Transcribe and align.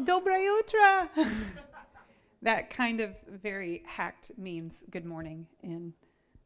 Dobra 0.00 0.38
jutra. 0.38 1.08
that 2.42 2.70
kind 2.70 3.00
of 3.00 3.14
very 3.28 3.82
hacked 3.86 4.32
means 4.36 4.84
good 4.90 5.04
morning 5.04 5.46
in 5.62 5.94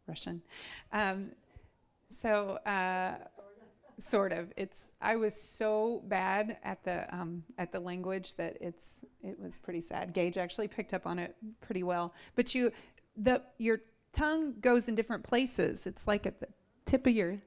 Russian. 0.06 0.42
Um, 0.92 1.32
so, 2.10 2.58
uh, 2.66 3.16
sort 3.98 4.32
of. 4.32 4.52
It's. 4.56 4.88
I 5.00 5.16
was 5.16 5.34
so 5.34 6.02
bad 6.06 6.58
at 6.64 6.82
the 6.84 7.12
um, 7.14 7.42
at 7.58 7.72
the 7.72 7.80
language 7.80 8.34
that 8.36 8.56
it's 8.60 9.00
it 9.22 9.38
was 9.38 9.58
pretty 9.58 9.80
sad. 9.80 10.12
Gage 10.12 10.36
actually 10.36 10.68
picked 10.68 10.94
up 10.94 11.06
on 11.06 11.18
it 11.18 11.34
pretty 11.60 11.82
well. 11.82 12.14
But 12.36 12.54
you, 12.54 12.72
the 13.16 13.42
your 13.58 13.80
tongue 14.12 14.54
goes 14.60 14.88
in 14.88 14.94
different 14.94 15.24
places. 15.24 15.86
It's 15.86 16.06
like 16.06 16.26
at 16.26 16.40
the 16.40 16.48
tip 16.84 17.06
of 17.06 17.12
your 17.12 17.38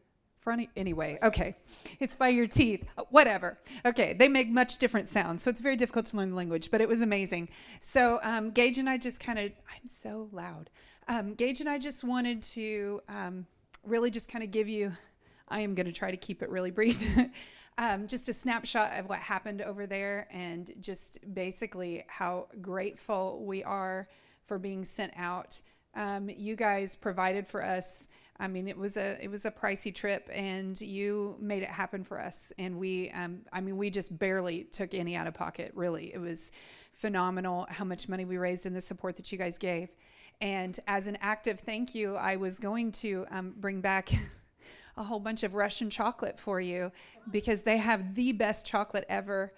front. 0.43 0.69
Anyway, 0.75 1.17
okay, 1.23 1.55
it's 1.99 2.15
by 2.15 2.27
your 2.29 2.47
teeth. 2.47 2.85
Whatever. 3.09 3.57
Okay, 3.85 4.13
they 4.13 4.27
make 4.27 4.49
much 4.49 4.77
different 4.77 5.07
sounds, 5.07 5.43
so 5.43 5.49
it's 5.49 5.61
very 5.61 5.75
difficult 5.75 6.05
to 6.07 6.17
learn 6.17 6.31
the 6.31 6.35
language. 6.35 6.69
But 6.69 6.81
it 6.81 6.87
was 6.87 7.01
amazing. 7.01 7.49
So 7.81 8.19
um, 8.23 8.51
Gage 8.51 8.77
and 8.77 8.89
I 8.89 8.97
just 8.97 9.19
kind 9.19 9.39
of. 9.39 9.45
I'm 9.45 9.87
so 9.87 10.29
loud. 10.31 10.69
Um, 11.07 11.33
Gage 11.33 11.61
and 11.61 11.69
I 11.69 11.79
just 11.79 12.03
wanted 12.03 12.43
to 12.43 13.01
um, 13.09 13.45
really 13.83 14.11
just 14.11 14.27
kind 14.27 14.43
of 14.43 14.51
give 14.51 14.67
you. 14.67 14.91
I 15.47 15.61
am 15.61 15.75
going 15.75 15.85
to 15.85 15.91
try 15.91 16.11
to 16.11 16.17
keep 16.17 16.41
it 16.41 16.49
really 16.49 16.71
brief. 16.71 17.01
um, 17.77 18.07
just 18.07 18.29
a 18.29 18.33
snapshot 18.33 18.93
of 18.97 19.09
what 19.09 19.19
happened 19.19 19.61
over 19.61 19.85
there 19.85 20.27
and 20.31 20.73
just 20.79 21.19
basically 21.33 22.03
how 22.07 22.47
grateful 22.61 23.43
we 23.45 23.63
are 23.63 24.07
for 24.45 24.57
being 24.57 24.83
sent 24.85 25.13
out. 25.15 25.61
Um, 25.95 26.29
you 26.29 26.55
guys 26.55 26.95
provided 26.95 27.47
for 27.47 27.63
us. 27.63 28.07
I 28.39 28.47
mean, 28.47 28.67
it 28.67 28.77
was 28.77 28.97
a 28.97 29.17
it 29.23 29.29
was 29.29 29.45
a 29.45 29.51
pricey 29.51 29.93
trip, 29.93 30.29
and 30.33 30.79
you 30.81 31.37
made 31.39 31.63
it 31.63 31.69
happen 31.69 32.03
for 32.03 32.19
us. 32.19 32.51
And 32.57 32.77
we, 32.77 33.11
um, 33.11 33.41
I 33.53 33.61
mean, 33.61 33.77
we 33.77 33.89
just 33.89 34.17
barely 34.17 34.63
took 34.63 34.93
any 34.93 35.15
out 35.15 35.27
of 35.27 35.33
pocket. 35.33 35.71
Really, 35.75 36.13
it 36.13 36.19
was 36.19 36.51
phenomenal 36.93 37.67
how 37.69 37.85
much 37.85 38.07
money 38.07 38.25
we 38.25 38.37
raised 38.37 38.65
and 38.65 38.75
the 38.75 38.81
support 38.81 39.15
that 39.17 39.31
you 39.31 39.37
guys 39.37 39.57
gave. 39.57 39.89
And 40.41 40.79
as 40.87 41.07
an 41.07 41.17
act 41.21 41.47
of 41.47 41.59
thank 41.59 41.95
you, 41.95 42.15
I 42.15 42.35
was 42.35 42.59
going 42.59 42.91
to 42.93 43.25
um, 43.31 43.53
bring 43.57 43.81
back 43.81 44.11
a 44.97 45.03
whole 45.03 45.19
bunch 45.19 45.43
of 45.43 45.53
Russian 45.53 45.89
chocolate 45.89 46.39
for 46.39 46.59
you 46.59 46.91
because 47.31 47.63
they 47.63 47.77
have 47.77 48.15
the 48.15 48.31
best 48.31 48.65
chocolate 48.65 49.05
ever. 49.09 49.53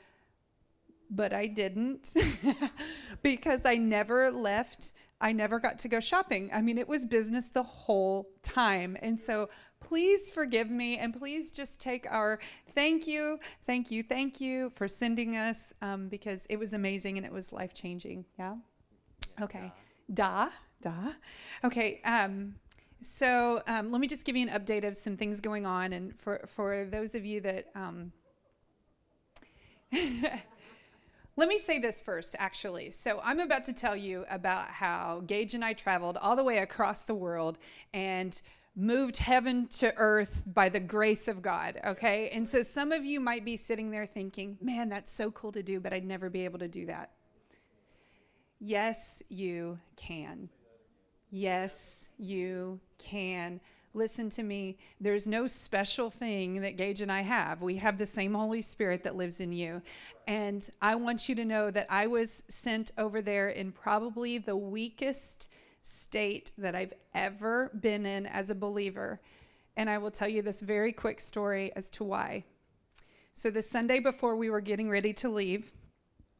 But 1.09 1.33
I 1.33 1.47
didn't 1.47 2.15
because 3.23 3.61
I 3.65 3.75
never 3.75 4.31
left. 4.31 4.93
I 5.25 5.31
never 5.31 5.59
got 5.59 5.79
to 5.79 5.87
go 5.87 5.99
shopping. 5.99 6.51
I 6.53 6.61
mean, 6.61 6.77
it 6.77 6.87
was 6.87 7.03
business 7.03 7.49
the 7.49 7.63
whole 7.63 8.29
time. 8.43 8.95
And 9.01 9.19
so 9.19 9.49
please 9.79 10.29
forgive 10.29 10.69
me 10.69 10.99
and 10.99 11.17
please 11.17 11.49
just 11.49 11.79
take 11.79 12.05
our 12.11 12.37
thank 12.75 13.07
you, 13.07 13.39
thank 13.63 13.89
you, 13.89 14.03
thank 14.03 14.39
you 14.39 14.71
for 14.75 14.87
sending 14.87 15.35
us 15.35 15.73
um, 15.81 16.09
because 16.09 16.45
it 16.47 16.59
was 16.59 16.75
amazing 16.75 17.17
and 17.17 17.25
it 17.25 17.31
was 17.31 17.51
life 17.51 17.73
changing. 17.73 18.25
Yeah? 18.37 18.57
Okay. 19.41 19.73
Da. 20.13 20.49
Da. 20.83 20.93
Okay. 21.63 22.01
Um, 22.05 22.57
so 23.01 23.63
um, 23.65 23.91
let 23.91 24.01
me 24.01 24.05
just 24.05 24.25
give 24.25 24.35
you 24.35 24.47
an 24.47 24.53
update 24.53 24.87
of 24.87 24.95
some 24.95 25.17
things 25.17 25.41
going 25.41 25.65
on, 25.65 25.93
and 25.93 26.15
for 26.19 26.45
for 26.47 26.85
those 26.85 27.15
of 27.15 27.25
you 27.25 27.41
that. 27.41 27.65
Let 31.37 31.49
me 31.49 31.57
say 31.57 31.79
this 31.79 31.99
first, 31.99 32.35
actually. 32.39 32.91
So, 32.91 33.19
I'm 33.23 33.41
about 33.41 33.65
to 33.65 33.73
tell 33.73 33.95
you 33.95 34.25
about 34.29 34.69
how 34.69 35.21
Gage 35.27 35.53
and 35.53 35.65
I 35.65 35.73
traveled 35.73 36.17
all 36.17 36.37
the 36.37 36.43
way 36.43 36.59
across 36.59 37.03
the 37.03 37.15
world 37.15 37.57
and 37.93 38.41
moved 38.73 39.17
heaven 39.17 39.67
to 39.67 39.93
earth 39.97 40.43
by 40.45 40.69
the 40.69 40.79
grace 40.79 41.27
of 41.27 41.41
God, 41.41 41.79
okay? 41.85 42.29
And 42.29 42.47
so, 42.47 42.61
some 42.61 42.93
of 42.93 43.03
you 43.03 43.19
might 43.19 43.43
be 43.43 43.57
sitting 43.57 43.91
there 43.91 44.05
thinking, 44.05 44.57
man, 44.61 44.87
that's 44.87 45.11
so 45.11 45.29
cool 45.31 45.51
to 45.51 45.61
do, 45.61 45.81
but 45.81 45.91
I'd 45.91 46.05
never 46.05 46.29
be 46.29 46.45
able 46.45 46.59
to 46.59 46.69
do 46.69 46.85
that. 46.85 47.11
Yes, 48.59 49.21
you 49.27 49.77
can. 49.97 50.47
Yes, 51.31 52.07
you 52.17 52.79
can. 52.97 53.59
Listen 53.95 54.29
to 54.31 54.43
me. 54.43 54.77
There's 54.99 55.25
no 55.25 55.47
special 55.47 56.09
thing 56.09 56.59
that 56.59 56.75
Gage 56.75 56.99
and 56.99 57.09
I 57.09 57.21
have. 57.21 57.61
We 57.61 57.77
have 57.77 57.97
the 57.97 58.05
same 58.05 58.33
Holy 58.33 58.61
Spirit 58.61 59.05
that 59.05 59.15
lives 59.15 59.39
in 59.39 59.53
you. 59.53 59.81
And 60.27 60.69
I 60.81 60.95
want 60.95 61.29
you 61.29 61.35
to 61.35 61.45
know 61.45 61.71
that 61.71 61.87
I 61.89 62.07
was 62.07 62.43
sent 62.49 62.91
over 62.97 63.21
there 63.21 63.47
in 63.47 63.71
probably 63.71 64.37
the 64.37 64.57
weakest 64.57 65.47
state 65.81 66.51
that 66.57 66.75
I've 66.75 66.91
ever 67.13 67.71
been 67.79 68.05
in 68.05 68.25
as 68.25 68.49
a 68.49 68.55
believer. 68.55 69.21
And 69.77 69.89
I 69.89 69.97
will 69.97 70.11
tell 70.11 70.27
you 70.27 70.41
this 70.41 70.59
very 70.59 70.91
quick 70.91 71.21
story 71.21 71.71
as 71.73 71.89
to 71.91 72.03
why. 72.03 72.43
So, 73.33 73.49
the 73.49 73.61
Sunday 73.61 73.99
before 73.99 74.35
we 74.35 74.49
were 74.49 74.61
getting 74.61 74.89
ready 74.89 75.13
to 75.13 75.29
leave, 75.29 75.71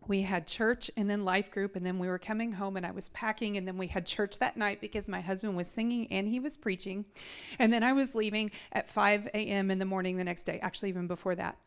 we 0.07 0.21
had 0.21 0.47
church 0.47 0.91
and 0.97 1.09
then 1.09 1.25
life 1.25 1.51
group 1.51 1.75
and 1.75 1.85
then 1.85 1.99
we 1.99 2.07
were 2.07 2.19
coming 2.19 2.51
home 2.51 2.77
and 2.77 2.85
i 2.85 2.91
was 2.91 3.09
packing 3.09 3.57
and 3.57 3.67
then 3.67 3.77
we 3.77 3.88
had 3.88 4.05
church 4.05 4.39
that 4.39 4.57
night 4.57 4.81
because 4.81 5.07
my 5.07 5.21
husband 5.21 5.55
was 5.55 5.67
singing 5.67 6.07
and 6.11 6.27
he 6.27 6.39
was 6.39 6.57
preaching. 6.57 7.05
And 7.59 7.71
then 7.71 7.83
i 7.83 7.93
was 7.93 8.16
leaving 8.16 8.51
at 8.71 8.89
5 8.89 9.29
a.m 9.33 9.71
in 9.71 9.79
the 9.79 9.85
morning 9.85 10.17
the 10.17 10.23
next 10.23 10.43
day 10.43 10.59
actually 10.61 10.89
even 10.89 11.07
before 11.07 11.35
that. 11.35 11.57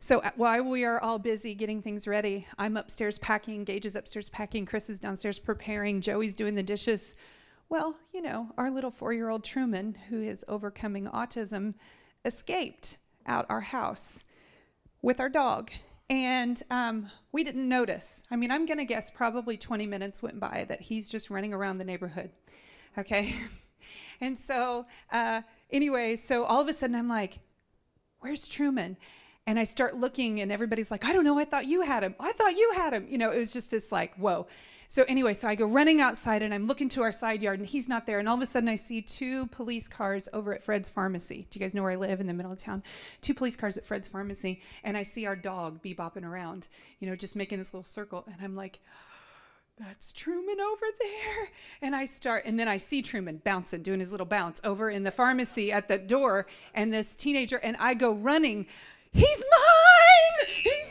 So 0.00 0.20
uh, 0.20 0.30
while 0.36 0.62
we 0.62 0.84
are 0.84 1.00
all 1.00 1.18
busy 1.18 1.54
getting 1.54 1.82
things 1.82 2.06
ready 2.06 2.46
i'm 2.58 2.76
upstairs 2.76 3.18
packing 3.18 3.64
gage 3.64 3.86
is 3.86 3.96
upstairs 3.96 4.28
packing 4.28 4.66
chris 4.66 4.90
is 4.90 5.00
downstairs 5.00 5.38
preparing 5.38 6.00
joey's 6.00 6.34
doing 6.34 6.54
the 6.54 6.62
dishes. 6.62 7.16
Well 7.68 7.96
you 8.12 8.22
know 8.22 8.52
our 8.56 8.70
little 8.70 8.90
four-year-old 8.90 9.44
truman 9.44 9.96
who 10.08 10.22
is 10.22 10.44
overcoming 10.48 11.06
autism 11.06 11.74
escaped 12.24 12.98
out 13.26 13.46
our 13.48 13.60
house 13.60 14.24
with 15.02 15.20
our 15.20 15.28
dog 15.28 15.70
and 16.10 16.62
um, 16.70 17.10
we 17.32 17.44
didn't 17.44 17.68
notice. 17.68 18.22
I 18.30 18.36
mean, 18.36 18.50
I'm 18.50 18.64
going 18.64 18.78
to 18.78 18.84
guess 18.84 19.10
probably 19.10 19.56
20 19.56 19.86
minutes 19.86 20.22
went 20.22 20.40
by 20.40 20.64
that 20.68 20.80
he's 20.80 21.08
just 21.10 21.28
running 21.28 21.52
around 21.52 21.78
the 21.78 21.84
neighborhood. 21.84 22.30
Okay. 22.96 23.34
and 24.20 24.38
so, 24.38 24.86
uh, 25.12 25.42
anyway, 25.70 26.16
so 26.16 26.44
all 26.44 26.62
of 26.62 26.68
a 26.68 26.72
sudden 26.72 26.96
I'm 26.96 27.08
like, 27.08 27.40
where's 28.20 28.48
Truman? 28.48 28.96
And 29.46 29.58
I 29.58 29.64
start 29.64 29.96
looking, 29.96 30.40
and 30.40 30.52
everybody's 30.52 30.90
like, 30.90 31.06
I 31.06 31.12
don't 31.14 31.24
know. 31.24 31.38
I 31.38 31.46
thought 31.46 31.64
you 31.64 31.80
had 31.80 32.02
him. 32.02 32.14
I 32.20 32.32
thought 32.32 32.54
you 32.54 32.72
had 32.74 32.92
him. 32.92 33.06
You 33.08 33.16
know, 33.16 33.30
it 33.30 33.38
was 33.38 33.52
just 33.52 33.70
this 33.70 33.90
like, 33.90 34.14
whoa. 34.16 34.46
So 34.90 35.04
anyway, 35.06 35.34
so 35.34 35.46
I 35.46 35.54
go 35.54 35.66
running 35.66 36.00
outside 36.00 36.42
and 36.42 36.54
I'm 36.54 36.66
looking 36.66 36.88
to 36.90 37.02
our 37.02 37.12
side 37.12 37.42
yard 37.42 37.58
and 37.58 37.68
he's 37.68 37.88
not 37.88 38.06
there. 38.06 38.18
And 38.18 38.26
all 38.26 38.34
of 38.34 38.40
a 38.40 38.46
sudden 38.46 38.70
I 38.70 38.76
see 38.76 39.02
two 39.02 39.46
police 39.48 39.86
cars 39.86 40.30
over 40.32 40.54
at 40.54 40.62
Fred's 40.62 40.88
Pharmacy. 40.88 41.46
Do 41.50 41.58
you 41.58 41.64
guys 41.64 41.74
know 41.74 41.82
where 41.82 41.92
I 41.92 41.96
live 41.96 42.20
in 42.20 42.26
the 42.26 42.32
middle 42.32 42.52
of 42.52 42.58
town? 42.58 42.82
Two 43.20 43.34
police 43.34 43.54
cars 43.54 43.76
at 43.76 43.84
Fred's 43.84 44.08
Pharmacy. 44.08 44.62
And 44.82 44.96
I 44.96 45.02
see 45.02 45.26
our 45.26 45.36
dog 45.36 45.82
be 45.82 45.94
bopping 45.94 46.24
around, 46.24 46.68
you 47.00 47.08
know, 47.08 47.16
just 47.16 47.36
making 47.36 47.58
this 47.58 47.74
little 47.74 47.84
circle. 47.84 48.24
And 48.26 48.36
I'm 48.42 48.56
like, 48.56 48.80
that's 49.78 50.12
Truman 50.12 50.58
over 50.58 50.86
there. 51.00 51.50
And 51.82 51.94
I 51.94 52.06
start, 52.06 52.44
and 52.46 52.58
then 52.58 52.66
I 52.66 52.78
see 52.78 53.02
Truman 53.02 53.42
bouncing, 53.44 53.82
doing 53.82 54.00
his 54.00 54.10
little 54.10 54.26
bounce 54.26 54.58
over 54.64 54.88
in 54.88 55.02
the 55.04 55.10
pharmacy 55.10 55.70
at 55.70 55.88
the 55.88 55.98
door. 55.98 56.46
And 56.74 56.92
this 56.92 57.14
teenager, 57.14 57.58
and 57.58 57.76
I 57.78 57.92
go 57.92 58.12
running, 58.12 58.66
he's 59.12 59.38
mine! 59.38 60.48
He's 60.62 60.87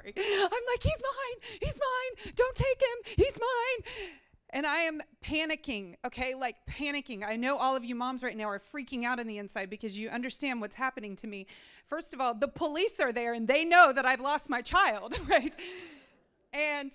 sorry. 0.00 0.14
I'm 0.16 0.50
like, 0.50 0.82
he's 0.82 1.02
mine. 1.02 1.58
He's 1.60 1.80
mine. 1.80 2.32
Don't 2.36 2.54
take 2.54 2.80
him. 2.80 3.14
He's 3.16 3.38
mine. 3.38 4.06
And 4.52 4.66
I 4.66 4.78
am 4.78 5.00
panicking, 5.24 5.94
okay? 6.04 6.34
Like 6.34 6.56
panicking. 6.68 7.24
I 7.24 7.36
know 7.36 7.56
all 7.56 7.76
of 7.76 7.84
you 7.84 7.94
moms 7.94 8.24
right 8.24 8.36
now 8.36 8.48
are 8.48 8.58
freaking 8.58 9.04
out 9.04 9.20
on 9.20 9.26
the 9.26 9.38
inside 9.38 9.70
because 9.70 9.96
you 9.96 10.08
understand 10.08 10.60
what's 10.60 10.74
happening 10.74 11.14
to 11.16 11.28
me. 11.28 11.46
First 11.86 12.12
of 12.14 12.20
all, 12.20 12.34
the 12.34 12.48
police 12.48 12.98
are 12.98 13.12
there 13.12 13.32
and 13.32 13.46
they 13.46 13.64
know 13.64 13.92
that 13.92 14.04
I've 14.04 14.20
lost 14.20 14.50
my 14.50 14.60
child, 14.60 15.18
right? 15.28 15.54
And 16.52 16.90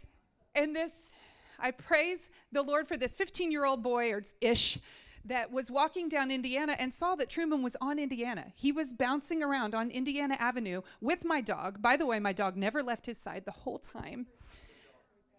and 0.53 0.75
this 0.75 1.11
I 1.57 1.71
praise 1.71 2.29
the 2.51 2.61
Lord 2.61 2.89
for 2.89 2.97
this 2.97 3.15
15-year-old 3.15 3.81
boy 3.81 4.11
or 4.11 4.23
ish 4.41 4.77
that 5.25 5.51
was 5.51 5.71
walking 5.71 6.07
down 6.07 6.29
Indiana 6.31 6.75
and 6.79 6.93
saw 6.93 7.15
that 7.15 7.29
Truman 7.29 7.63
was 7.63 7.75
on 7.81 7.97
Indiana. 7.97 8.53
He 8.55 8.71
was 8.71 8.93
bouncing 8.93 9.41
around 9.41 9.73
on 9.73 9.89
Indiana 9.89 10.37
Avenue 10.39 10.81
with 11.01 11.25
my 11.25 11.41
dog. 11.41 11.81
By 11.81 11.97
the 11.97 12.05
way, 12.05 12.19
my 12.19 12.31
dog 12.31 12.55
never 12.55 12.83
left 12.83 13.07
his 13.07 13.17
side 13.17 13.43
the 13.45 13.51
whole 13.51 13.79
time. 13.79 14.27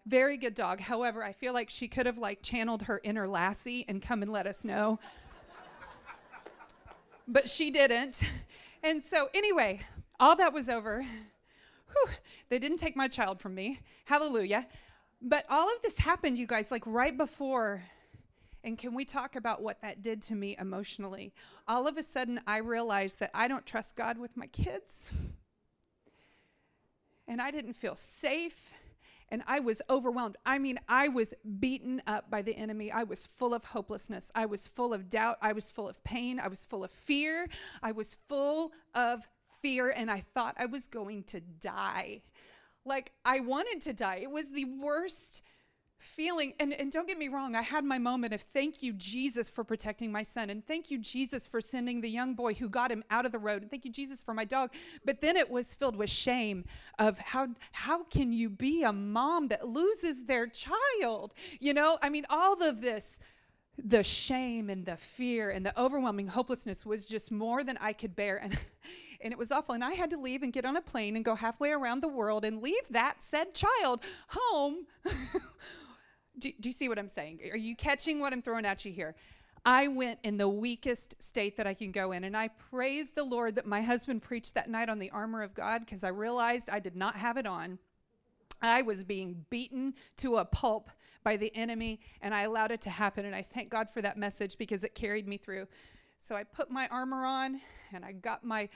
Very 0.05 0.37
good 0.37 0.55
dog. 0.55 0.81
However, 0.81 1.23
I 1.23 1.33
feel 1.33 1.53
like 1.53 1.69
she 1.69 1.87
could 1.87 2.05
have 2.05 2.17
like 2.17 2.41
channeled 2.41 2.83
her 2.83 3.01
inner 3.03 3.27
Lassie 3.27 3.85
and 3.87 4.01
come 4.01 4.21
and 4.21 4.31
let 4.31 4.45
us 4.45 4.63
know. 4.63 4.99
but 7.27 7.49
she 7.49 7.71
didn't. 7.71 8.21
And 8.83 9.01
so 9.01 9.29
anyway, 9.33 9.81
all 10.19 10.35
that 10.35 10.53
was 10.53 10.69
over. 10.69 11.01
Whew, 11.01 12.13
they 12.49 12.59
didn't 12.59 12.77
take 12.77 12.95
my 12.95 13.07
child 13.07 13.39
from 13.39 13.55
me. 13.55 13.79
Hallelujah. 14.05 14.67
But 15.21 15.45
all 15.49 15.67
of 15.67 15.81
this 15.81 15.97
happened, 15.97 16.37
you 16.37 16.45
guys, 16.45 16.71
like 16.71 16.83
right 16.85 17.17
before 17.17 17.83
and 18.67 18.77
can 18.77 18.93
we 18.93 19.05
talk 19.05 19.37
about 19.37 19.61
what 19.61 19.81
that 19.81 20.03
did 20.03 20.21
to 20.23 20.35
me 20.35 20.57
emotionally? 20.59 21.33
All 21.69 21.87
of 21.87 21.97
a 21.97 22.03
sudden, 22.03 22.41
I 22.45 22.57
realized 22.57 23.21
that 23.21 23.31
I 23.33 23.47
don't 23.47 23.65
trust 23.65 23.95
God 23.95 24.17
with 24.17 24.35
my 24.35 24.47
kids. 24.47 25.09
And 27.29 27.41
I 27.41 27.49
didn't 27.49 27.73
feel 27.73 27.95
safe. 27.95 28.73
And 29.29 29.41
I 29.47 29.61
was 29.61 29.81
overwhelmed. 29.89 30.35
I 30.45 30.59
mean, 30.59 30.79
I 30.89 31.07
was 31.07 31.33
beaten 31.59 32.01
up 32.07 32.29
by 32.29 32.41
the 32.41 32.57
enemy. 32.57 32.91
I 32.91 33.03
was 33.03 33.25
full 33.25 33.53
of 33.53 33.63
hopelessness. 33.63 34.31
I 34.35 34.45
was 34.47 34.67
full 34.67 34.93
of 34.93 35.09
doubt. 35.09 35.37
I 35.41 35.53
was 35.53 35.71
full 35.71 35.87
of 35.87 36.03
pain. 36.03 36.37
I 36.39 36.49
was 36.49 36.65
full 36.65 36.83
of 36.83 36.91
fear. 36.91 37.47
I 37.81 37.93
was 37.93 38.17
full 38.27 38.73
of 38.93 39.29
fear. 39.61 39.93
And 39.95 40.11
I 40.11 40.25
thought 40.33 40.55
I 40.59 40.65
was 40.65 40.87
going 40.87 41.23
to 41.23 41.39
die 41.39 42.21
Like 42.85 43.13
I 43.23 43.39
wanted 43.41 43.81
to 43.83 43.93
die. 43.93 44.19
It 44.23 44.31
was 44.31 44.51
the 44.51 44.65
worst 44.65 45.41
feeling 45.99 46.53
and, 46.59 46.73
and 46.73 46.91
don't 46.91 47.07
get 47.07 47.17
me 47.17 47.27
wrong 47.27 47.55
i 47.55 47.61
had 47.61 47.83
my 47.83 47.97
moment 47.97 48.33
of 48.33 48.41
thank 48.41 48.83
you 48.83 48.93
jesus 48.93 49.49
for 49.49 49.63
protecting 49.63 50.11
my 50.11 50.23
son 50.23 50.49
and 50.49 50.65
thank 50.65 50.91
you 50.91 50.97
jesus 50.97 51.47
for 51.47 51.59
sending 51.59 52.01
the 52.01 52.09
young 52.09 52.35
boy 52.35 52.53
who 52.53 52.69
got 52.69 52.91
him 52.91 53.03
out 53.09 53.25
of 53.25 53.31
the 53.31 53.39
road 53.39 53.61
and 53.61 53.71
thank 53.71 53.83
you 53.83 53.91
jesus 53.91 54.21
for 54.21 54.33
my 54.33 54.45
dog. 54.45 54.73
But 55.03 55.21
then 55.21 55.35
it 55.35 55.49
was 55.49 55.73
filled 55.73 55.95
with 55.95 56.09
shame 56.09 56.65
of 56.99 57.17
how 57.19 57.49
how 57.71 58.03
can 58.03 58.31
you 58.31 58.49
be 58.49 58.83
a 58.83 58.93
mom 58.93 59.47
that 59.47 59.67
loses 59.67 60.25
their 60.25 60.47
child? 60.47 61.33
You 61.59 61.73
know 61.73 61.97
i 62.01 62.09
mean 62.09 62.25
all 62.29 62.61
of 62.61 62.81
this 62.81 63.19
the 63.83 64.03
shame 64.03 64.71
and 64.71 64.85
the 64.87 64.97
fear 64.97 65.51
and 65.51 65.63
the 65.63 65.79
overwhelming 65.79 66.27
hopelessness 66.27 66.83
was 66.83 67.07
just 67.07 67.31
more 67.31 67.63
than 67.63 67.77
i 67.79 67.93
could 67.93 68.15
bear 68.15 68.37
and 68.37 68.57
and 69.21 69.33
it 69.33 69.37
was 69.37 69.51
awful. 69.51 69.73
And 69.73 69.83
i 69.83 69.93
had 69.93 70.09
to 70.11 70.17
leave 70.17 70.43
and 70.43 70.53
get 70.53 70.65
on 70.65 70.75
a 70.77 70.81
plane 70.81 71.15
and 71.15 71.25
go 71.25 71.35
halfway 71.35 71.71
around 71.71 72.01
the 72.01 72.07
world 72.07 72.45
and 72.45 72.61
leave 72.61 72.87
that 72.91 73.23
said 73.23 73.53
child 73.53 74.01
home 74.27 74.85
do, 76.39 76.51
do 76.59 76.69
you 76.69 76.73
see 76.73 76.89
what 76.89 76.99
I'm 76.99 77.09
saying? 77.09 77.39
Are 77.51 77.57
you 77.57 77.75
catching 77.75 78.19
what 78.19 78.33
I'm 78.33 78.41
throwing 78.41 78.65
at 78.65 78.85
you 78.85 78.91
here? 78.91 79.15
I 79.65 79.89
went 79.89 80.19
in 80.23 80.37
the 80.37 80.47
weakest 80.47 81.21
state 81.21 81.57
that 81.57 81.67
I 81.67 81.73
can 81.73 81.91
go 81.91 82.11
in. 82.11 82.23
And 82.23 82.37
I 82.37 82.47
praise 82.47 83.11
the 83.11 83.23
Lord 83.23 83.55
that 83.55 83.65
my 83.65 83.81
husband 83.81 84.21
preached 84.21 84.53
that 84.53 84.69
night 84.69 84.89
on 84.89 84.99
the 84.99 85.09
armor 85.09 85.43
of 85.43 85.53
God 85.53 85.81
because 85.81 86.03
I 86.03 86.09
realized 86.09 86.69
I 86.69 86.79
did 86.79 86.95
not 86.95 87.15
have 87.15 87.37
it 87.37 87.45
on. 87.45 87.79
I 88.61 88.81
was 88.81 89.03
being 89.03 89.45
beaten 89.49 89.93
to 90.17 90.37
a 90.37 90.45
pulp 90.45 90.89
by 91.23 91.37
the 91.37 91.53
enemy, 91.55 91.99
and 92.21 92.33
I 92.33 92.43
allowed 92.43 92.71
it 92.71 92.81
to 92.81 92.89
happen. 92.89 93.25
And 93.25 93.35
I 93.35 93.41
thank 93.41 93.69
God 93.69 93.89
for 93.89 94.01
that 94.01 94.17
message 94.17 94.57
because 94.57 94.83
it 94.83 94.95
carried 94.95 95.27
me 95.27 95.37
through. 95.37 95.67
So 96.21 96.35
I 96.35 96.43
put 96.43 96.71
my 96.71 96.87
armor 96.87 97.25
on 97.25 97.59
and 97.93 98.03
I 98.03 98.13
got 98.13 98.43
my 98.43 98.69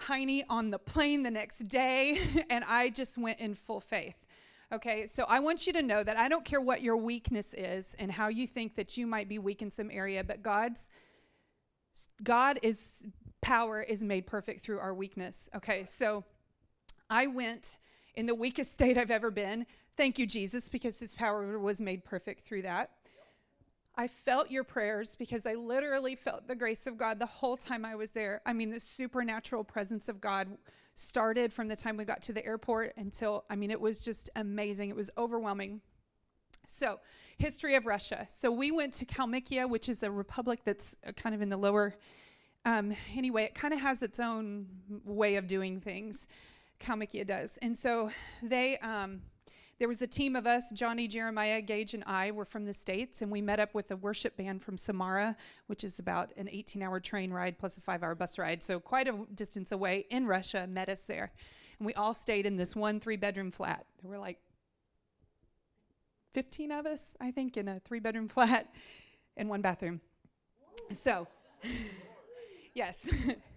hiney 0.00 0.42
on 0.48 0.70
the 0.70 0.78
plane 0.78 1.22
the 1.22 1.30
next 1.30 1.68
day, 1.68 2.18
and 2.50 2.64
I 2.64 2.90
just 2.90 3.16
went 3.16 3.40
in 3.40 3.54
full 3.54 3.80
faith. 3.80 4.16
Okay, 4.74 5.06
so 5.06 5.24
I 5.28 5.38
want 5.38 5.68
you 5.68 5.72
to 5.74 5.82
know 5.82 6.02
that 6.02 6.18
I 6.18 6.28
don't 6.28 6.44
care 6.44 6.60
what 6.60 6.82
your 6.82 6.96
weakness 6.96 7.54
is 7.56 7.94
and 8.00 8.10
how 8.10 8.26
you 8.26 8.44
think 8.44 8.74
that 8.74 8.96
you 8.96 9.06
might 9.06 9.28
be 9.28 9.38
weak 9.38 9.62
in 9.62 9.70
some 9.70 9.88
area, 9.88 10.24
but 10.24 10.42
God's 10.42 10.88
God 12.24 12.58
is 12.60 13.06
power 13.40 13.80
is 13.80 14.02
made 14.02 14.26
perfect 14.26 14.62
through 14.62 14.80
our 14.80 14.92
weakness. 14.92 15.48
Okay, 15.54 15.84
so 15.84 16.24
I 17.08 17.28
went 17.28 17.78
in 18.16 18.26
the 18.26 18.34
weakest 18.34 18.72
state 18.72 18.98
I've 18.98 19.12
ever 19.12 19.30
been. 19.30 19.64
Thank 19.96 20.18
you, 20.18 20.26
Jesus, 20.26 20.68
because 20.68 20.98
his 20.98 21.14
power 21.14 21.56
was 21.56 21.80
made 21.80 22.04
perfect 22.04 22.40
through 22.40 22.62
that. 22.62 22.90
I 23.94 24.08
felt 24.08 24.50
your 24.50 24.64
prayers 24.64 25.14
because 25.14 25.46
I 25.46 25.54
literally 25.54 26.16
felt 26.16 26.48
the 26.48 26.56
grace 26.56 26.88
of 26.88 26.98
God 26.98 27.20
the 27.20 27.26
whole 27.26 27.56
time 27.56 27.84
I 27.84 27.94
was 27.94 28.10
there. 28.10 28.42
I 28.44 28.52
mean, 28.52 28.70
the 28.70 28.80
supernatural 28.80 29.62
presence 29.62 30.08
of 30.08 30.20
God 30.20 30.48
started 30.94 31.52
from 31.52 31.68
the 31.68 31.76
time 31.76 31.96
we 31.96 32.04
got 32.04 32.22
to 32.22 32.32
the 32.32 32.44
airport 32.44 32.94
until, 32.96 33.44
I 33.50 33.56
mean, 33.56 33.70
it 33.70 33.80
was 33.80 34.00
just 34.00 34.30
amazing. 34.36 34.90
It 34.90 34.96
was 34.96 35.10
overwhelming. 35.18 35.80
So, 36.66 37.00
history 37.36 37.74
of 37.74 37.86
Russia. 37.86 38.26
So, 38.28 38.50
we 38.50 38.70
went 38.70 38.94
to 38.94 39.04
Kalmykia, 39.04 39.68
which 39.68 39.88
is 39.88 40.02
a 40.02 40.10
republic 40.10 40.60
that's 40.64 40.96
uh, 41.06 41.12
kind 41.12 41.34
of 41.34 41.42
in 41.42 41.48
the 41.48 41.56
lower, 41.56 41.94
um, 42.64 42.94
anyway, 43.14 43.44
it 43.44 43.54
kind 43.54 43.74
of 43.74 43.80
has 43.80 44.02
its 44.02 44.18
own 44.18 44.66
way 45.04 45.36
of 45.36 45.46
doing 45.46 45.80
things. 45.80 46.28
Kalmykia 46.80 47.26
does. 47.26 47.58
And 47.60 47.76
so, 47.76 48.10
they, 48.42 48.78
um, 48.78 49.22
there 49.78 49.88
was 49.88 50.02
a 50.02 50.06
team 50.06 50.36
of 50.36 50.46
us, 50.46 50.70
Johnny, 50.72 51.08
Jeremiah, 51.08 51.60
Gage, 51.60 51.94
and 51.94 52.04
I 52.06 52.30
were 52.30 52.44
from 52.44 52.64
the 52.64 52.72
States, 52.72 53.22
and 53.22 53.30
we 53.30 53.40
met 53.40 53.58
up 53.58 53.74
with 53.74 53.90
a 53.90 53.96
worship 53.96 54.36
band 54.36 54.62
from 54.62 54.76
Samara, 54.76 55.36
which 55.66 55.82
is 55.84 55.98
about 55.98 56.30
an 56.36 56.48
18 56.50 56.82
hour 56.82 57.00
train 57.00 57.32
ride 57.32 57.58
plus 57.58 57.76
a 57.76 57.80
five 57.80 58.02
hour 58.02 58.14
bus 58.14 58.38
ride. 58.38 58.62
So, 58.62 58.78
quite 58.78 59.08
a 59.08 59.18
distance 59.34 59.72
away 59.72 60.06
in 60.10 60.26
Russia, 60.26 60.66
met 60.66 60.88
us 60.88 61.04
there. 61.04 61.32
And 61.78 61.86
we 61.86 61.94
all 61.94 62.14
stayed 62.14 62.46
in 62.46 62.56
this 62.56 62.76
one 62.76 63.00
three 63.00 63.16
bedroom 63.16 63.50
flat. 63.50 63.84
There 64.00 64.10
were 64.10 64.18
like 64.18 64.38
15 66.34 66.70
of 66.72 66.86
us, 66.86 67.16
I 67.20 67.30
think, 67.30 67.56
in 67.56 67.68
a 67.68 67.80
three 67.80 68.00
bedroom 68.00 68.28
flat 68.30 68.72
in 69.36 69.48
one 69.48 69.62
bathroom. 69.62 70.00
So, 70.92 71.26
yes. 72.74 73.08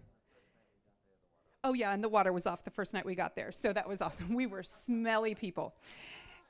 Oh, 1.63 1.73
yeah, 1.73 1.93
and 1.93 2.03
the 2.03 2.09
water 2.09 2.31
was 2.31 2.45
off 2.45 2.63
the 2.63 2.71
first 2.71 2.93
night 2.93 3.05
we 3.05 3.15
got 3.15 3.35
there. 3.35 3.51
So 3.51 3.73
that 3.73 3.87
was 3.87 4.01
awesome. 4.01 4.33
We 4.35 4.45
were 4.45 4.63
smelly 4.63 5.35
people. 5.35 5.75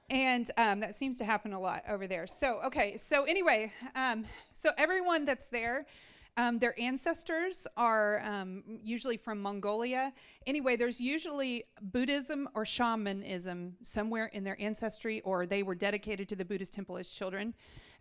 And 0.09 0.49
um, 0.57 0.79
that 0.79 0.95
seems 0.95 1.17
to 1.17 1.25
happen 1.25 1.53
a 1.53 1.59
lot 1.59 1.83
over 1.87 2.07
there. 2.07 2.27
So, 2.27 2.61
okay, 2.65 2.95
so 2.97 3.23
anyway, 3.23 3.73
um, 3.95 4.25
so 4.53 4.69
everyone 4.77 5.25
that's 5.25 5.49
there, 5.49 5.85
um, 6.37 6.59
their 6.59 6.79
ancestors 6.79 7.67
are 7.75 8.21
um, 8.23 8.63
usually 8.83 9.17
from 9.17 9.41
Mongolia. 9.41 10.13
Anyway, 10.45 10.75
there's 10.75 11.01
usually 11.01 11.63
Buddhism 11.81 12.47
or 12.53 12.63
shamanism 12.63 13.75
somewhere 13.81 14.27
in 14.27 14.43
their 14.43 14.59
ancestry, 14.61 15.19
or 15.21 15.45
they 15.45 15.63
were 15.63 15.75
dedicated 15.75 16.29
to 16.29 16.35
the 16.35 16.45
Buddhist 16.45 16.73
temple 16.73 16.97
as 16.97 17.09
children. 17.09 17.53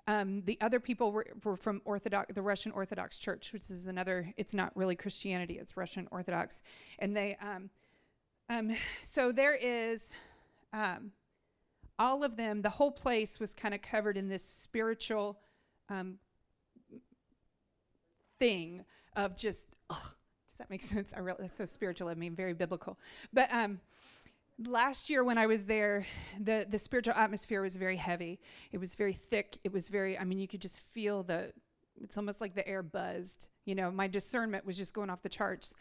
Um, 0.09 0.43
the 0.45 0.57
other 0.61 0.79
people 0.79 1.11
were, 1.11 1.27
were, 1.43 1.57
from 1.57 1.83
Orthodox, 1.85 2.33
the 2.33 2.43
Russian 2.43 2.71
Orthodox 2.73 3.19
Church, 3.19 3.53
which 3.53 3.71
is 3.71 3.87
another. 3.87 4.33
It's 4.37 4.55
not 4.55 4.71
really 4.77 4.95
Christianity; 4.95 5.59
it's 5.59 5.77
Russian 5.77 6.07
Orthodox, 6.11 6.63
and 6.99 7.17
they. 7.17 7.37
Um, 7.41 7.71
um, 8.49 8.77
so 9.03 9.33
there 9.33 9.57
is, 9.57 10.13
um, 10.73 11.11
all 11.99 12.23
of 12.23 12.37
them. 12.37 12.63
The 12.63 12.71
whole 12.71 12.93
place 12.93 13.41
was 13.41 13.53
kind 13.53 13.75
of 13.75 13.83
covered 13.83 14.17
in 14.17 14.29
this 14.29 14.45
spiritual 14.45 15.41
um, 15.89 16.19
thing 18.39 18.85
of 19.17 19.37
just. 19.37 19.67
Ugh, 19.91 19.97
does 19.97 20.59
that 20.59 20.71
make 20.71 20.83
sense? 20.95 21.13
I 21.17 21.19
really, 21.19 21.39
that's 21.41 21.57
so 21.57 21.65
spiritual 21.65 22.09
I 22.09 22.15
mean, 22.15 22.37
very 22.37 22.53
biblical, 22.53 22.97
but 23.33 23.53
um, 23.53 23.81
last 24.65 25.11
year 25.11 25.23
when 25.23 25.39
I 25.39 25.47
was 25.47 25.65
there, 25.65 26.07
the 26.41 26.67
the 26.69 26.79
spiritual 26.79 27.15
atmosphere 27.15 27.63
was 27.63 27.77
very 27.77 27.97
heavy. 27.97 28.41
It 28.73 28.79
was 28.79 28.95
very 28.95 29.13
thick. 29.13 29.59
It 29.65 29.73
was 29.73 29.89
very. 29.89 30.19
I 30.19 30.25
mean, 30.25 30.39
you 30.39 30.49
could 30.49 30.61
just 30.61 30.81
feel 30.81 31.23
the. 31.23 31.53
It's 32.03 32.17
almost 32.17 32.41
like 32.41 32.55
the 32.55 32.67
air 32.67 32.83
buzzed. 32.83 33.47
You 33.65 33.75
know, 33.75 33.91
my 33.91 34.07
discernment 34.07 34.67
was 34.67 34.77
just 34.77 34.95
going 34.95 35.11
off 35.11 35.23
the 35.23 35.29
charts. 35.29 35.75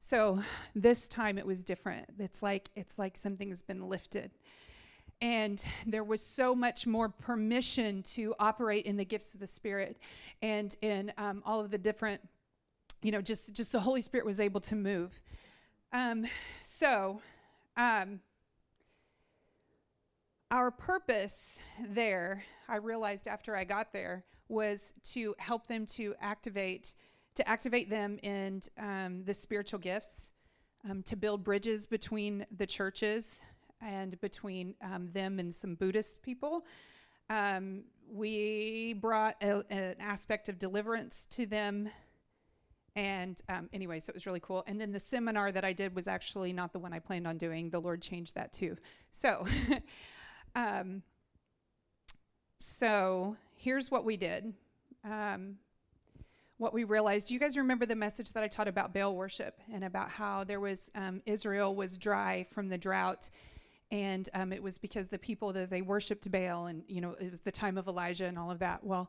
So 0.00 0.42
this 0.74 1.08
time 1.08 1.38
it 1.38 1.46
was 1.46 1.64
different. 1.64 2.06
It's 2.18 2.42
like 2.42 2.70
it's 2.76 2.98
like 2.98 3.16
something's 3.16 3.62
been 3.62 3.88
lifted. 3.88 4.30
And 5.20 5.62
there 5.84 6.04
was 6.04 6.24
so 6.24 6.54
much 6.54 6.86
more 6.86 7.08
permission 7.08 8.04
to 8.14 8.36
operate 8.38 8.86
in 8.86 8.96
the 8.96 9.04
gifts 9.04 9.34
of 9.34 9.40
the 9.40 9.48
Spirit 9.48 9.98
and 10.42 10.76
in 10.80 11.12
um, 11.18 11.42
all 11.44 11.58
of 11.58 11.72
the 11.72 11.78
different, 11.78 12.20
you 13.02 13.10
know, 13.10 13.20
just 13.20 13.52
just 13.52 13.72
the 13.72 13.80
Holy 13.80 14.00
Spirit 14.00 14.24
was 14.24 14.38
able 14.38 14.60
to 14.60 14.76
move. 14.76 15.20
Um, 15.92 16.26
so 16.62 17.20
um, 17.78 18.20
our 20.50 20.70
purpose 20.70 21.60
there, 21.88 22.44
I 22.68 22.76
realized 22.76 23.28
after 23.28 23.56
I 23.56 23.64
got 23.64 23.92
there, 23.92 24.24
was 24.48 24.94
to 25.12 25.34
help 25.38 25.66
them 25.68 25.86
to 25.86 26.14
activate, 26.20 26.94
to 27.36 27.48
activate 27.48 27.88
them 27.88 28.18
in 28.22 28.62
um, 28.78 29.22
the 29.24 29.32
spiritual 29.32 29.78
gifts, 29.78 30.30
um, 30.88 31.02
to 31.04 31.16
build 31.16 31.44
bridges 31.44 31.86
between 31.86 32.44
the 32.56 32.66
churches 32.66 33.40
and 33.80 34.20
between 34.20 34.74
um, 34.82 35.10
them 35.12 35.38
and 35.38 35.54
some 35.54 35.74
Buddhist 35.74 36.22
people. 36.22 36.64
Um, 37.30 37.84
we 38.10 38.94
brought 38.94 39.36
a, 39.42 39.62
an 39.70 39.94
aspect 40.00 40.48
of 40.48 40.58
deliverance 40.58 41.26
to 41.32 41.46
them 41.46 41.90
and 42.98 43.40
um, 43.48 43.68
anyway, 43.72 44.00
so 44.00 44.10
it 44.10 44.14
was 44.16 44.26
really 44.26 44.40
cool. 44.40 44.64
And 44.66 44.80
then 44.80 44.90
the 44.90 44.98
seminar 44.98 45.52
that 45.52 45.64
I 45.64 45.72
did 45.72 45.94
was 45.94 46.08
actually 46.08 46.52
not 46.52 46.72
the 46.72 46.80
one 46.80 46.92
I 46.92 46.98
planned 46.98 47.28
on 47.28 47.38
doing. 47.38 47.70
The 47.70 47.78
Lord 47.78 48.02
changed 48.02 48.34
that 48.34 48.52
too. 48.52 48.76
So, 49.12 49.46
um, 50.56 51.02
so 52.58 53.36
here's 53.54 53.88
what 53.88 54.04
we 54.04 54.16
did. 54.16 54.52
Um, 55.04 55.58
what 56.56 56.74
we 56.74 56.82
realized. 56.82 57.28
Do 57.28 57.34
you 57.34 57.40
guys 57.40 57.56
remember 57.56 57.86
the 57.86 57.94
message 57.94 58.32
that 58.32 58.42
I 58.42 58.48
taught 58.48 58.66
about 58.66 58.92
Baal 58.92 59.14
worship 59.14 59.60
and 59.72 59.84
about 59.84 60.10
how 60.10 60.42
there 60.42 60.58
was 60.58 60.90
um, 60.96 61.22
Israel 61.24 61.76
was 61.76 61.96
dry 61.96 62.48
from 62.50 62.68
the 62.68 62.76
drought, 62.76 63.30
and 63.92 64.28
um, 64.34 64.52
it 64.52 64.60
was 64.60 64.76
because 64.76 65.06
the 65.06 65.20
people 65.20 65.52
that 65.52 65.70
they 65.70 65.82
worshipped 65.82 66.28
Baal, 66.32 66.66
and 66.66 66.82
you 66.88 67.00
know 67.00 67.14
it 67.20 67.30
was 67.30 67.38
the 67.42 67.52
time 67.52 67.78
of 67.78 67.86
Elijah 67.86 68.24
and 68.24 68.36
all 68.36 68.50
of 68.50 68.58
that. 68.58 68.82
Well, 68.82 69.08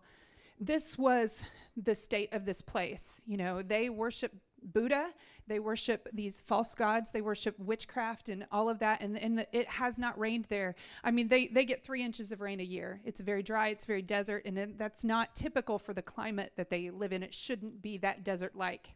this 0.60 0.98
was 0.98 1.44
the 1.78 1.96
state 1.96 2.34
of 2.34 2.46
this 2.46 2.62
place. 2.62 3.22
You 3.26 3.38
know, 3.38 3.62
they 3.62 3.90
worship 3.90 4.34
Buddha, 4.62 5.14
they 5.48 5.60
worship 5.60 6.10
these 6.14 6.42
false 6.42 6.76
gods, 6.76 7.12
they 7.12 7.22
worship 7.22 7.58
witchcraft 7.60 8.30
and 8.30 8.46
all 8.52 8.70
of 8.70 8.80
that, 8.80 9.02
and, 9.02 9.18
and 9.18 9.40
the, 9.40 9.48
it 9.58 9.68
has 9.68 9.98
not 9.98 10.20
rained 10.20 10.46
there. 10.50 10.76
I 11.04 11.12
mean, 11.12 11.30
they, 11.30 11.48
they 11.48 11.66
get 11.66 11.84
three 11.84 12.04
inches 12.04 12.32
of 12.32 12.42
rain 12.42 12.60
a 12.60 12.64
year. 12.64 13.00
It's 13.06 13.22
very 13.22 13.42
dry, 13.42 13.70
it's 13.70 13.86
very 13.86 14.02
desert, 14.02 14.44
and 14.46 14.58
it, 14.58 14.78
that's 14.78 15.04
not 15.04 15.36
typical 15.36 15.80
for 15.80 15.94
the 15.94 16.02
climate 16.02 16.54
that 16.58 16.70
they 16.70 16.90
live 16.90 17.14
in. 17.14 17.24
It 17.24 17.34
shouldn't 17.34 17.82
be 17.82 17.98
that 18.00 18.24
desert 18.24 18.56
like. 18.56 18.92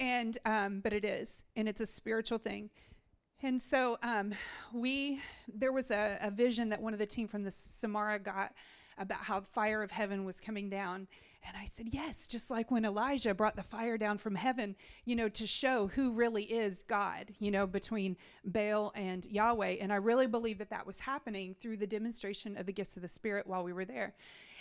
And, 0.00 0.38
um, 0.44 0.80
but 0.80 0.92
it 0.92 1.04
is, 1.04 1.42
and 1.56 1.68
it's 1.68 1.80
a 1.80 1.86
spiritual 1.86 2.38
thing. 2.38 2.70
And 3.42 3.60
so 3.60 3.98
um, 4.02 4.32
we, 4.72 5.20
there 5.52 5.72
was 5.72 5.90
a, 5.90 6.18
a 6.20 6.30
vision 6.30 6.68
that 6.70 6.80
one 6.80 6.92
of 6.92 6.98
the 6.98 7.06
team 7.06 7.28
from 7.28 7.44
the 7.44 7.50
Samara 7.50 8.18
got 8.18 8.52
about 8.98 9.20
how 9.20 9.40
the 9.40 9.46
fire 9.46 9.82
of 9.82 9.90
heaven 9.90 10.24
was 10.24 10.40
coming 10.40 10.68
down. 10.68 11.08
And 11.46 11.56
I 11.56 11.66
said, 11.66 11.86
Yes, 11.90 12.26
just 12.26 12.50
like 12.50 12.70
when 12.70 12.84
Elijah 12.84 13.34
brought 13.34 13.56
the 13.56 13.62
fire 13.62 13.96
down 13.96 14.18
from 14.18 14.34
heaven, 14.34 14.76
you 15.04 15.14
know, 15.14 15.28
to 15.28 15.46
show 15.46 15.86
who 15.88 16.12
really 16.12 16.44
is 16.44 16.82
God, 16.82 17.32
you 17.38 17.50
know, 17.50 17.66
between 17.66 18.16
Baal 18.44 18.92
and 18.94 19.24
Yahweh. 19.24 19.76
And 19.80 19.92
I 19.92 19.96
really 19.96 20.26
believe 20.26 20.58
that 20.58 20.70
that 20.70 20.86
was 20.86 20.98
happening 20.98 21.54
through 21.60 21.76
the 21.76 21.86
demonstration 21.86 22.56
of 22.56 22.66
the 22.66 22.72
gifts 22.72 22.96
of 22.96 23.02
the 23.02 23.08
Spirit 23.08 23.46
while 23.46 23.62
we 23.62 23.72
were 23.72 23.84
there. 23.84 24.14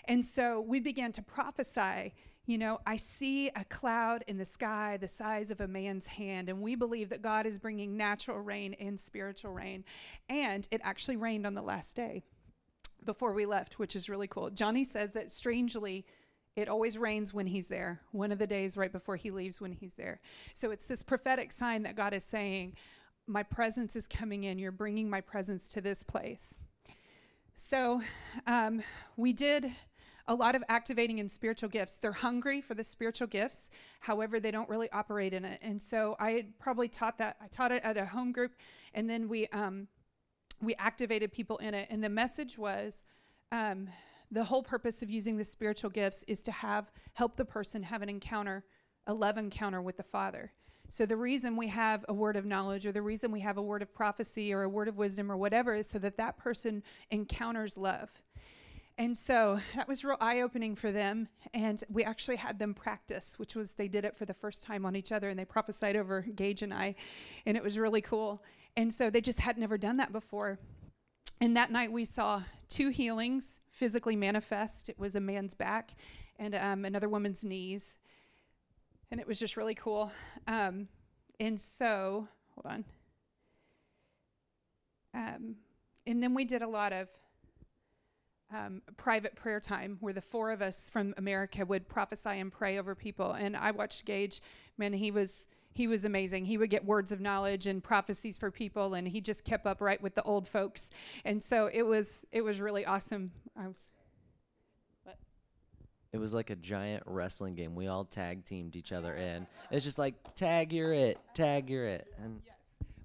And 0.06 0.24
so 0.24 0.62
we 0.62 0.80
began 0.80 1.12
to 1.14 1.22
prophesy. 1.22 2.14
You 2.46 2.58
know, 2.58 2.80
I 2.86 2.96
see 2.96 3.50
a 3.50 3.66
cloud 3.66 4.24
in 4.28 4.38
the 4.38 4.46
sky 4.46 4.98
the 5.02 5.08
size 5.08 5.52
of 5.52 5.60
a 5.60 5.68
man's 5.68 6.08
hand, 6.08 6.48
and 6.48 6.62
we 6.62 6.76
believe 6.76 7.10
that 7.10 7.22
God 7.22 7.46
is 7.46 7.60
bringing 7.60 7.98
natural 7.98 8.40
rain 8.40 8.74
and 8.80 8.98
spiritual 8.98 9.52
rain. 9.52 9.84
And 10.30 10.66
it 10.72 10.80
actually 10.84 11.18
rained 11.18 11.46
on 11.46 11.56
the 11.56 11.62
last 11.62 11.96
day 11.96 12.24
before 13.06 13.34
we 13.34 13.46
left, 13.46 13.80
which 13.80 13.96
is 13.96 14.10
really 14.10 14.28
cool. 14.28 14.50
Johnny 14.50 14.84
says 14.84 15.12
that 15.12 15.32
strangely, 15.32 16.06
it 16.56 16.70
always 16.70 16.98
rains 16.98 17.34
when 17.34 17.48
he's 17.48 17.68
there, 17.68 18.02
one 18.12 18.32
of 18.32 18.40
the 18.40 18.48
days 18.48 18.76
right 18.76 18.92
before 18.92 19.16
he 19.16 19.32
leaves 19.32 19.62
when 19.62 19.72
he's 19.72 19.94
there. 19.94 20.20
So 20.54 20.72
it's 20.72 20.88
this 20.88 21.04
prophetic 21.04 21.52
sign 21.52 21.84
that 21.84 21.96
God 21.96 22.14
is 22.14 22.24
saying, 22.24 22.76
My 23.28 23.44
presence 23.44 23.96
is 23.96 24.08
coming 24.08 24.44
in. 24.44 24.60
You're 24.60 24.72
bringing 24.72 25.10
my 25.10 25.22
presence 25.22 25.70
to 25.70 25.82
this 25.82 26.04
place. 26.04 26.58
So 27.56 28.02
um, 28.46 28.84
we 29.16 29.34
did 29.34 29.72
a 30.28 30.36
lot 30.36 30.56
of 30.56 30.64
activating 30.70 31.20
in 31.20 31.30
spiritual 31.30 31.70
gifts. 31.70 31.96
They're 31.96 32.12
hungry 32.12 32.62
for 32.62 32.74
the 32.74 32.84
spiritual 32.84 33.28
gifts, 33.28 33.70
however, 34.00 34.40
they 34.40 34.52
don't 34.52 34.70
really 34.70 34.90
operate 34.92 35.34
in 35.34 35.46
it. 35.46 35.60
And 35.62 35.82
so 35.82 36.16
I 36.20 36.48
probably 36.60 36.90
taught 36.90 37.18
that. 37.20 37.38
I 37.42 37.48
taught 37.48 37.72
it 37.72 37.84
at 37.84 37.98
a 37.98 38.06
home 38.06 38.32
group, 38.32 38.54
and 38.94 39.10
then 39.10 39.30
we 39.30 39.48
um, 39.48 39.88
we 40.62 40.76
activated 40.76 41.32
people 41.32 41.58
in 41.58 41.74
it. 41.74 41.88
And 41.90 42.04
the 42.04 42.10
message 42.10 42.58
was. 42.58 43.04
Um, 43.52 43.90
the 44.30 44.44
whole 44.44 44.62
purpose 44.62 45.02
of 45.02 45.10
using 45.10 45.38
the 45.38 45.46
spiritual 45.46 45.90
gifts 45.90 46.24
is 46.28 46.42
to 46.42 46.52
have 46.52 46.92
help 47.14 47.38
the 47.38 47.46
person 47.46 47.84
have 47.84 48.02
an 48.02 48.10
encounter 48.10 48.66
a 49.06 49.14
love 49.14 49.38
encounter 49.38 49.82
with 49.82 49.96
the 49.96 50.04
father 50.04 50.52
so 50.90 51.06
the 51.06 51.16
reason 51.16 51.56
we 51.56 51.68
have 51.70 52.04
a 52.10 52.14
word 52.14 52.36
of 52.36 52.46
knowledge 52.46 52.86
or 52.86 52.92
the 52.92 53.02
reason 53.02 53.32
we 53.32 53.40
have 53.40 53.58
a 53.58 53.62
word 53.62 53.82
of 53.82 53.94
prophecy 53.94 54.54
or 54.54 54.64
a 54.64 54.70
word 54.70 54.90
of 54.90 54.98
wisdom 54.98 55.32
or 55.32 55.38
whatever 55.38 55.76
is 55.76 55.88
so 55.88 55.98
that 56.00 56.18
that 56.18 56.38
person 56.38 56.84
encounters 57.10 57.78
love 57.78 58.10
and 59.00 59.16
so 59.16 59.60
that 59.76 59.88
was 59.88 60.04
real 60.04 60.18
eye 60.20 60.42
opening 60.42 60.76
for 60.76 60.92
them. 60.92 61.28
And 61.54 61.84
we 61.88 62.04
actually 62.04 62.38
had 62.38 62.58
them 62.58 62.74
practice, 62.74 63.38
which 63.38 63.54
was 63.56 63.74
they 63.74 63.88
did 63.88 64.06
it 64.06 64.18
for 64.18 64.26
the 64.26 64.34
first 64.34 64.64
time 64.64 64.88
on 64.88 64.96
each 64.96 65.12
other 65.12 65.30
and 65.30 65.38
they 65.38 65.46
prophesied 65.46 65.96
over 65.96 66.22
Gage 66.22 66.64
and 66.64 66.74
I. 66.74 66.96
And 67.46 67.56
it 67.56 67.64
was 67.64 67.78
really 67.78 68.02
cool. 68.02 68.44
And 68.78 68.94
so 68.94 69.10
they 69.10 69.22
just 69.22 69.40
had 69.40 69.58
never 69.58 69.76
done 69.76 69.98
that 69.98 70.12
before. 70.14 70.60
And 71.42 71.58
that 71.58 71.72
night 71.72 71.92
we 71.92 72.06
saw 72.06 72.44
two 72.70 72.90
healings 72.90 73.58
physically 73.72 74.16
manifest. 74.16 74.88
It 74.88 75.00
was 75.00 75.16
a 75.16 75.20
man's 75.20 75.56
back 75.56 75.96
and 76.38 76.54
um, 76.54 76.86
another 76.86 77.10
woman's 77.10 77.44
knees. 77.44 77.96
And 79.10 79.20
it 79.20 79.28
was 79.28 79.40
just 79.40 79.58
really 79.58 79.74
cool. 79.74 80.12
Um, 80.48 80.90
and 81.40 81.60
so, 81.60 82.28
hold 82.54 82.72
on. 82.72 82.86
Um, 85.16 85.56
and 86.06 86.22
then 86.22 86.36
we 86.36 86.46
did 86.46 86.62
a 86.62 86.68
lot 86.68 86.94
of 86.94 87.08
um, 88.54 88.84
private 88.96 89.36
prayer 89.36 89.60
time 89.60 89.98
where 90.02 90.14
the 90.14 90.22
four 90.22 90.52
of 90.52 90.62
us 90.62 90.88
from 90.88 91.16
America 91.18 91.66
would 91.66 91.90
prophesy 91.90 92.30
and 92.30 92.52
pray 92.52 92.78
over 92.78 92.94
people. 92.94 93.32
And 93.32 93.58
I 93.58 93.72
watched 93.72 94.06
Gage, 94.06 94.40
man, 94.78 94.94
he 94.94 95.10
was 95.10 95.48
he 95.78 95.88
was 95.88 96.06
amazing. 96.06 96.46
He 96.46 96.58
would 96.58 96.72
get 96.72 96.84
words 96.86 97.12
of 97.12 97.22
knowledge 97.22 97.68
and 97.68 97.84
prophecies 97.84 98.36
for 98.36 98.50
people, 98.50 98.96
and 98.96 99.08
he 99.08 99.22
just 99.22 99.44
kept 99.44 99.68
up 99.68 99.80
right 99.80 100.02
with 100.02 100.16
the 100.16 100.24
old 100.24 100.48
folks. 100.48 100.90
And 101.24 101.44
so 101.44 101.70
it 101.72 101.84
was 101.84 102.26
it 102.32 102.42
was 102.42 102.60
really 102.60 102.84
awesome. 102.84 103.32
I 103.56 103.68
was. 103.68 103.86
What? 105.04 105.18
It 106.14 106.18
was 106.18 106.34
like 106.34 106.50
a 106.50 106.56
giant 106.56 107.04
wrestling 107.06 107.54
game. 107.54 107.76
We 107.76 107.86
all 107.86 108.06
tag 108.06 108.44
teamed 108.44 108.76
each 108.76 108.92
other 108.92 109.14
in. 109.14 109.46
It's 109.70 109.86
just 109.86 110.00
like 110.00 110.16
tag 110.34 110.74
you're 110.74 110.94
it, 110.94 111.20
tag 111.36 111.70
you're 111.70 111.86
it, 111.86 112.08
and 112.24 112.42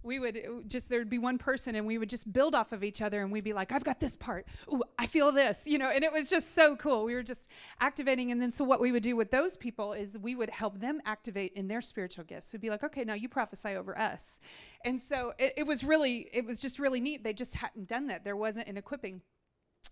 we 0.02 0.18
would 0.18 0.36
uh, 0.36 0.62
just 0.66 0.88
there'd 0.88 1.08
be 1.08 1.18
one 1.18 1.38
person 1.38 1.74
and 1.74 1.86
we 1.86 1.98
would 1.98 2.10
just 2.10 2.32
build 2.32 2.54
off 2.54 2.72
of 2.72 2.82
each 2.84 3.00
other 3.00 3.22
and 3.22 3.30
we'd 3.30 3.44
be 3.44 3.52
like 3.52 3.72
i've 3.72 3.84
got 3.84 4.00
this 4.00 4.16
part. 4.16 4.46
Ooh 4.72 4.82
i 4.98 5.06
feel 5.06 5.32
this 5.32 5.62
you 5.66 5.78
know 5.78 5.90
and 5.90 6.04
it 6.04 6.12
was 6.12 6.30
just 6.30 6.54
so 6.54 6.76
cool. 6.76 7.04
We 7.04 7.14
were 7.14 7.22
just 7.22 7.48
activating. 7.80 8.30
And 8.32 8.40
then 8.40 8.52
so 8.52 8.64
what 8.64 8.80
we 8.80 8.92
would 8.92 9.02
do 9.02 9.16
with 9.16 9.30
those 9.30 9.56
people 9.56 9.92
is 9.92 10.18
we 10.18 10.34
would 10.34 10.50
help 10.50 10.80
them 10.80 11.00
activate 11.04 11.52
in 11.54 11.68
their 11.68 11.80
spiritual 11.80 12.24
gifts. 12.24 12.52
We'd 12.52 12.62
be 12.62 12.70
like 12.70 12.84
okay 12.84 13.04
now 13.04 13.14
you 13.14 13.28
prophesy 13.28 13.70
over 13.70 13.98
us. 13.98 14.38
And 14.84 15.00
so 15.00 15.32
it, 15.38 15.54
it 15.58 15.66
was 15.66 15.84
really 15.84 16.28
it 16.32 16.44
was 16.44 16.60
just 16.60 16.78
really 16.78 17.00
neat. 17.00 17.24
They 17.24 17.32
just 17.32 17.54
hadn't 17.54 17.88
done 17.88 18.08
that. 18.08 18.24
There 18.24 18.36
wasn't 18.36 18.68
an 18.68 18.76
equipping 18.76 19.22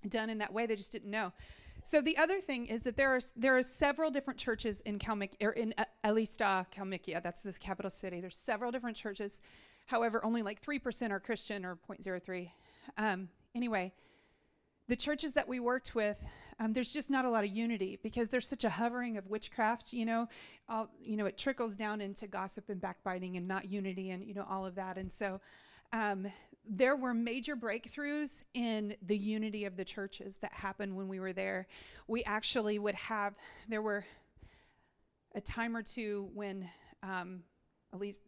done 0.08 0.30
in 0.30 0.38
that 0.38 0.52
way. 0.52 0.66
They 0.66 0.76
just 0.76 0.92
didn't 0.92 1.10
know. 1.10 1.32
So 1.82 2.00
the 2.00 2.16
other 2.18 2.40
thing 2.40 2.66
is 2.66 2.82
that 2.82 2.96
there 2.96 3.10
are 3.10 3.20
there 3.36 3.56
are 3.56 3.62
several 3.62 4.10
different 4.10 4.38
churches 4.38 4.80
in 4.82 4.98
Kalmykia, 4.98 5.42
or 5.42 5.48
er, 5.48 5.52
in 5.52 5.74
uh, 5.78 5.84
Elista, 6.04 6.66
Kalmykia. 6.74 7.22
That's 7.22 7.42
the 7.42 7.52
capital 7.52 7.90
city. 7.90 8.20
There's 8.20 8.36
several 8.36 8.70
different 8.70 8.96
churches 8.96 9.40
However, 9.90 10.24
only 10.24 10.42
like 10.42 10.64
3% 10.64 11.10
are 11.10 11.18
Christian 11.18 11.64
or 11.64 11.74
0.03. 11.74 12.52
Um, 12.96 13.28
anyway, 13.56 13.92
the 14.86 14.94
churches 14.94 15.34
that 15.34 15.48
we 15.48 15.58
worked 15.58 15.96
with, 15.96 16.24
um, 16.60 16.72
there's 16.72 16.92
just 16.92 17.10
not 17.10 17.24
a 17.24 17.28
lot 17.28 17.42
of 17.42 17.50
unity 17.50 17.98
because 18.00 18.28
there's 18.28 18.46
such 18.46 18.62
a 18.62 18.70
hovering 18.70 19.16
of 19.16 19.26
witchcraft, 19.26 19.92
you 19.92 20.06
know, 20.06 20.28
all, 20.68 20.90
you 21.02 21.16
know, 21.16 21.26
it 21.26 21.36
trickles 21.36 21.74
down 21.74 22.00
into 22.00 22.28
gossip 22.28 22.68
and 22.68 22.80
backbiting 22.80 23.36
and 23.36 23.48
not 23.48 23.68
unity 23.68 24.10
and, 24.10 24.22
you 24.22 24.32
know, 24.32 24.46
all 24.48 24.64
of 24.64 24.76
that. 24.76 24.96
And 24.96 25.10
so 25.10 25.40
um, 25.92 26.28
there 26.64 26.94
were 26.94 27.12
major 27.12 27.56
breakthroughs 27.56 28.44
in 28.54 28.94
the 29.02 29.18
unity 29.18 29.64
of 29.64 29.76
the 29.76 29.84
churches 29.84 30.36
that 30.36 30.52
happened 30.52 30.94
when 30.94 31.08
we 31.08 31.18
were 31.18 31.32
there. 31.32 31.66
We 32.06 32.22
actually 32.22 32.78
would 32.78 32.94
have, 32.94 33.34
there 33.68 33.82
were 33.82 34.04
a 35.34 35.40
time 35.40 35.76
or 35.76 35.82
two 35.82 36.30
when, 36.32 36.70
um, 37.02 37.42
at 37.92 37.98
least 37.98 38.20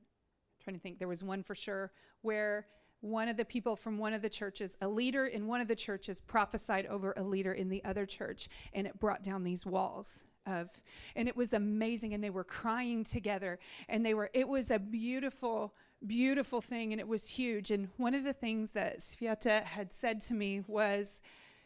trying 0.63 0.77
to 0.77 0.83
think, 0.83 0.99
there 0.99 1.09
was 1.09 1.23
one 1.23 1.43
for 1.43 1.55
sure 1.55 1.93
where 2.23 2.67
one 3.01 3.29
of 3.29 3.37
the 3.37 3.45
people 3.45 3.75
from 3.75 3.99
one 3.99 4.13
of 4.13 4.23
the 4.23 4.29
churches, 4.29 4.77
a 4.81 4.89
leader 4.89 5.27
in 5.27 5.47
one 5.47 5.61
of 5.61 5.69
the 5.69 5.75
churches, 5.75 6.21
prophesied 6.21 6.87
over 6.87 7.13
a 7.17 7.23
leader 7.23 7.53
in 7.53 7.69
the 7.69 7.85
other 7.85 8.07
church, 8.07 8.49
and 8.73 8.87
it 8.87 8.99
brought 8.99 9.23
down 9.23 9.43
these 9.43 9.67
walls 9.67 10.23
of 10.47 10.83
and 11.15 11.29
it 11.29 11.37
was 11.37 11.53
amazing 11.53 12.15
and 12.15 12.23
they 12.23 12.31
were 12.31 12.45
crying 12.45 13.05
together 13.05 13.59
and 13.89 14.05
they 14.05 14.15
were 14.15 14.31
it 14.35 14.49
was 14.49 14.71
a 14.71 14.79
beautiful 14.79 15.75
beautiful 16.07 16.61
thing 16.61 16.93
and 16.93 17.01
it 17.01 17.07
was 17.07 17.29
huge 17.29 17.71
and 17.71 17.89
one 17.97 18.15
of 18.15 18.25
the 18.25 18.33
things 18.33 18.73
that 18.73 18.99
Sveta 18.99 19.63
had 19.63 19.93
said 19.93 20.21
to 20.23 20.35
me 20.35 20.63
was 20.67 21.21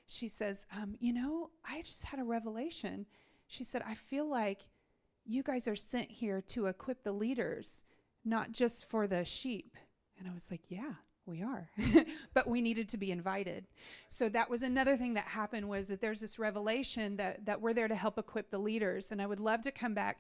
she 0.07 0.29
says 0.29 0.67
um, 0.76 0.95
you 1.00 1.12
know 1.12 1.50
i 1.67 1.81
just 1.83 2.05
had 2.05 2.21
a 2.21 2.25
revelation. 2.25 3.07
She 3.47 3.65
said 3.65 3.83
i 3.87 3.95
feel 3.95 4.29
like 4.29 4.69
you 5.25 5.43
guys 5.43 5.67
are 5.67 5.76
sent 5.76 6.11
here 6.11 6.41
to 6.41 6.67
equip 6.67 7.03
the 7.03 7.12
leaders 7.12 7.83
not 8.26 8.52
just 8.52 8.88
for 8.90 9.06
the 9.06 9.25
sheep. 9.25 9.76
And 10.18 10.28
I 10.28 10.35
was 10.35 10.50
like, 10.50 10.62
yeah, 10.68 10.95
we 11.26 11.42
are. 11.42 11.71
but 12.35 12.49
we 12.49 12.61
needed 12.61 12.88
to 12.90 12.97
be 12.97 13.11
invited. 13.11 13.66
So 14.09 14.28
that 14.30 14.50
was 14.50 14.62
another 14.62 14.97
thing 14.97 15.14
that 15.14 15.25
happened 15.25 15.68
was 15.68 15.88
that 15.88 16.00
there's 16.00 16.21
this 16.21 16.38
revelation 16.38 17.16
that, 17.16 17.47
that 17.47 17.61
we're 17.61 17.73
there 17.73 17.88
to 17.88 17.95
help 17.95 18.18
equip 18.18 18.50
the 18.50 18.59
leaders. 18.59 19.12
And 19.12 19.23
I 19.23 19.26
would 19.26 19.40
love 19.40 19.62
to 19.62 19.71
come 19.71 19.95
back 19.95 20.18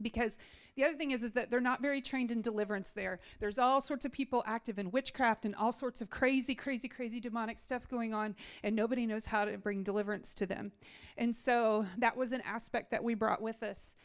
because 0.00 0.38
the 0.76 0.84
other 0.84 0.96
thing 0.96 1.10
is 1.10 1.24
is 1.24 1.32
that 1.32 1.50
they're 1.50 1.60
not 1.60 1.82
very 1.82 2.00
trained 2.00 2.30
in 2.30 2.40
deliverance 2.40 2.92
there 2.92 3.18
there's 3.40 3.58
all 3.58 3.80
sorts 3.80 4.04
of 4.04 4.12
people 4.12 4.44
active 4.46 4.78
in 4.78 4.92
witchcraft 4.92 5.44
and 5.44 5.56
all 5.56 5.72
sorts 5.72 6.00
of 6.00 6.08
crazy 6.08 6.54
crazy 6.54 6.86
crazy 6.86 7.18
demonic 7.18 7.58
stuff 7.58 7.88
going 7.88 8.14
on 8.14 8.36
and 8.62 8.76
nobody 8.76 9.06
knows 9.06 9.24
how 9.24 9.44
to 9.44 9.58
bring 9.58 9.82
deliverance 9.82 10.34
to 10.34 10.46
them 10.46 10.70
and 11.16 11.34
so 11.34 11.84
that 11.98 12.16
was 12.16 12.30
an 12.30 12.42
aspect 12.44 12.92
that 12.92 13.02
we 13.02 13.14
brought 13.14 13.42
with 13.42 13.62
us 13.62 13.96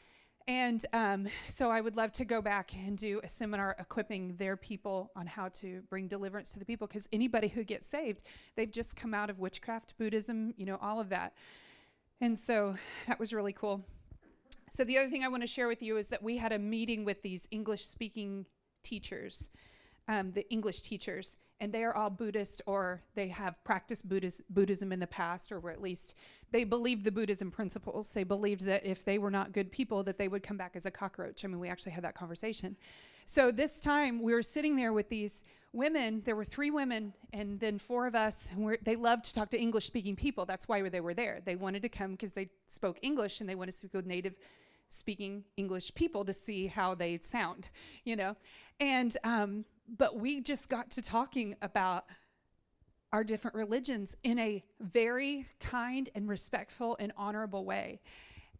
and 0.47 0.85
um, 0.91 1.27
so 1.47 1.69
I 1.69 1.79
would 1.79 1.95
love 1.95 2.11
to 2.13 2.25
go 2.25 2.41
back 2.41 2.73
and 2.75 2.97
do 2.97 3.21
a 3.23 3.29
seminar 3.29 3.75
equipping 3.79 4.35
their 4.35 4.57
people 4.57 5.11
on 5.15 5.25
how 5.25 5.49
to 5.49 5.81
bring 5.89 6.07
deliverance 6.07 6.51
to 6.51 6.59
the 6.59 6.65
people 6.65 6.85
because 6.85 7.07
anybody 7.13 7.47
who 7.47 7.63
gets 7.63 7.87
saved, 7.87 8.23
they've 8.55 8.71
just 8.71 8.95
come 8.95 9.13
out 9.13 9.29
of 9.29 9.39
witchcraft, 9.39 9.93
Buddhism, 9.97 10.53
you 10.57 10.65
know, 10.65 10.77
all 10.81 10.99
of 10.99 11.09
that. 11.09 11.33
And 12.19 12.37
so 12.37 12.75
that 13.07 13.19
was 13.19 13.33
really 13.33 13.53
cool. 13.53 13.85
So 14.69 14.83
the 14.83 14.97
other 14.97 15.09
thing 15.09 15.23
I 15.23 15.27
want 15.27 15.43
to 15.43 15.47
share 15.47 15.67
with 15.67 15.81
you 15.81 15.97
is 15.97 16.07
that 16.07 16.21
we 16.21 16.37
had 16.37 16.51
a 16.51 16.59
meeting 16.59 17.05
with 17.05 17.21
these 17.21 17.47
English 17.51 17.85
speaking 17.85 18.45
teachers, 18.83 19.49
um, 20.07 20.31
the 20.31 20.49
English 20.49 20.81
teachers, 20.81 21.37
and 21.63 21.71
they 21.71 21.85
are 21.85 21.95
all 21.95 22.09
Buddhist 22.09 22.61
or 22.65 23.01
they 23.15 23.29
have 23.29 23.55
practiced 23.63 24.09
Buddhist, 24.09 24.41
Buddhism 24.49 24.91
in 24.91 24.99
the 24.99 25.07
past, 25.07 25.49
or 25.49 25.69
at 25.71 25.81
least 25.81 26.13
they 26.51 26.65
believed 26.65 27.05
the 27.05 27.11
Buddhism 27.11 27.51
principles. 27.51 28.09
They 28.09 28.25
believed 28.25 28.65
that 28.65 28.85
if 28.85 29.05
they 29.05 29.17
were 29.17 29.31
not 29.31 29.53
good 29.53 29.71
people, 29.71 30.03
that 30.03 30.17
they 30.17 30.27
would 30.27 30.43
come 30.43 30.57
back 30.57 30.75
as 30.75 30.85
a 30.85 30.91
cockroach. 30.91 31.45
I 31.45 31.47
mean, 31.47 31.61
we 31.61 31.69
actually 31.69 31.93
had 31.93 32.03
that 32.03 32.15
conversation. 32.15 32.75
So 33.25 33.49
this 33.49 33.79
time 33.79 34.21
we 34.21 34.33
were 34.33 34.43
sitting 34.43 34.75
there 34.75 34.91
with 34.91 35.07
these 35.07 35.45
women. 35.71 36.21
There 36.25 36.35
were 36.35 36.43
three 36.43 36.69
women, 36.69 37.13
and 37.31 37.61
then 37.61 37.79
four 37.79 38.07
of 38.07 38.13
us. 38.13 38.49
they 38.83 38.97
loved 38.97 39.23
to 39.23 39.33
talk 39.33 39.49
to 39.51 39.57
English-speaking 39.57 40.17
people. 40.17 40.45
That's 40.45 40.67
why 40.67 40.89
they 40.89 40.99
were 40.99 41.13
there. 41.13 41.39
They 41.45 41.55
wanted 41.55 41.81
to 41.83 41.89
come 41.89 42.11
because 42.11 42.33
they 42.33 42.49
spoke 42.67 42.99
English 43.01 43.39
and 43.39 43.49
they 43.49 43.55
wanted 43.55 43.71
to 43.71 43.77
speak 43.77 43.93
with 43.93 44.05
native 44.05 44.35
speaking 44.89 45.45
English 45.57 45.93
people 45.95 46.25
to 46.25 46.33
see 46.33 46.67
how 46.67 46.93
they 46.93 47.19
sound, 47.19 47.69
you 48.03 48.17
know. 48.17 48.35
And 48.81 49.15
um, 49.23 49.63
but 49.87 50.19
we 50.19 50.41
just 50.41 50.69
got 50.69 50.91
to 50.91 51.01
talking 51.01 51.55
about 51.61 52.05
our 53.11 53.23
different 53.23 53.55
religions 53.55 54.15
in 54.23 54.39
a 54.39 54.63
very 54.79 55.45
kind 55.59 56.09
and 56.15 56.27
respectful 56.27 56.95
and 56.99 57.11
honorable 57.15 57.63
way. 57.65 57.99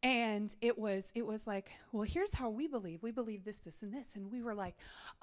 and 0.04 0.58
it 0.62 0.78
was 0.78 1.12
it 1.16 1.26
was 1.26 1.48
like 1.48 1.72
well 1.94 2.04
here's 2.04 2.34
how 2.34 2.50
we 2.50 2.68
believe. 2.68 3.02
We 3.02 3.12
believe 3.12 3.46
this 3.46 3.60
this 3.60 3.82
and 3.84 3.94
this. 3.94 4.16
And 4.16 4.30
we 4.32 4.42
were 4.44 4.54
like 4.54 4.76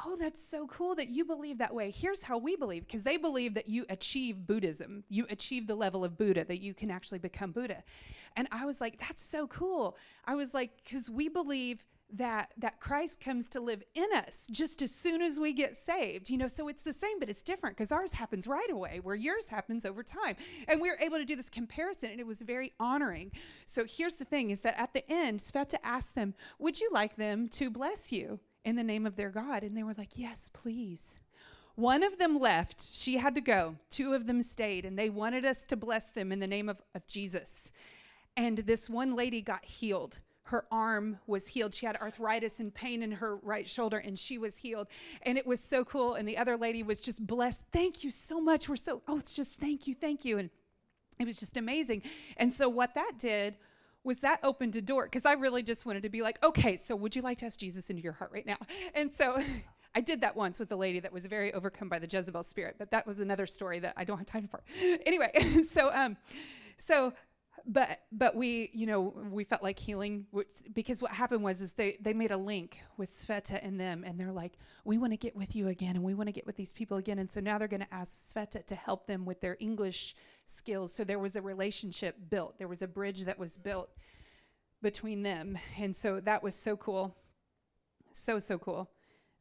oh 0.04 0.16
that's 0.18 0.42
so 0.42 0.66
cool 0.66 0.94
that 0.94 1.08
you 1.10 1.24
believe 1.26 1.58
that 1.58 1.74
way. 1.74 1.90
Here's 1.90 2.22
how 2.22 2.38
we 2.38 2.56
believe 2.56 2.86
because 2.86 3.02
they 3.02 3.18
believe 3.18 3.54
that 3.54 3.68
you 3.68 3.84
achieve 3.90 4.46
buddhism. 4.46 5.04
You 5.10 5.26
achieve 5.28 5.66
the 5.66 5.74
level 5.74 6.02
of 6.02 6.16
buddha 6.16 6.44
that 6.46 6.60
you 6.62 6.72
can 6.74 6.90
actually 6.90 7.18
become 7.18 7.52
buddha. 7.52 7.84
And 8.36 8.48
i 8.50 8.64
was 8.64 8.80
like 8.80 8.98
that's 8.98 9.22
so 9.22 9.46
cool. 9.46 9.96
I 10.24 10.34
was 10.34 10.54
like 10.54 10.70
because 10.82 11.10
we 11.10 11.28
believe 11.28 11.84
that 12.16 12.52
that 12.58 12.80
Christ 12.80 13.20
comes 13.20 13.48
to 13.48 13.60
live 13.60 13.82
in 13.94 14.08
us 14.14 14.46
just 14.50 14.82
as 14.82 14.92
soon 14.94 15.22
as 15.22 15.38
we 15.38 15.52
get 15.52 15.76
saved. 15.76 16.30
You 16.30 16.38
know, 16.38 16.48
so 16.48 16.68
it's 16.68 16.82
the 16.82 16.92
same 16.92 17.18
but 17.20 17.28
it's 17.28 17.42
different 17.42 17.76
because 17.76 17.92
ours 17.92 18.12
happens 18.12 18.46
right 18.46 18.70
away 18.70 19.00
where 19.00 19.14
yours 19.14 19.46
happens 19.46 19.84
over 19.84 20.02
time. 20.02 20.36
And 20.68 20.80
we 20.80 20.90
were 20.90 20.98
able 21.00 21.18
to 21.18 21.24
do 21.24 21.36
this 21.36 21.50
comparison 21.50 22.10
and 22.10 22.20
it 22.20 22.26
was 22.26 22.42
very 22.42 22.72
honoring. 22.80 23.32
So 23.66 23.84
here's 23.84 24.14
the 24.14 24.24
thing 24.24 24.50
is 24.50 24.60
that 24.60 24.78
at 24.78 24.92
the 24.92 25.10
end 25.10 25.40
Sveta 25.40 25.78
asked 25.82 26.14
them, 26.14 26.34
"Would 26.58 26.80
you 26.80 26.90
like 26.92 27.16
them 27.16 27.48
to 27.50 27.70
bless 27.70 28.12
you 28.12 28.40
in 28.64 28.76
the 28.76 28.84
name 28.84 29.06
of 29.06 29.16
their 29.16 29.30
God?" 29.30 29.62
And 29.62 29.76
they 29.76 29.82
were 29.82 29.94
like, 29.94 30.16
"Yes, 30.16 30.50
please." 30.52 31.18
One 31.76 32.02
of 32.02 32.18
them 32.18 32.38
left. 32.38 32.94
She 32.94 33.16
had 33.16 33.34
to 33.36 33.40
go. 33.40 33.76
Two 33.90 34.12
of 34.12 34.26
them 34.26 34.42
stayed 34.42 34.84
and 34.84 34.98
they 34.98 35.08
wanted 35.08 35.46
us 35.46 35.64
to 35.66 35.76
bless 35.76 36.10
them 36.10 36.30
in 36.32 36.38
the 36.38 36.46
name 36.46 36.68
of, 36.68 36.82
of 36.94 37.06
Jesus. 37.06 37.72
And 38.36 38.58
this 38.58 38.90
one 38.90 39.16
lady 39.16 39.40
got 39.40 39.64
healed 39.64 40.18
her 40.50 40.66
arm 40.70 41.18
was 41.26 41.46
healed. 41.46 41.72
She 41.72 41.86
had 41.86 41.96
arthritis 41.96 42.58
and 42.58 42.74
pain 42.74 43.02
in 43.02 43.12
her 43.12 43.36
right 43.36 43.68
shoulder, 43.68 43.98
and 43.98 44.18
she 44.18 44.36
was 44.36 44.56
healed. 44.56 44.88
And 45.22 45.38
it 45.38 45.46
was 45.46 45.60
so 45.60 45.84
cool. 45.84 46.14
And 46.14 46.28
the 46.28 46.36
other 46.36 46.56
lady 46.56 46.82
was 46.82 47.00
just 47.00 47.24
blessed. 47.24 47.62
Thank 47.72 48.02
you 48.02 48.10
so 48.10 48.40
much. 48.40 48.68
We're 48.68 48.76
so, 48.76 49.00
oh, 49.06 49.18
it's 49.18 49.36
just 49.36 49.60
thank 49.60 49.86
you, 49.86 49.94
thank 49.94 50.24
you. 50.24 50.38
And 50.38 50.50
it 51.20 51.26
was 51.26 51.38
just 51.38 51.56
amazing. 51.56 52.02
And 52.36 52.52
so, 52.52 52.68
what 52.68 52.94
that 52.94 53.12
did 53.18 53.56
was 54.02 54.20
that 54.20 54.40
opened 54.42 54.74
a 54.74 54.82
door 54.82 55.04
because 55.04 55.24
I 55.24 55.34
really 55.34 55.62
just 55.62 55.86
wanted 55.86 56.02
to 56.02 56.08
be 56.08 56.22
like, 56.22 56.42
okay, 56.42 56.76
so 56.76 56.96
would 56.96 57.14
you 57.14 57.22
like 57.22 57.38
to 57.38 57.46
ask 57.46 57.60
Jesus 57.60 57.88
into 57.88 58.02
your 58.02 58.14
heart 58.14 58.30
right 58.32 58.46
now? 58.46 58.56
And 58.94 59.12
so, 59.14 59.40
I 59.94 60.00
did 60.00 60.20
that 60.20 60.36
once 60.36 60.58
with 60.58 60.70
a 60.72 60.76
lady 60.76 61.00
that 61.00 61.12
was 61.12 61.26
very 61.26 61.52
overcome 61.52 61.88
by 61.88 61.98
the 61.98 62.06
Jezebel 62.10 62.44
spirit, 62.44 62.76
but 62.78 62.90
that 62.92 63.06
was 63.06 63.18
another 63.18 63.46
story 63.46 63.80
that 63.80 63.94
I 63.96 64.04
don't 64.04 64.18
have 64.18 64.26
time 64.26 64.46
for. 64.46 64.62
anyway, 65.06 65.30
so 65.70 65.90
um, 65.92 66.16
so 66.76 67.12
but 67.66 68.00
but 68.12 68.34
we 68.34 68.70
you 68.72 68.86
know 68.86 69.14
we 69.30 69.44
felt 69.44 69.62
like 69.62 69.78
healing 69.78 70.26
because 70.72 71.02
what 71.02 71.12
happened 71.12 71.42
was 71.42 71.60
is 71.60 71.72
they 71.72 71.96
they 72.00 72.12
made 72.12 72.30
a 72.30 72.36
link 72.36 72.78
with 72.96 73.10
Sveta 73.10 73.58
and 73.62 73.78
them 73.78 74.04
and 74.04 74.18
they're 74.18 74.32
like 74.32 74.58
we 74.84 74.98
want 74.98 75.12
to 75.12 75.16
get 75.16 75.36
with 75.36 75.54
you 75.54 75.68
again 75.68 75.96
and 75.96 76.04
we 76.04 76.14
want 76.14 76.28
to 76.28 76.32
get 76.32 76.46
with 76.46 76.56
these 76.56 76.72
people 76.72 76.96
again. 76.96 77.18
And 77.18 77.30
so 77.30 77.40
now 77.40 77.58
they're 77.58 77.68
going 77.68 77.80
to 77.82 77.94
ask 77.94 78.34
Sveta 78.34 78.64
to 78.66 78.74
help 78.74 79.06
them 79.06 79.24
with 79.24 79.40
their 79.40 79.56
English 79.60 80.14
skills. 80.46 80.92
So 80.92 81.04
there 81.04 81.18
was 81.18 81.36
a 81.36 81.42
relationship 81.42 82.16
built. 82.30 82.58
There 82.58 82.68
was 82.68 82.82
a 82.82 82.88
bridge 82.88 83.24
that 83.24 83.38
was 83.38 83.56
built 83.56 83.90
between 84.82 85.22
them. 85.22 85.58
And 85.78 85.94
so 85.94 86.20
that 86.20 86.42
was 86.42 86.54
so 86.54 86.76
cool. 86.76 87.16
So 88.12 88.38
so 88.38 88.58
cool. 88.58 88.90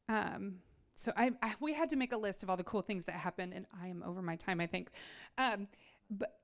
Um, 0.08 0.56
so 0.96 1.14
I, 1.16 1.32
I, 1.42 1.54
we 1.60 1.74
had 1.74 1.90
to 1.92 1.96
make 1.96 2.12
a 2.12 2.18
list 2.18 2.44
of 2.44 2.50
all 2.50 2.58
the 2.58 2.64
cool 2.64 2.82
things 2.82 3.06
that 3.06 3.14
happened 3.14 3.54
and 3.54 3.66
I 3.82 3.88
am 3.88 4.04
over 4.04 4.22
my 4.22 4.36
time 4.36 4.60
I 4.60 4.68
think. 4.68 4.90
Um, 5.38 5.68
but 6.10 6.39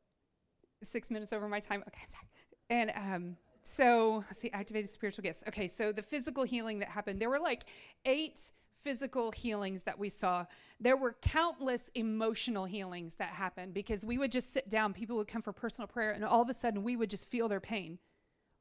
six 0.83 1.09
minutes 1.09 1.33
over 1.33 1.47
my 1.47 1.59
time. 1.59 1.83
Okay, 1.87 2.01
I'm 2.03 2.09
sorry. 2.09 2.27
And 2.69 2.91
um, 2.95 3.37
so 3.63 4.23
let's 4.27 4.39
see, 4.39 4.51
activated 4.51 4.89
spiritual 4.89 5.23
gifts. 5.23 5.43
Okay, 5.47 5.67
so 5.67 5.91
the 5.91 6.01
physical 6.01 6.43
healing 6.43 6.79
that 6.79 6.89
happened, 6.89 7.19
there 7.19 7.29
were 7.29 7.39
like 7.39 7.65
eight 8.05 8.39
physical 8.81 9.31
healings 9.31 9.83
that 9.83 9.97
we 9.97 10.09
saw. 10.09 10.45
There 10.79 10.95
were 10.95 11.15
countless 11.21 11.89
emotional 11.95 12.65
healings 12.65 13.15
that 13.15 13.29
happened 13.29 13.73
because 13.73 14.05
we 14.05 14.19
would 14.19 14.31
just 14.31 14.53
sit 14.53 14.69
down, 14.69 14.93
people 14.93 15.17
would 15.17 15.27
come 15.27 15.41
for 15.41 15.51
personal 15.51 15.87
prayer, 15.87 16.11
and 16.11 16.23
all 16.23 16.41
of 16.41 16.49
a 16.49 16.53
sudden 16.53 16.83
we 16.83 16.95
would 16.95 17.09
just 17.09 17.29
feel 17.29 17.49
their 17.49 17.59
pain, 17.59 17.97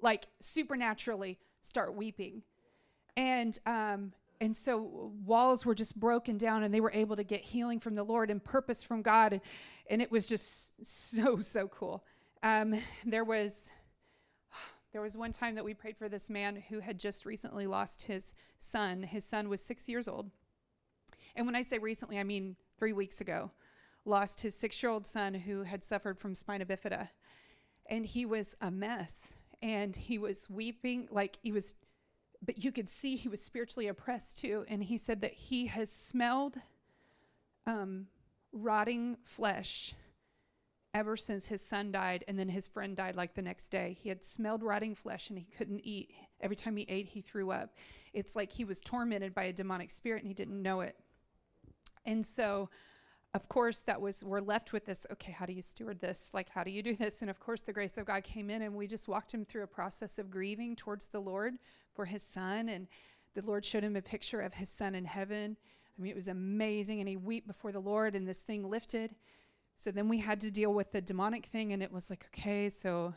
like 0.00 0.26
supernaturally 0.40 1.38
start 1.62 1.94
weeping. 1.94 2.42
And 3.16 3.58
um, 3.66 4.12
and 4.40 4.56
so 4.56 5.12
walls 5.24 5.64
were 5.64 5.74
just 5.74 5.98
broken 5.98 6.36
down 6.36 6.62
and 6.62 6.74
they 6.74 6.80
were 6.80 6.92
able 6.92 7.16
to 7.16 7.24
get 7.24 7.40
healing 7.40 7.80
from 7.80 7.94
the 7.94 8.02
Lord 8.02 8.30
and 8.30 8.42
purpose 8.42 8.82
from 8.82 9.02
God. 9.02 9.32
And, 9.34 9.42
and 9.88 10.02
it 10.02 10.10
was 10.10 10.26
just 10.26 10.72
so, 10.86 11.40
so 11.40 11.68
cool. 11.68 12.04
Um, 12.42 12.74
there 13.04 13.24
was 13.24 13.70
there 14.92 15.02
was 15.02 15.16
one 15.16 15.32
time 15.32 15.54
that 15.54 15.64
we 15.64 15.74
prayed 15.74 15.96
for 15.96 16.08
this 16.08 16.28
man 16.28 16.62
who 16.68 16.80
had 16.80 16.98
just 16.98 17.24
recently 17.24 17.66
lost 17.66 18.02
his 18.02 18.34
son. 18.58 19.02
His 19.02 19.24
son 19.24 19.48
was 19.48 19.60
six 19.62 19.88
years 19.88 20.08
old. 20.08 20.30
And 21.36 21.46
when 21.46 21.56
I 21.56 21.62
say 21.62 21.78
recently, 21.78 22.18
I 22.18 22.24
mean 22.24 22.56
three 22.78 22.92
weeks 22.92 23.20
ago. 23.20 23.50
Lost 24.04 24.40
his 24.40 24.54
six 24.54 24.82
year 24.82 24.92
old 24.92 25.06
son 25.06 25.34
who 25.34 25.62
had 25.62 25.82
suffered 25.82 26.18
from 26.18 26.34
spina 26.34 26.66
bifida. 26.66 27.08
And 27.86 28.04
he 28.04 28.26
was 28.26 28.54
a 28.60 28.70
mess. 28.70 29.32
And 29.62 29.96
he 29.96 30.18
was 30.18 30.48
weeping, 30.50 31.08
like 31.10 31.38
he 31.42 31.50
was, 31.50 31.74
but 32.44 32.62
you 32.62 32.72
could 32.72 32.88
see 32.88 33.16
he 33.16 33.28
was 33.28 33.42
spiritually 33.42 33.88
oppressed 33.88 34.38
too. 34.38 34.64
And 34.68 34.82
he 34.82 34.98
said 34.98 35.20
that 35.22 35.32
he 35.32 35.66
has 35.66 35.90
smelled 35.90 36.56
um, 37.66 38.06
rotting 38.52 39.16
flesh 39.24 39.94
ever 40.92 41.16
since 41.16 41.46
his 41.46 41.60
son 41.60 41.90
died 41.90 42.24
and 42.28 42.38
then 42.38 42.48
his 42.48 42.68
friend 42.68 42.96
died 42.96 43.16
like 43.16 43.34
the 43.34 43.42
next 43.42 43.70
day. 43.70 43.96
He 44.00 44.08
had 44.08 44.24
smelled 44.24 44.62
rotting 44.62 44.94
flesh 44.94 45.28
and 45.28 45.38
he 45.38 45.46
couldn't 45.56 45.80
eat. 45.84 46.12
Every 46.40 46.56
time 46.56 46.76
he 46.76 46.86
ate, 46.88 47.08
he 47.08 47.20
threw 47.20 47.50
up. 47.50 47.74
It's 48.12 48.36
like 48.36 48.52
he 48.52 48.64
was 48.64 48.78
tormented 48.80 49.34
by 49.34 49.44
a 49.44 49.52
demonic 49.52 49.90
spirit 49.90 50.22
and 50.22 50.28
he 50.28 50.34
didn't 50.34 50.62
know 50.62 50.82
it. 50.82 50.96
And 52.06 52.24
so, 52.24 52.68
of 53.32 53.48
course, 53.48 53.80
that 53.80 54.00
was, 54.00 54.22
we're 54.22 54.40
left 54.40 54.72
with 54.72 54.84
this 54.84 55.04
okay, 55.10 55.32
how 55.32 55.46
do 55.46 55.52
you 55.52 55.62
steward 55.62 56.00
this? 56.00 56.30
Like, 56.32 56.50
how 56.50 56.62
do 56.62 56.70
you 56.70 56.82
do 56.82 56.94
this? 56.94 57.22
And 57.22 57.30
of 57.30 57.40
course, 57.40 57.62
the 57.62 57.72
grace 57.72 57.98
of 57.98 58.04
God 58.04 58.22
came 58.22 58.50
in 58.50 58.62
and 58.62 58.74
we 58.74 58.86
just 58.86 59.08
walked 59.08 59.34
him 59.34 59.44
through 59.44 59.64
a 59.64 59.68
process 59.68 60.18
of 60.18 60.30
grieving 60.30 60.76
towards 60.76 61.08
the 61.08 61.20
Lord 61.20 61.54
for 61.94 62.04
his 62.04 62.22
son. 62.22 62.68
And 62.68 62.86
the 63.34 63.42
Lord 63.42 63.64
showed 63.64 63.82
him 63.82 63.96
a 63.96 64.02
picture 64.02 64.40
of 64.40 64.54
his 64.54 64.68
son 64.68 64.94
in 64.94 65.04
heaven. 65.04 65.56
I 65.96 66.02
mean, 66.02 66.10
it 66.10 66.16
was 66.16 66.28
amazing. 66.28 67.00
And 67.00 67.08
he 67.08 67.16
wept 67.16 67.46
before 67.46 67.72
the 67.72 67.80
Lord, 67.80 68.14
and 68.14 68.26
this 68.26 68.42
thing 68.42 68.68
lifted. 68.68 69.14
So 69.78 69.90
then 69.90 70.08
we 70.08 70.18
had 70.18 70.40
to 70.42 70.50
deal 70.50 70.72
with 70.72 70.92
the 70.92 71.00
demonic 71.00 71.46
thing, 71.46 71.72
and 71.72 71.82
it 71.82 71.92
was 71.92 72.10
like, 72.10 72.26
okay, 72.32 72.68
so 72.68 73.14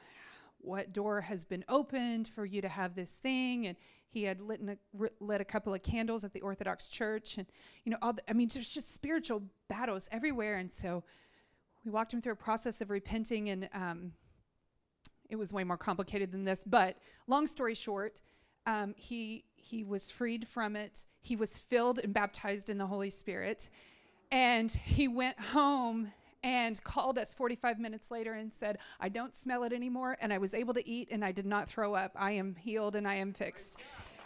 what 0.59 0.91
door 0.91 1.21
has 1.21 1.45
been 1.45 1.63
opened 1.69 2.27
for 2.27 2.45
you 2.45 2.61
to 2.61 2.67
have 2.67 2.95
this 2.95 3.11
thing? 3.11 3.67
And 3.67 3.77
he 4.09 4.23
had 4.23 4.41
lit, 4.41 4.61
a, 4.67 4.77
lit 5.19 5.41
a 5.41 5.45
couple 5.45 5.73
of 5.73 5.83
candles 5.83 6.23
at 6.23 6.33
the 6.33 6.41
Orthodox 6.41 6.89
Church, 6.89 7.37
and 7.37 7.47
you 7.83 7.91
know, 7.91 7.97
all 8.01 8.13
the, 8.13 8.27
I 8.29 8.33
mean, 8.33 8.49
there's 8.51 8.73
just 8.73 8.93
spiritual 8.93 9.43
battles 9.67 10.07
everywhere. 10.11 10.57
And 10.57 10.73
so 10.73 11.03
we 11.85 11.91
walked 11.91 12.13
him 12.13 12.21
through 12.21 12.33
a 12.33 12.37
process 12.37 12.81
of 12.81 12.89
repenting, 12.89 13.49
and 13.49 13.69
um, 13.73 14.13
it 15.29 15.35
was 15.35 15.53
way 15.53 15.63
more 15.63 15.77
complicated 15.77 16.31
than 16.31 16.43
this. 16.43 16.63
But 16.65 16.97
long 17.27 17.47
story 17.47 17.75
short, 17.75 18.19
um, 18.67 18.93
he 18.95 19.45
he 19.55 19.83
was 19.83 20.11
freed 20.11 20.47
from 20.47 20.75
it. 20.75 21.05
He 21.21 21.35
was 21.35 21.59
filled 21.59 21.99
and 21.99 22.13
baptized 22.13 22.69
in 22.69 22.77
the 22.77 22.85
Holy 22.85 23.09
Spirit, 23.09 23.69
and 24.31 24.69
he 24.71 25.07
went 25.07 25.39
home 25.39 26.11
and 26.43 26.81
called 26.83 27.17
us 27.17 27.33
45 27.33 27.79
minutes 27.79 28.11
later 28.11 28.33
and 28.33 28.53
said, 28.53 28.77
I 28.99 29.09
don't 29.09 29.35
smell 29.35 29.63
it 29.63 29.73
anymore. 29.73 30.17
And 30.21 30.31
I 30.31 30.37
was 30.37 30.53
able 30.53 30.73
to 30.75 30.87
eat 30.87 31.09
and 31.11 31.25
I 31.25 31.31
did 31.31 31.45
not 31.45 31.67
throw 31.69 31.95
up. 31.95 32.11
I 32.15 32.33
am 32.33 32.55
healed 32.55 32.95
and 32.95 33.07
I 33.07 33.15
am 33.15 33.33
fixed. 33.33 33.79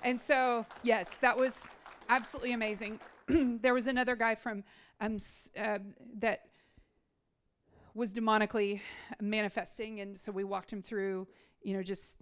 And 0.03 0.19
so, 0.19 0.65
yes, 0.83 1.15
that 1.21 1.37
was 1.37 1.71
absolutely 2.09 2.53
amazing. 2.53 2.99
there 3.27 3.73
was 3.73 3.87
another 3.87 4.15
guy 4.15 4.35
from 4.35 4.63
um, 4.99 5.17
uh, 5.57 5.79
that 6.19 6.41
was 7.93 8.13
demonically 8.13 8.81
manifesting. 9.19 9.99
And 9.99 10.17
so 10.17 10.31
we 10.31 10.43
walked 10.43 10.71
him 10.71 10.81
through, 10.81 11.27
you 11.63 11.75
know, 11.75 11.83
just 11.83 12.17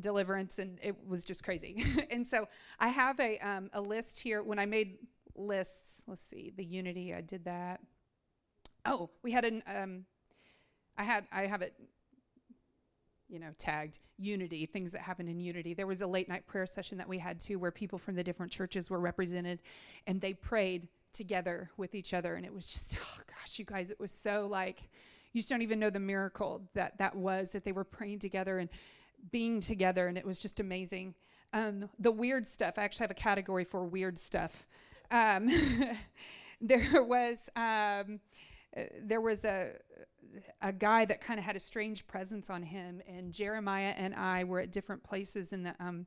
deliverance 0.00 0.58
and 0.58 0.78
it 0.82 0.96
was 1.06 1.24
just 1.24 1.44
crazy. 1.44 1.84
and 2.10 2.26
so 2.26 2.48
I 2.78 2.88
have 2.88 3.18
a, 3.20 3.38
um, 3.38 3.70
a 3.72 3.80
list 3.80 4.18
here. 4.18 4.42
When 4.42 4.58
I 4.58 4.66
made 4.66 4.98
lists, 5.34 6.02
let's 6.06 6.22
see, 6.22 6.52
the 6.56 6.64
unity, 6.64 7.14
I 7.14 7.20
did 7.20 7.44
that. 7.44 7.80
Oh, 8.84 9.10
we 9.22 9.32
had 9.32 9.44
an. 9.44 9.62
Um, 9.66 10.04
I 10.96 11.04
had. 11.04 11.26
I 11.32 11.46
have 11.46 11.62
it. 11.62 11.74
You 13.28 13.40
know, 13.40 13.48
tagged 13.58 13.98
unity, 14.18 14.66
things 14.66 14.92
that 14.92 15.00
happened 15.00 15.28
in 15.28 15.40
unity. 15.40 15.74
There 15.74 15.86
was 15.86 16.00
a 16.00 16.06
late 16.06 16.28
night 16.28 16.46
prayer 16.46 16.66
session 16.66 16.98
that 16.98 17.08
we 17.08 17.18
had 17.18 17.40
too, 17.40 17.58
where 17.58 17.72
people 17.72 17.98
from 17.98 18.14
the 18.14 18.22
different 18.22 18.52
churches 18.52 18.88
were 18.88 19.00
represented, 19.00 19.60
and 20.06 20.20
they 20.20 20.32
prayed 20.32 20.86
together 21.12 21.70
with 21.76 21.94
each 21.94 22.14
other, 22.14 22.36
and 22.36 22.46
it 22.46 22.54
was 22.54 22.72
just, 22.72 22.96
oh 23.00 23.20
gosh, 23.26 23.58
you 23.58 23.64
guys, 23.64 23.90
it 23.90 23.98
was 23.98 24.12
so 24.12 24.46
like, 24.48 24.88
you 25.32 25.40
just 25.40 25.50
don't 25.50 25.62
even 25.62 25.80
know 25.80 25.90
the 25.90 25.98
miracle 25.98 26.62
that 26.74 26.98
that 26.98 27.16
was 27.16 27.50
that 27.50 27.64
they 27.64 27.72
were 27.72 27.84
praying 27.84 28.20
together 28.20 28.58
and 28.58 28.70
being 29.30 29.60
together, 29.60 30.06
and 30.08 30.16
it 30.16 30.26
was 30.26 30.40
just 30.40 30.60
amazing. 30.60 31.14
Um, 31.52 31.88
the 31.98 32.12
weird 32.12 32.46
stuff. 32.46 32.74
I 32.76 32.82
actually 32.84 33.04
have 33.04 33.10
a 33.10 33.14
category 33.14 33.64
for 33.64 33.84
weird 33.84 34.18
stuff. 34.18 34.66
Um, 35.10 35.48
there 36.60 37.02
was. 37.02 37.48
Um, 37.56 38.20
uh, 38.76 38.82
there 39.00 39.20
was 39.20 39.44
a 39.44 39.72
a 40.60 40.72
guy 40.72 41.04
that 41.04 41.20
kind 41.20 41.38
of 41.38 41.46
had 41.46 41.56
a 41.56 41.60
strange 41.60 42.06
presence 42.06 42.50
on 42.50 42.62
him, 42.62 43.00
and 43.06 43.32
Jeremiah 43.32 43.94
and 43.96 44.14
I 44.14 44.44
were 44.44 44.60
at 44.60 44.70
different 44.70 45.02
places 45.02 45.52
in 45.52 45.62
the 45.62 45.74
um, 45.80 46.06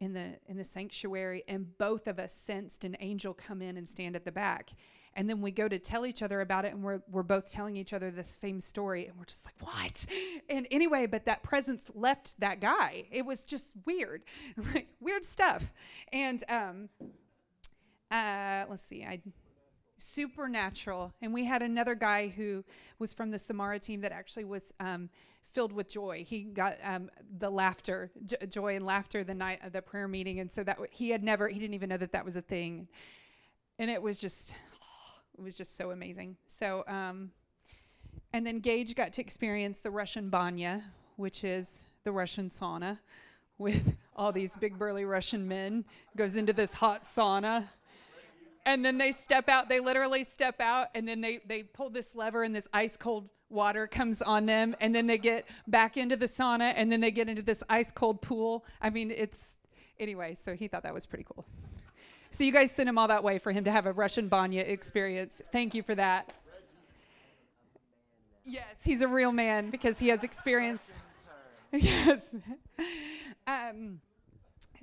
in 0.00 0.12
the 0.12 0.36
in 0.46 0.56
the 0.56 0.64
sanctuary, 0.64 1.42
and 1.48 1.76
both 1.78 2.06
of 2.06 2.18
us 2.18 2.32
sensed 2.32 2.84
an 2.84 2.96
angel 3.00 3.34
come 3.34 3.62
in 3.62 3.76
and 3.76 3.88
stand 3.88 4.16
at 4.16 4.24
the 4.24 4.32
back. 4.32 4.70
And 5.16 5.28
then 5.28 5.40
we 5.40 5.50
go 5.50 5.68
to 5.68 5.78
tell 5.78 6.06
each 6.06 6.22
other 6.22 6.40
about 6.40 6.64
it, 6.64 6.72
and 6.72 6.82
we're, 6.82 7.00
we're 7.10 7.22
both 7.22 7.50
telling 7.50 7.76
each 7.76 7.92
other 7.92 8.10
the 8.10 8.24
same 8.26 8.60
story. 8.60 9.06
And 9.06 9.16
we're 9.16 9.24
just 9.24 9.44
like, 9.44 9.54
what? 9.60 10.06
And 10.48 10.66
anyway, 10.70 11.06
but 11.06 11.24
that 11.26 11.42
presence 11.42 11.90
left 11.94 12.38
that 12.40 12.60
guy. 12.60 13.06
It 13.10 13.24
was 13.24 13.44
just 13.44 13.72
weird, 13.86 14.22
like 14.74 14.88
weird 15.00 15.24
stuff. 15.24 15.72
And 16.12 16.42
um, 16.48 16.88
uh, 18.10 18.64
let's 18.68 18.82
see, 18.82 19.04
I 19.04 19.20
supernatural. 19.96 21.12
And 21.22 21.32
we 21.32 21.44
had 21.44 21.62
another 21.62 21.94
guy 21.94 22.28
who 22.28 22.64
was 22.98 23.12
from 23.12 23.30
the 23.30 23.38
Samara 23.38 23.78
team 23.78 24.00
that 24.02 24.12
actually 24.12 24.44
was 24.44 24.72
um, 24.80 25.08
filled 25.44 25.72
with 25.72 25.88
joy. 25.88 26.24
He 26.26 26.42
got 26.42 26.76
um, 26.82 27.10
the 27.38 27.50
laughter, 27.50 28.10
j- 28.24 28.46
joy 28.48 28.76
and 28.76 28.84
laughter 28.84 29.24
the 29.24 29.34
night 29.34 29.60
of 29.64 29.72
the 29.72 29.82
prayer 29.82 30.08
meeting, 30.08 30.40
and 30.40 30.50
so 30.50 30.64
that 30.64 30.76
w- 30.76 30.90
he 30.92 31.10
had 31.10 31.22
never, 31.22 31.48
he 31.48 31.58
didn't 31.58 31.74
even 31.74 31.88
know 31.88 31.96
that 31.96 32.12
that 32.12 32.24
was 32.24 32.36
a 32.36 32.42
thing, 32.42 32.88
and 33.78 33.90
it 33.90 34.02
was 34.02 34.20
just, 34.20 34.56
it 35.36 35.42
was 35.42 35.56
just 35.56 35.76
so 35.76 35.90
amazing. 35.90 36.36
So, 36.46 36.84
um, 36.86 37.30
and 38.32 38.46
then 38.46 38.60
Gage 38.60 38.94
got 38.94 39.12
to 39.14 39.20
experience 39.20 39.80
the 39.80 39.90
Russian 39.90 40.28
banya, 40.28 40.82
which 41.16 41.44
is 41.44 41.82
the 42.04 42.12
Russian 42.12 42.50
sauna, 42.50 42.98
with 43.58 43.94
all 44.16 44.32
these 44.32 44.56
big 44.56 44.78
burly 44.78 45.04
Russian 45.04 45.46
men. 45.46 45.84
Goes 46.16 46.36
into 46.36 46.52
this 46.52 46.74
hot 46.74 47.02
sauna 47.02 47.68
and 48.66 48.84
then 48.84 48.98
they 48.98 49.12
step 49.12 49.48
out 49.48 49.68
they 49.68 49.80
literally 49.80 50.24
step 50.24 50.60
out 50.60 50.88
and 50.94 51.06
then 51.06 51.20
they 51.20 51.40
they 51.46 51.62
pull 51.62 51.90
this 51.90 52.14
lever 52.14 52.42
and 52.42 52.54
this 52.54 52.68
ice 52.72 52.96
cold 52.96 53.28
water 53.50 53.86
comes 53.86 54.22
on 54.22 54.46
them 54.46 54.74
and 54.80 54.94
then 54.94 55.06
they 55.06 55.18
get 55.18 55.46
back 55.66 55.96
into 55.96 56.16
the 56.16 56.26
sauna 56.26 56.72
and 56.76 56.90
then 56.90 57.00
they 57.00 57.10
get 57.10 57.28
into 57.28 57.42
this 57.42 57.62
ice 57.68 57.90
cold 57.90 58.20
pool 58.20 58.64
i 58.80 58.90
mean 58.90 59.10
it's 59.10 59.54
anyway 59.98 60.34
so 60.34 60.54
he 60.54 60.66
thought 60.66 60.82
that 60.82 60.94
was 60.94 61.06
pretty 61.06 61.24
cool 61.24 61.44
so 62.34 62.42
you 62.42 62.52
guys 62.52 62.72
sent 62.72 62.88
him 62.88 62.98
all 62.98 63.06
that 63.06 63.22
way 63.22 63.38
for 63.38 63.52
him 63.52 63.64
to 63.64 63.70
have 63.70 63.86
a 63.86 63.92
russian 63.92 64.28
banya 64.28 64.62
experience 64.62 65.40
thank 65.52 65.74
you 65.74 65.82
for 65.82 65.94
that 65.94 66.32
yes 68.44 68.64
he's 68.84 69.02
a 69.02 69.08
real 69.08 69.32
man 69.32 69.70
because 69.70 69.98
he 69.98 70.08
has 70.08 70.24
experience 70.24 70.82
yes 71.72 72.34
um, 73.46 74.00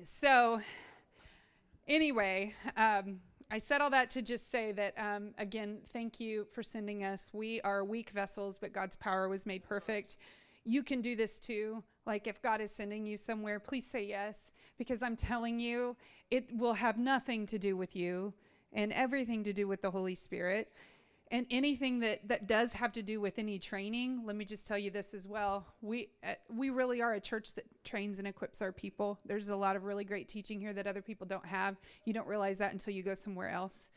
so 0.03 0.61
anyway 1.87 2.53
um, 2.77 3.19
I 3.53 3.57
said 3.57 3.81
all 3.81 3.89
that 3.89 4.09
to 4.11 4.21
just 4.21 4.49
say 4.49 4.71
that, 4.71 4.93
um, 4.97 5.31
again, 5.37 5.79
thank 5.91 6.21
you 6.21 6.47
for 6.53 6.63
sending 6.63 7.03
us. 7.03 7.29
We 7.33 7.59
are 7.61 7.83
weak 7.83 8.11
vessels, 8.11 8.57
but 8.57 8.71
God's 8.71 8.95
power 8.95 9.27
was 9.27 9.45
made 9.45 9.61
perfect. 9.65 10.15
You 10.63 10.83
can 10.83 11.01
do 11.01 11.17
this 11.17 11.37
too. 11.37 11.83
Like, 12.05 12.27
if 12.27 12.41
God 12.41 12.61
is 12.61 12.71
sending 12.71 13.05
you 13.05 13.17
somewhere, 13.17 13.59
please 13.59 13.85
say 13.85 14.05
yes, 14.05 14.37
because 14.81 15.03
I'm 15.03 15.15
telling 15.15 15.59
you, 15.59 15.95
it 16.31 16.49
will 16.57 16.73
have 16.73 16.97
nothing 16.97 17.45
to 17.45 17.59
do 17.59 17.77
with 17.77 17.95
you 17.95 18.33
and 18.73 18.91
everything 18.93 19.43
to 19.43 19.53
do 19.53 19.67
with 19.67 19.83
the 19.83 19.91
Holy 19.91 20.15
Spirit. 20.15 20.71
And 21.29 21.45
anything 21.51 21.99
that 21.99 22.27
that 22.27 22.47
does 22.47 22.73
have 22.73 22.91
to 22.93 23.03
do 23.03 23.21
with 23.21 23.37
any 23.37 23.59
training 23.59 24.23
let 24.25 24.35
me 24.35 24.43
just 24.43 24.65
tell 24.65 24.79
you 24.79 24.89
this 24.89 25.13
as 25.13 25.27
well. 25.27 25.67
We 25.83 26.09
uh, 26.27 26.33
we 26.49 26.71
really 26.71 26.99
are 26.99 27.13
a 27.13 27.19
church 27.19 27.53
that 27.53 27.65
trains 27.83 28.17
and 28.17 28.27
equips 28.27 28.59
our 28.59 28.71
people. 28.71 29.19
There's 29.23 29.49
a 29.49 29.55
lot 29.55 29.75
of 29.75 29.83
really 29.83 30.03
great 30.03 30.27
teaching 30.27 30.59
here 30.59 30.73
that 30.73 30.87
other 30.87 31.03
people 31.03 31.27
don't 31.27 31.45
have. 31.45 31.75
You 32.05 32.13
don't 32.13 32.27
realize 32.27 32.57
that 32.57 32.71
until 32.71 32.95
you 32.95 33.03
go 33.03 33.13
somewhere 33.13 33.49
else. 33.49 33.91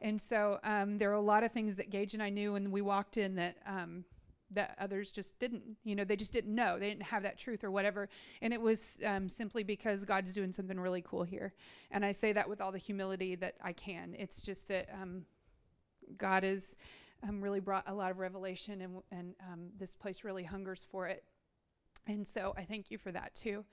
And 0.00 0.20
so 0.20 0.60
um, 0.62 0.98
there 0.98 1.10
are 1.10 1.14
a 1.14 1.20
lot 1.34 1.42
of 1.42 1.50
things 1.50 1.74
that 1.74 1.90
gage 1.90 2.14
and 2.14 2.22
i 2.22 2.30
knew 2.30 2.52
when 2.52 2.70
we 2.70 2.80
walked 2.80 3.16
in 3.16 3.34
that 3.34 3.56
um, 3.66 4.04
that 4.50 4.74
others 4.80 5.12
just 5.12 5.38
didn't 5.38 5.62
you 5.84 5.94
know 5.94 6.04
they 6.04 6.16
just 6.16 6.32
didn't 6.32 6.54
know 6.54 6.78
they 6.78 6.88
didn't 6.88 7.02
have 7.02 7.22
that 7.22 7.38
truth 7.38 7.62
or 7.62 7.70
whatever 7.70 8.08
and 8.40 8.52
it 8.52 8.60
was 8.60 8.98
um, 9.04 9.28
simply 9.28 9.62
because 9.62 10.04
god's 10.04 10.32
doing 10.32 10.52
something 10.52 10.80
really 10.80 11.02
cool 11.02 11.22
here 11.22 11.52
and 11.90 12.04
i 12.04 12.12
say 12.12 12.32
that 12.32 12.48
with 12.48 12.60
all 12.60 12.72
the 12.72 12.78
humility 12.78 13.34
that 13.34 13.54
i 13.62 13.72
can 13.72 14.14
it's 14.18 14.42
just 14.42 14.68
that 14.68 14.88
um, 15.00 15.24
God 16.16 16.44
has 16.44 16.76
um, 17.26 17.40
really 17.40 17.60
brought 17.60 17.84
a 17.86 17.94
lot 17.94 18.10
of 18.10 18.18
revelation, 18.18 18.80
and, 18.80 19.02
and 19.10 19.34
um, 19.52 19.68
this 19.78 19.94
place 19.94 20.24
really 20.24 20.44
hungers 20.44 20.86
for 20.90 21.06
it. 21.06 21.24
And 22.06 22.26
so 22.26 22.54
I 22.56 22.62
thank 22.62 22.90
you 22.90 22.98
for 22.98 23.12
that 23.12 23.34
too. 23.34 23.64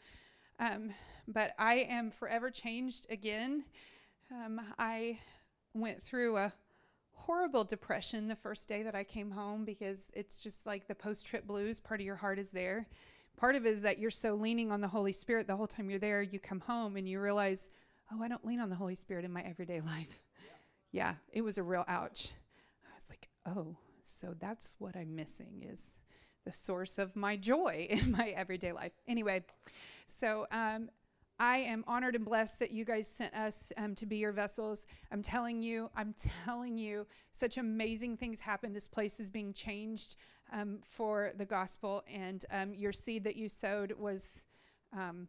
Um, 0.59 0.93
but 1.27 1.53
I 1.57 1.87
am 1.89 2.11
forever 2.11 2.49
changed 2.49 3.07
again. 3.09 3.63
Um, 4.31 4.59
I 4.79 5.19
went 5.73 6.03
through 6.03 6.37
a 6.37 6.53
horrible 7.15 7.63
depression 7.63 8.27
the 8.27 8.35
first 8.35 8.67
day 8.67 8.83
that 8.83 8.95
I 8.95 9.03
came 9.03 9.31
home 9.31 9.65
because 9.65 10.11
it's 10.13 10.39
just 10.39 10.65
like 10.65 10.87
the 10.87 10.95
post 10.95 11.25
trip 11.25 11.47
blues. 11.47 11.79
Part 11.79 11.99
of 11.99 12.05
your 12.05 12.15
heart 12.15 12.39
is 12.39 12.51
there. 12.51 12.87
Part 13.37 13.55
of 13.55 13.65
it 13.65 13.73
is 13.73 13.81
that 13.81 13.99
you're 13.99 14.11
so 14.11 14.35
leaning 14.35 14.71
on 14.71 14.81
the 14.81 14.87
Holy 14.87 15.11
Spirit 15.11 15.47
the 15.47 15.55
whole 15.55 15.67
time 15.67 15.89
you're 15.89 15.99
there. 15.99 16.21
You 16.21 16.39
come 16.39 16.61
home 16.61 16.95
and 16.95 17.09
you 17.09 17.19
realize, 17.19 17.69
oh, 18.13 18.23
I 18.23 18.27
don't 18.27 18.45
lean 18.45 18.59
on 18.59 18.69
the 18.69 18.75
Holy 18.75 18.95
Spirit 18.95 19.25
in 19.25 19.33
my 19.33 19.41
everyday 19.41 19.81
life 19.85 20.21
yeah, 20.95 21.15
it 21.33 21.41
was 21.41 21.57
a 21.57 21.63
real 21.63 21.83
ouch. 21.89 22.31
I 22.85 22.95
was 22.95 23.09
like, 23.09 23.27
oh, 23.45 23.75
so 24.05 24.33
that's 24.39 24.75
what 24.79 24.95
I'm 24.95 25.13
missing 25.13 25.65
is 25.69 25.97
the 26.45 26.53
source 26.53 26.97
of 26.97 27.17
my 27.17 27.35
joy 27.35 27.87
in 27.89 28.11
my 28.11 28.29
everyday 28.29 28.71
life. 28.71 28.93
Anyway, 29.05 29.43
so 30.07 30.47
um, 30.51 30.89
I 31.39 31.57
am 31.57 31.83
honored 31.87 32.15
and 32.15 32.23
blessed 32.23 32.59
that 32.59 32.71
you 32.71 32.85
guys 32.85 33.07
sent 33.07 33.33
us 33.33 33.73
um, 33.77 33.93
to 33.95 34.05
be 34.05 34.17
your 34.17 34.31
vessels. 34.31 34.85
I'm 35.11 35.21
telling 35.21 35.61
you, 35.61 35.89
I'm 35.95 36.15
telling 36.45 36.77
you, 36.77 37.05
such 37.31 37.57
amazing 37.57 38.17
things 38.17 38.39
happen. 38.39 38.73
This 38.73 38.87
place 38.87 39.19
is 39.19 39.29
being 39.29 39.53
changed 39.53 40.15
um, 40.53 40.79
for 40.85 41.31
the 41.37 41.45
gospel, 41.45 42.03
and 42.11 42.45
um, 42.51 42.73
your 42.73 42.91
seed 42.91 43.23
that 43.23 43.35
you 43.35 43.49
sowed 43.49 43.91
was, 43.97 44.43
um, 44.95 45.27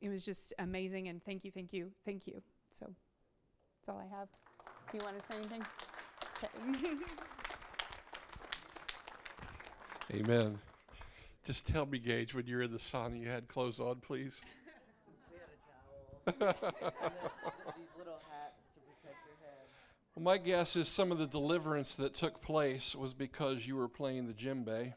it 0.00 0.08
was 0.08 0.24
just 0.24 0.52
amazing. 0.58 1.08
And 1.08 1.24
thank 1.24 1.44
you, 1.44 1.50
thank 1.50 1.72
you, 1.72 1.90
thank 2.04 2.26
you. 2.26 2.42
So 2.78 2.86
that's 2.86 3.88
all 3.88 4.00
I 4.00 4.16
have. 4.16 4.28
Do 4.92 4.98
you 4.98 5.04
want 5.04 5.18
to 5.18 5.26
say 5.26 5.38
anything? 5.38 5.64
Amen. 10.14 10.58
Just 11.44 11.66
tell 11.66 11.86
me, 11.86 11.98
Gage, 11.98 12.34
when 12.34 12.46
you're 12.46 12.62
in 12.62 12.70
the 12.70 12.78
sauna, 12.78 13.20
you 13.20 13.28
had 13.28 13.48
clothes 13.48 13.80
on, 13.80 13.96
please. 13.96 14.42
We 14.44 14.72
had 14.72 14.76
a 14.76 14.86
towel. 14.90 15.02
These 15.16 15.32
little 15.32 15.44
hats 15.44 15.54
to 15.54 15.72
protect 15.72 15.94
your 15.96 16.10
head. 16.10 16.15
Well, 20.16 20.22
my 20.22 20.38
guess 20.38 20.76
is 20.76 20.88
some 20.88 21.12
of 21.12 21.18
the 21.18 21.26
deliverance 21.26 21.96
that 21.96 22.14
took 22.14 22.40
place 22.40 22.94
was 22.94 23.14
because 23.14 23.66
you 23.66 23.76
were 23.76 23.88
playing 23.88 24.26
the 24.26 24.32
djembe, 24.32 24.94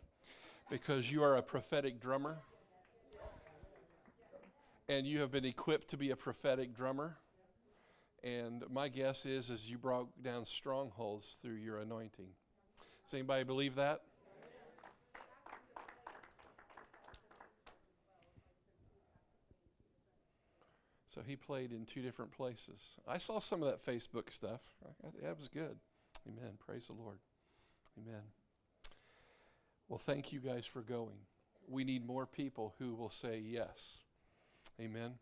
because 0.69 1.11
you 1.11 1.23
are 1.23 1.35
a 1.35 1.41
prophetic 1.41 1.99
drummer, 1.99 2.37
and 4.87 5.05
you 5.05 5.19
have 5.19 5.31
been 5.31 5.45
equipped 5.45 5.89
to 5.89 5.97
be 5.97 6.09
a 6.11 6.15
prophetic 6.15 6.73
drummer. 6.73 7.17
And 8.23 8.63
my 8.71 8.87
guess 8.87 9.25
is, 9.25 9.49
is 9.49 9.69
you 9.69 9.77
broke 9.77 10.09
down 10.23 10.45
strongholds 10.45 11.37
through 11.41 11.55
your 11.55 11.79
anointing. 11.79 12.29
Does 13.05 13.13
anybody 13.13 13.43
believe 13.43 13.75
that? 13.75 14.01
So 21.13 21.21
he 21.25 21.35
played 21.35 21.71
in 21.71 21.85
two 21.85 22.01
different 22.01 22.31
places. 22.31 22.95
I 23.07 23.17
saw 23.17 23.39
some 23.39 23.63
of 23.63 23.69
that 23.69 23.85
Facebook 23.85 24.31
stuff. 24.31 24.61
That 25.23 25.37
was 25.37 25.47
good. 25.47 25.77
Amen. 26.27 26.51
Praise 26.63 26.87
the 26.87 26.93
Lord. 26.93 27.17
Amen. 27.97 28.21
Well, 29.87 29.99
thank 29.99 30.31
you 30.31 30.39
guys 30.39 30.65
for 30.65 30.81
going. 30.81 31.17
We 31.67 31.83
need 31.83 32.05
more 32.05 32.27
people 32.27 32.75
who 32.77 32.93
will 32.93 33.09
say 33.09 33.41
yes. 33.43 33.97
Amen. 34.79 35.13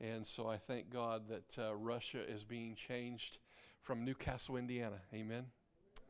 And 0.00 0.26
so 0.26 0.48
I 0.48 0.58
thank 0.58 0.90
God 0.90 1.22
that 1.28 1.58
uh, 1.58 1.74
Russia 1.74 2.20
is 2.28 2.44
being 2.44 2.74
changed 2.74 3.38
from 3.80 4.04
New 4.04 4.14
Castle, 4.14 4.56
Indiana. 4.56 5.00
Amen. 5.14 5.46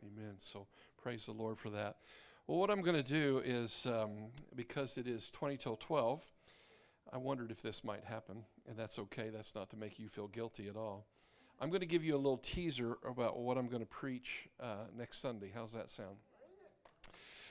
Amen. 0.03 0.35
So 0.41 0.67
praise 1.01 1.27
the 1.27 1.33
Lord 1.33 1.59
for 1.59 1.71
that. 1.71 1.97
Well, 2.47 2.59
what 2.59 2.71
I'm 2.71 2.83
going 2.83 2.97
to 2.97 3.09
do 3.09 3.41
is 3.45 3.87
um, 3.87 4.31
because 4.57 4.99
it 4.99 5.07
is 5.07 5.31
20 5.31 5.57
till 5.57 5.77
12, 5.77 6.21
I 7.13 7.17
wondered 7.17 7.51
if 7.51 7.63
this 7.63 7.85
might 7.85 8.05
happen, 8.05 8.45
and 8.71 8.79
that's 8.79 9.01
okay. 9.01 9.31
That's 9.35 9.55
not 9.55 9.69
to 9.71 9.77
make 9.77 9.99
you 9.99 10.09
feel 10.09 10.29
guilty 10.29 10.69
at 10.69 10.77
all. 10.77 11.05
I'm 11.61 11.71
going 11.71 11.81
to 11.81 11.87
give 11.87 12.05
you 12.05 12.15
a 12.15 12.17
little 12.17 12.39
teaser 12.39 12.97
about 13.05 13.37
what 13.37 13.59
I'm 13.59 13.67
going 13.67 13.83
to 13.83 13.89
preach 13.89 14.49
uh, 14.61 14.87
next 14.97 15.19
Sunday. 15.19 15.51
How's 15.53 15.73
that 15.73 15.91
sound? 15.91 16.17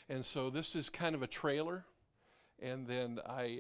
And 0.08 0.26
so 0.26 0.50
this 0.50 0.76
is 0.76 0.90
kind 0.90 1.14
of 1.14 1.22
a 1.22 1.28
trailer, 1.28 1.84
and 2.60 2.88
then 2.88 3.20
I, 3.28 3.60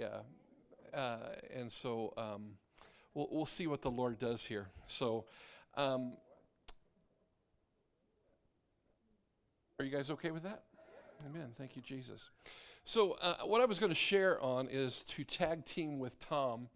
uh, 0.93 0.97
uh, 0.97 1.17
and 1.53 1.71
so 1.71 2.13
um, 2.17 2.53
we'll, 3.13 3.27
we'll 3.29 3.45
see 3.45 3.67
what 3.67 3.81
the 3.81 3.91
Lord 3.91 4.17
does 4.17 4.45
here. 4.45 4.69
So, 4.87 5.25
um, 5.75 6.13
are 9.77 9.85
you 9.85 9.91
guys 9.91 10.09
okay 10.11 10.31
with 10.31 10.43
that? 10.43 10.63
Amen. 11.29 11.49
Thank 11.57 11.75
you, 11.75 11.81
Jesus. 11.81 12.29
So, 12.85 13.17
uh, 13.21 13.35
what 13.43 13.61
I 13.61 13.65
was 13.65 13.77
going 13.77 13.91
to 13.91 13.95
share 13.95 14.41
on 14.41 14.69
is 14.71 15.03
to 15.03 15.23
tag 15.23 15.65
team 15.65 15.99
with 15.99 16.19
Tom, 16.19 16.69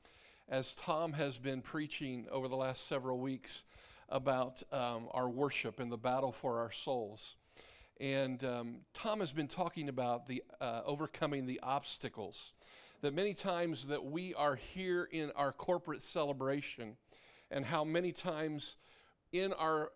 as 0.53 0.75
Tom 0.75 1.13
has 1.13 1.39
been 1.39 1.61
preaching 1.63 2.27
over 2.29 2.47
the 2.47 2.55
last 2.55 2.85
several 2.85 3.17
weeks 3.17 3.65
about 4.07 4.61
um, 4.71 5.07
our 5.09 5.27
worship 5.27 5.79
and 5.79 5.91
the 5.91 5.97
battle 5.97 6.31
for 6.31 6.59
our 6.59 6.71
souls. 6.71 7.33
And 7.99 8.43
um, 8.43 8.75
Tom 8.93 9.19
has 9.19 9.31
been 9.31 9.47
talking 9.47 9.89
about 9.89 10.27
the 10.27 10.43
uh, 10.61 10.81
overcoming 10.85 11.47
the 11.47 11.59
obstacles 11.63 12.53
that 13.01 13.15
many 13.15 13.33
times 13.33 13.87
that 13.87 14.05
we 14.05 14.35
are 14.35 14.55
here 14.55 15.09
in 15.11 15.31
our 15.35 15.51
corporate 15.51 16.03
celebration 16.03 16.97
and 17.49 17.65
how 17.65 17.83
many 17.83 18.11
times 18.11 18.75
in 19.31 19.53
our 19.53 19.89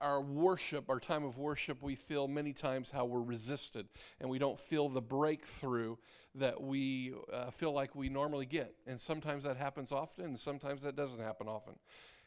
our 0.00 0.20
worship, 0.20 0.88
our 0.88 1.00
time 1.00 1.24
of 1.24 1.38
worship, 1.38 1.82
we 1.82 1.94
feel 1.94 2.28
many 2.28 2.52
times 2.52 2.90
how 2.90 3.04
we're 3.04 3.20
resisted 3.20 3.86
and 4.20 4.30
we 4.30 4.38
don't 4.38 4.58
feel 4.58 4.88
the 4.88 5.02
breakthrough 5.02 5.96
that 6.34 6.60
we 6.60 7.12
uh, 7.32 7.50
feel 7.50 7.72
like 7.72 7.94
we 7.94 8.08
normally 8.08 8.46
get. 8.46 8.74
And 8.86 8.98
sometimes 8.98 9.44
that 9.44 9.56
happens 9.56 9.92
often, 9.92 10.24
and 10.24 10.38
sometimes 10.38 10.82
that 10.82 10.96
doesn't 10.96 11.20
happen 11.20 11.48
often. 11.48 11.74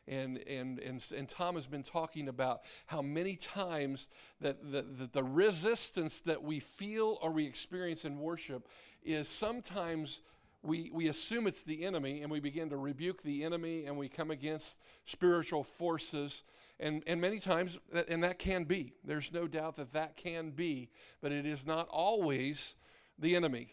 And, 0.08 0.38
and, 0.48 0.78
and, 0.80 1.04
and 1.18 1.28
Tom 1.28 1.56
has 1.56 1.66
been 1.66 1.82
talking 1.82 2.28
about 2.28 2.62
how 2.86 3.02
many 3.02 3.36
times 3.36 4.08
that 4.40 4.72
the, 4.72 4.84
that 4.84 5.14
the 5.14 5.24
resistance 5.24 6.20
that 6.22 6.44
we 6.44 6.60
feel 6.60 7.18
or 7.24 7.32
we 7.32 7.46
experience 7.46 8.06
in 8.06 8.20
worship 8.20 8.68
is 9.04 9.28
sometimes 9.28 10.22
we, 10.62 10.90
we 10.94 11.08
assume 11.08 11.48
it's 11.48 11.64
the 11.64 11.86
enemy 11.86 12.22
and 12.22 12.32
we 12.32 12.40
begin 12.40 12.70
to 12.70 12.78
rebuke 12.78 13.24
the 13.24 13.44
enemy 13.44 13.86
and 13.86 13.98
we 13.98 14.10
come 14.10 14.32
against 14.32 14.78
spiritual 15.06 15.64
forces. 15.64 16.44
And, 16.80 17.04
and 17.08 17.22
many 17.22 17.40
times, 17.40 17.80
and 18.10 18.24
that 18.24 18.38
can 18.38 18.66
be, 18.66 18.94
there's 19.04 19.32
no 19.32 19.48
doubt 19.48 19.78
that 19.78 19.94
that 19.94 20.18
can 20.18 20.50
be, 20.50 20.90
but 21.22 21.32
it 21.32 21.46
is 21.46 21.66
not 21.66 21.88
always 21.90 22.76
the 23.18 23.36
enemy. 23.36 23.70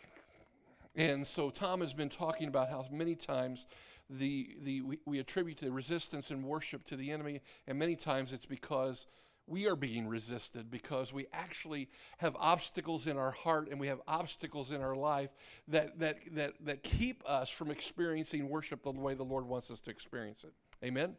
And 0.95 1.27
so 1.27 1.51
Tom 1.51 1.81
has 1.81 1.93
been 1.93 2.09
talking 2.09 2.49
about 2.49 2.71
how 2.71 2.87
many 2.93 3.17
times 3.17 3.67
the, 4.09 4.57
the, 4.63 4.83
we, 4.83 4.99
we 5.05 5.19
attribute 5.19 5.59
the 5.59 5.73
resistance 5.73 6.31
in 6.31 6.43
worship 6.43 6.85
to 6.87 6.97
the 6.97 7.11
enemy, 7.11 7.41
and 7.67 7.79
many 7.79 7.97
times 7.97 8.33
it's 8.33 8.47
because 8.47 9.07
we 9.47 9.67
are 9.67 9.75
being 9.75 10.07
resisted 10.07 10.71
because 10.71 11.13
we 11.13 11.27
actually 11.33 11.89
have 12.19 12.37
obstacles 12.39 13.07
in 13.07 13.17
our 13.17 13.33
heart 13.33 13.69
and 13.71 13.81
we 13.81 13.89
have 13.89 14.01
obstacles 14.07 14.71
in 14.71 14.81
our 14.81 14.95
life 14.95 15.31
that, 15.67 15.99
that, 15.99 16.19
that, 16.33 16.55
that 16.61 16.83
keep 16.85 17.23
us 17.27 17.51
from 17.51 17.71
experiencing 17.71 18.49
worship 18.49 18.85
the 18.85 18.93
way 18.93 19.15
the 19.15 19.25
Lord 19.25 19.47
wants 19.47 19.71
us 19.71 19.81
to 19.81 19.91
experience 19.91 20.45
it. 20.45 20.53
Amen? 20.85 21.17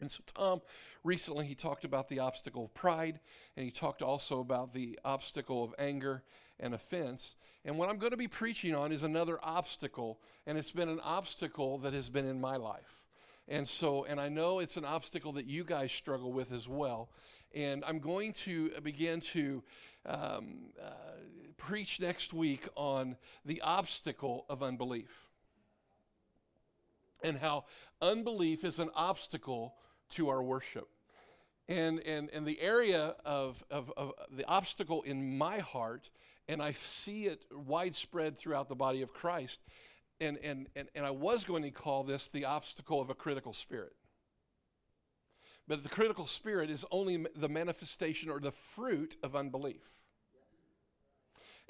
And 0.00 0.10
so, 0.10 0.22
Tom, 0.26 0.60
recently 1.02 1.46
he 1.46 1.54
talked 1.54 1.84
about 1.84 2.08
the 2.08 2.18
obstacle 2.18 2.64
of 2.64 2.74
pride, 2.74 3.20
and 3.56 3.64
he 3.64 3.70
talked 3.70 4.02
also 4.02 4.40
about 4.40 4.72
the 4.72 4.98
obstacle 5.04 5.64
of 5.64 5.74
anger 5.78 6.22
and 6.60 6.74
offense. 6.74 7.36
And 7.64 7.78
what 7.78 7.88
I'm 7.88 7.98
going 7.98 8.10
to 8.10 8.16
be 8.16 8.28
preaching 8.28 8.74
on 8.74 8.92
is 8.92 9.02
another 9.02 9.38
obstacle, 9.42 10.20
and 10.46 10.58
it's 10.58 10.70
been 10.70 10.88
an 10.88 11.00
obstacle 11.02 11.78
that 11.78 11.92
has 11.92 12.08
been 12.08 12.26
in 12.26 12.40
my 12.40 12.56
life. 12.56 13.04
And 13.48 13.68
so, 13.68 14.04
and 14.04 14.20
I 14.20 14.28
know 14.28 14.60
it's 14.60 14.76
an 14.76 14.84
obstacle 14.84 15.32
that 15.32 15.46
you 15.46 15.64
guys 15.64 15.92
struggle 15.92 16.32
with 16.32 16.52
as 16.52 16.68
well. 16.68 17.10
And 17.54 17.84
I'm 17.86 17.98
going 17.98 18.32
to 18.32 18.70
begin 18.82 19.20
to 19.20 19.62
um, 20.06 20.70
uh, 20.82 20.90
preach 21.56 22.00
next 22.00 22.32
week 22.32 22.68
on 22.74 23.16
the 23.44 23.60
obstacle 23.60 24.44
of 24.48 24.62
unbelief 24.62 25.28
and 27.24 27.38
how 27.38 27.64
unbelief 28.00 28.62
is 28.62 28.78
an 28.78 28.90
obstacle 28.94 29.74
to 30.10 30.28
our 30.28 30.42
worship. 30.42 30.88
And, 31.68 31.98
and, 32.00 32.30
and 32.30 32.46
the 32.46 32.60
area 32.60 33.16
of, 33.24 33.64
of, 33.70 33.90
of 33.96 34.12
the 34.30 34.46
obstacle 34.46 35.02
in 35.02 35.38
my 35.38 35.58
heart, 35.58 36.10
and 36.46 36.62
I 36.62 36.72
see 36.72 37.24
it 37.24 37.42
widespread 37.50 38.36
throughout 38.36 38.68
the 38.68 38.74
body 38.74 39.00
of 39.00 39.14
Christ, 39.14 39.62
and, 40.20 40.38
and, 40.44 40.68
and, 40.76 40.88
and 40.94 41.06
I 41.06 41.10
was 41.10 41.44
going 41.44 41.62
to 41.62 41.70
call 41.70 42.04
this 42.04 42.28
the 42.28 42.44
obstacle 42.44 43.00
of 43.00 43.08
a 43.08 43.14
critical 43.14 43.54
spirit. 43.54 43.94
But 45.66 45.82
the 45.82 45.88
critical 45.88 46.26
spirit 46.26 46.68
is 46.68 46.84
only 46.90 47.24
the 47.34 47.48
manifestation 47.48 48.28
or 48.28 48.38
the 48.38 48.52
fruit 48.52 49.16
of 49.22 49.34
unbelief. 49.34 50.03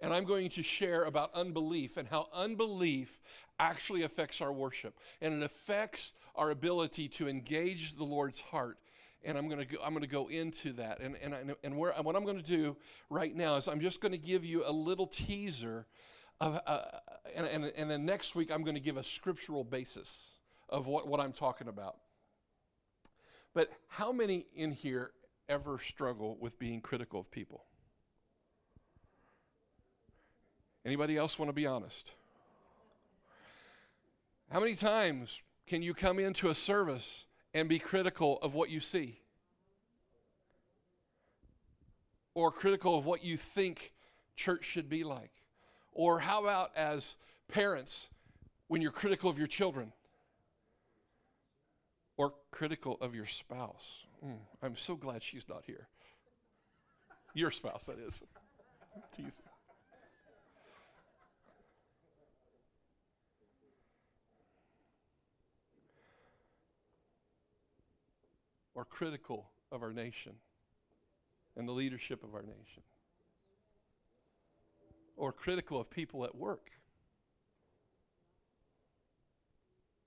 And 0.00 0.12
I'm 0.12 0.24
going 0.24 0.50
to 0.50 0.62
share 0.62 1.04
about 1.04 1.30
unbelief 1.34 1.96
and 1.96 2.08
how 2.08 2.28
unbelief 2.32 3.20
actually 3.58 4.02
affects 4.02 4.40
our 4.40 4.52
worship. 4.52 4.98
And 5.20 5.34
it 5.34 5.42
affects 5.42 6.12
our 6.34 6.50
ability 6.50 7.08
to 7.08 7.28
engage 7.28 7.96
the 7.96 8.04
Lord's 8.04 8.40
heart. 8.40 8.78
And 9.24 9.38
I'm 9.38 9.48
going 9.48 9.60
to 9.60 9.64
go, 9.64 9.78
I'm 9.82 9.92
going 9.92 10.02
to 10.02 10.08
go 10.08 10.26
into 10.26 10.72
that. 10.74 11.00
And, 11.00 11.16
and, 11.22 11.54
and 11.62 11.78
where, 11.78 11.92
what 12.02 12.16
I'm 12.16 12.24
going 12.24 12.36
to 12.36 12.42
do 12.42 12.76
right 13.08 13.34
now 13.34 13.56
is 13.56 13.68
I'm 13.68 13.80
just 13.80 14.00
going 14.00 14.12
to 14.12 14.18
give 14.18 14.44
you 14.44 14.64
a 14.66 14.72
little 14.72 15.06
teaser. 15.06 15.86
Of, 16.40 16.60
uh, 16.66 16.82
and, 17.34 17.46
and, 17.46 17.64
and 17.76 17.90
then 17.90 18.04
next 18.04 18.34
week, 18.34 18.50
I'm 18.50 18.64
going 18.64 18.74
to 18.74 18.82
give 18.82 18.96
a 18.96 19.04
scriptural 19.04 19.64
basis 19.64 20.34
of 20.68 20.86
what, 20.86 21.06
what 21.06 21.20
I'm 21.20 21.32
talking 21.32 21.68
about. 21.68 21.96
But 23.54 23.70
how 23.88 24.10
many 24.10 24.46
in 24.54 24.72
here 24.72 25.12
ever 25.48 25.78
struggle 25.78 26.36
with 26.40 26.58
being 26.58 26.80
critical 26.80 27.20
of 27.20 27.30
people? 27.30 27.64
Anybody 30.84 31.16
else 31.16 31.38
want 31.38 31.48
to 31.48 31.54
be 31.54 31.66
honest? 31.66 32.12
How 34.50 34.60
many 34.60 34.74
times 34.74 35.42
can 35.66 35.82
you 35.82 35.94
come 35.94 36.18
into 36.18 36.50
a 36.50 36.54
service 36.54 37.24
and 37.54 37.68
be 37.68 37.78
critical 37.78 38.38
of 38.42 38.54
what 38.54 38.70
you 38.70 38.80
see? 38.80 39.18
Or 42.34 42.50
critical 42.50 42.98
of 42.98 43.06
what 43.06 43.24
you 43.24 43.36
think 43.36 43.92
church 44.36 44.64
should 44.64 44.88
be 44.88 45.04
like? 45.04 45.30
Or 45.92 46.18
how 46.18 46.42
about 46.42 46.70
as 46.76 47.16
parents 47.48 48.10
when 48.68 48.82
you're 48.82 48.90
critical 48.90 49.30
of 49.30 49.38
your 49.38 49.46
children? 49.46 49.92
Or 52.16 52.34
critical 52.50 52.98
of 53.00 53.14
your 53.14 53.26
spouse? 53.26 54.04
Mm, 54.24 54.38
I'm 54.62 54.76
so 54.76 54.96
glad 54.96 55.22
she's 55.22 55.48
not 55.48 55.62
here. 55.66 55.88
Your 57.32 57.50
spouse, 57.50 57.86
that 57.86 57.98
is. 57.98 58.22
teasing. 59.16 59.44
Or 68.74 68.84
critical 68.84 69.50
of 69.70 69.82
our 69.82 69.92
nation 69.92 70.32
and 71.56 71.68
the 71.68 71.72
leadership 71.72 72.24
of 72.24 72.34
our 72.34 72.42
nation, 72.42 72.82
or 75.16 75.32
critical 75.32 75.80
of 75.80 75.88
people 75.88 76.24
at 76.24 76.34
work, 76.34 76.70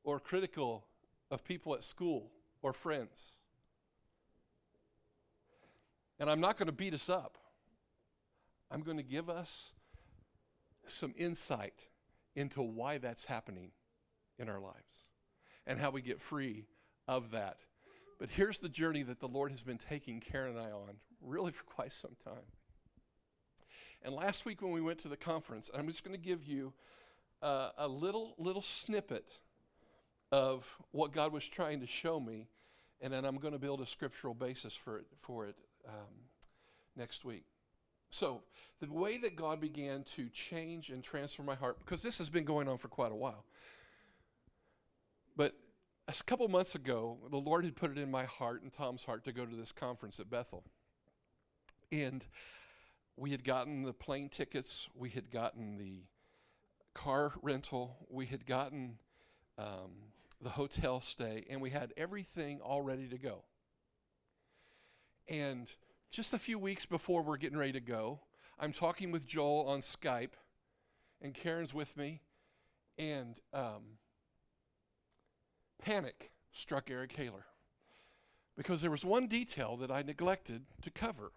or 0.04 0.20
critical 0.20 0.86
of 1.32 1.44
people 1.44 1.74
at 1.74 1.84
school 1.84 2.32
or 2.62 2.74
friends. 2.74 3.38
And 6.20 6.30
I'm 6.30 6.40
not 6.40 6.58
going 6.58 6.68
to 6.68 6.74
beat 6.74 6.94
us 6.94 7.10
up. 7.10 7.38
I'm 8.72 8.82
going 8.82 8.98
to 8.98 9.04
give 9.04 9.30
us 9.30 9.72
some 10.88 11.14
insight 11.18 11.88
into 12.36 12.62
why 12.62 12.98
that's 12.98 13.26
happening 13.26 13.72
in 14.40 14.50
our 14.50 14.60
lives 14.60 15.06
and 15.66 15.80
how 15.80 15.90
we 15.90 16.02
get 16.02 16.22
free 16.22 16.66
of 17.08 17.32
that 17.32 17.58
but 18.20 18.30
here's 18.30 18.60
the 18.60 18.70
journey 18.70 19.04
that 19.04 19.20
the 19.20 19.28
Lord 19.28 19.52
has 19.52 19.64
been 19.64 19.78
taking 19.78 20.20
Karen 20.20 20.58
and 20.58 20.60
I 20.60 20.72
on, 20.72 20.96
really 21.22 21.52
for 21.52 21.64
quite 21.64 21.92
some 21.92 22.16
time. 22.24 22.46
And 24.04 24.14
last 24.14 24.46
week 24.46 24.62
when 24.62 24.72
we 24.72 24.82
went 24.82 25.00
to 25.00 25.08
the 25.08 25.18
conference, 25.18 25.70
I'm 25.76 25.88
just 25.88 26.04
going 26.04 26.16
to 26.16 26.24
give 26.24 26.46
you 26.46 26.74
uh, 27.42 27.70
a 27.78 27.88
little 27.88 28.36
little 28.38 28.62
snippet 28.62 29.26
of 30.32 30.78
what 30.92 31.14
God 31.14 31.32
was 31.32 31.48
trying 31.48 31.80
to 31.82 31.88
show 31.88 32.20
me, 32.20 32.48
and 33.02 33.14
then 33.14 33.26
I'm 33.26 33.38
going 33.38 33.54
to 33.54 33.60
build 33.60 33.82
a 33.82 33.86
scriptural 33.86 34.34
basis 34.34 34.76
for 34.76 35.00
it 35.00 35.06
for 35.20 35.46
it 35.46 35.56
um, 35.88 36.14
next 36.96 37.26
week. 37.26 37.44
So 38.10 38.42
the 38.80 38.92
way 38.92 39.18
that 39.18 39.36
God 39.36 39.60
began 39.60 40.04
to 40.16 40.30
change 40.30 40.90
and 40.90 41.04
transform 41.04 41.46
my 41.46 41.56
heart, 41.56 41.78
because 41.80 42.02
this 42.02 42.18
has 42.20 42.30
been 42.30 42.46
going 42.46 42.68
on 42.68 42.78
for 42.78 42.88
quite 42.88 43.12
a 43.12 43.16
while, 43.16 43.44
but 45.36 45.54
a 46.08 46.24
couple 46.24 46.48
months 46.48 46.76
ago, 46.76 47.18
the 47.30 47.38
Lord 47.38 47.66
had 47.66 47.76
put 47.76 47.92
it 47.92 47.98
in 47.98 48.10
my 48.10 48.24
heart 48.24 48.62
and 48.62 48.72
Tom's 48.72 49.04
heart 49.04 49.26
to 49.26 49.34
go 49.34 49.46
to 49.46 49.56
this 49.56 49.72
conference 49.72 50.20
at 50.20 50.30
Bethel. 50.30 50.64
And 51.92 52.26
we 53.18 53.32
had 53.32 53.44
gotten 53.44 53.84
the 53.84 53.94
plane 53.94 54.30
tickets, 54.30 54.88
we 54.96 55.10
had 55.10 55.32
gotten 55.32 55.78
the 55.78 56.04
car 56.94 57.34
rental, 57.42 58.08
we 58.10 58.26
had 58.26 58.46
gotten 58.46 59.00
um, 59.58 59.92
the 60.42 60.50
hotel 60.50 61.02
stay, 61.02 61.46
and 61.50 61.62
we 61.62 61.72
had 61.72 61.94
everything 61.98 62.62
all 62.62 62.82
ready 62.82 63.08
to 63.08 63.18
go. 63.18 63.44
And 65.28 65.72
just 66.10 66.34
a 66.34 66.40
few 66.40 66.58
weeks 66.58 66.86
before 66.86 67.22
we're 67.22 67.38
getting 67.38 67.58
ready 67.58 67.74
to 67.74 67.82
go, 67.82 68.22
I'm 68.60 68.72
talking 68.72 69.12
with 69.12 69.26
Joel 69.28 69.66
on 69.68 69.80
Skype, 69.80 70.34
and 71.22 71.34
Karen's 71.34 71.74
with 71.74 71.98
me, 71.98 72.22
and 72.98 73.40
um, 73.54 73.98
Panic 75.82 76.32
struck 76.52 76.90
Eric 76.90 77.16
Haler 77.16 77.46
because 78.56 78.82
there 78.82 78.92
was 78.92 79.06
one 79.06 79.28
detail 79.28 79.78
that 79.78 79.92
I 79.92 80.02
neglected 80.02 80.66
to 80.82 80.90
cover, 80.90 81.32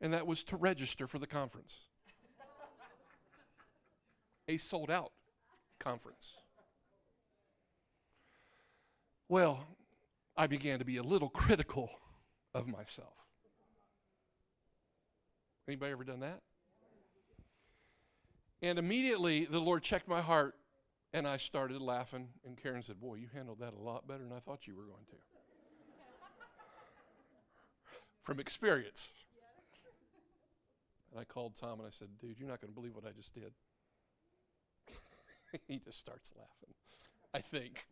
and 0.00 0.12
that 0.12 0.26
was 0.26 0.44
to 0.44 0.56
register 0.56 1.06
for 1.06 1.18
the 1.18 1.26
conference. 1.26 1.80
A 4.48 4.56
sold 4.56 4.90
out 4.90 5.12
conference. 5.78 6.36
Well, 9.28 9.66
I 10.36 10.46
began 10.46 10.78
to 10.78 10.84
be 10.84 10.96
a 10.96 11.02
little 11.02 11.28
critical 11.30 11.90
of 12.54 12.68
myself. 12.68 13.14
Anybody 15.66 15.92
ever 15.92 16.04
done 16.04 16.20
that? 16.20 16.40
And 18.60 18.78
immediately 18.78 19.44
the 19.44 19.60
Lord 19.60 19.82
checked 19.82 20.06
my 20.06 20.20
heart 20.20 20.54
and 21.12 21.26
I 21.26 21.36
started 21.36 21.82
laughing, 21.82 22.28
and 22.44 22.56
Karen 22.56 22.82
said, 22.82 23.00
Boy, 23.00 23.16
you 23.16 23.28
handled 23.32 23.60
that 23.60 23.74
a 23.74 23.82
lot 23.82 24.06
better 24.06 24.22
than 24.22 24.32
I 24.32 24.40
thought 24.40 24.66
you 24.66 24.74
were 24.74 24.84
going 24.84 25.04
to. 25.10 25.16
from 28.22 28.40
experience. 28.40 29.12
And 31.10 31.20
I 31.20 31.24
called 31.24 31.56
Tom 31.56 31.78
and 31.80 31.86
I 31.86 31.90
said, 31.90 32.08
dude, 32.20 32.38
you're 32.38 32.48
not 32.48 32.60
going 32.60 32.72
to 32.72 32.74
believe 32.74 32.94
what 32.94 33.04
I 33.04 33.10
just 33.10 33.34
did. 33.34 33.52
he 35.68 35.78
just 35.78 35.98
starts 35.98 36.32
laughing, 36.36 36.74
I 37.34 37.40
think. 37.40 37.84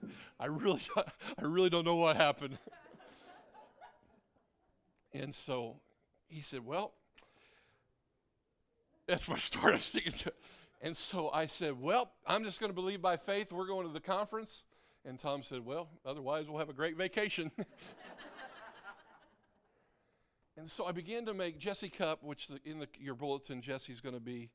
I 0.38 0.46
really, 0.46 0.82
I 0.96 1.42
really 1.42 1.68
don't 1.70 1.84
know 1.84 1.96
what 1.96 2.16
happened. 2.16 2.58
and 5.12 5.34
so 5.34 5.80
he 6.28 6.40
said, 6.40 6.64
Well, 6.64 6.92
that's 9.08 9.28
my 9.28 9.36
story. 9.36 9.72
I'm 9.72 9.78
sticking 9.78 10.12
to. 10.12 10.32
And 10.80 10.96
so 10.96 11.30
I 11.30 11.46
said, 11.46 11.80
Well, 11.80 12.12
I'm 12.26 12.44
just 12.44 12.60
going 12.60 12.70
to 12.70 12.74
believe 12.74 13.02
by 13.02 13.16
faith. 13.16 13.50
We're 13.50 13.66
going 13.66 13.86
to 13.86 13.92
the 13.92 14.00
conference. 14.00 14.64
And 15.04 15.18
Tom 15.18 15.42
said, 15.42 15.64
Well, 15.64 15.88
otherwise, 16.04 16.48
we'll 16.48 16.58
have 16.58 16.68
a 16.68 16.74
great 16.74 16.96
vacation. 16.96 17.50
and 20.56 20.70
so 20.70 20.84
I 20.86 20.92
began 20.92 21.26
to 21.26 21.34
make 21.34 21.58
Jesse 21.58 21.88
Cup, 21.88 22.22
which 22.22 22.46
the, 22.48 22.60
in 22.64 22.78
the, 22.78 22.88
your 23.00 23.14
bulletin, 23.14 23.62
Jesse's 23.62 24.00
going 24.00 24.14
to 24.14 24.20
be 24.20 24.50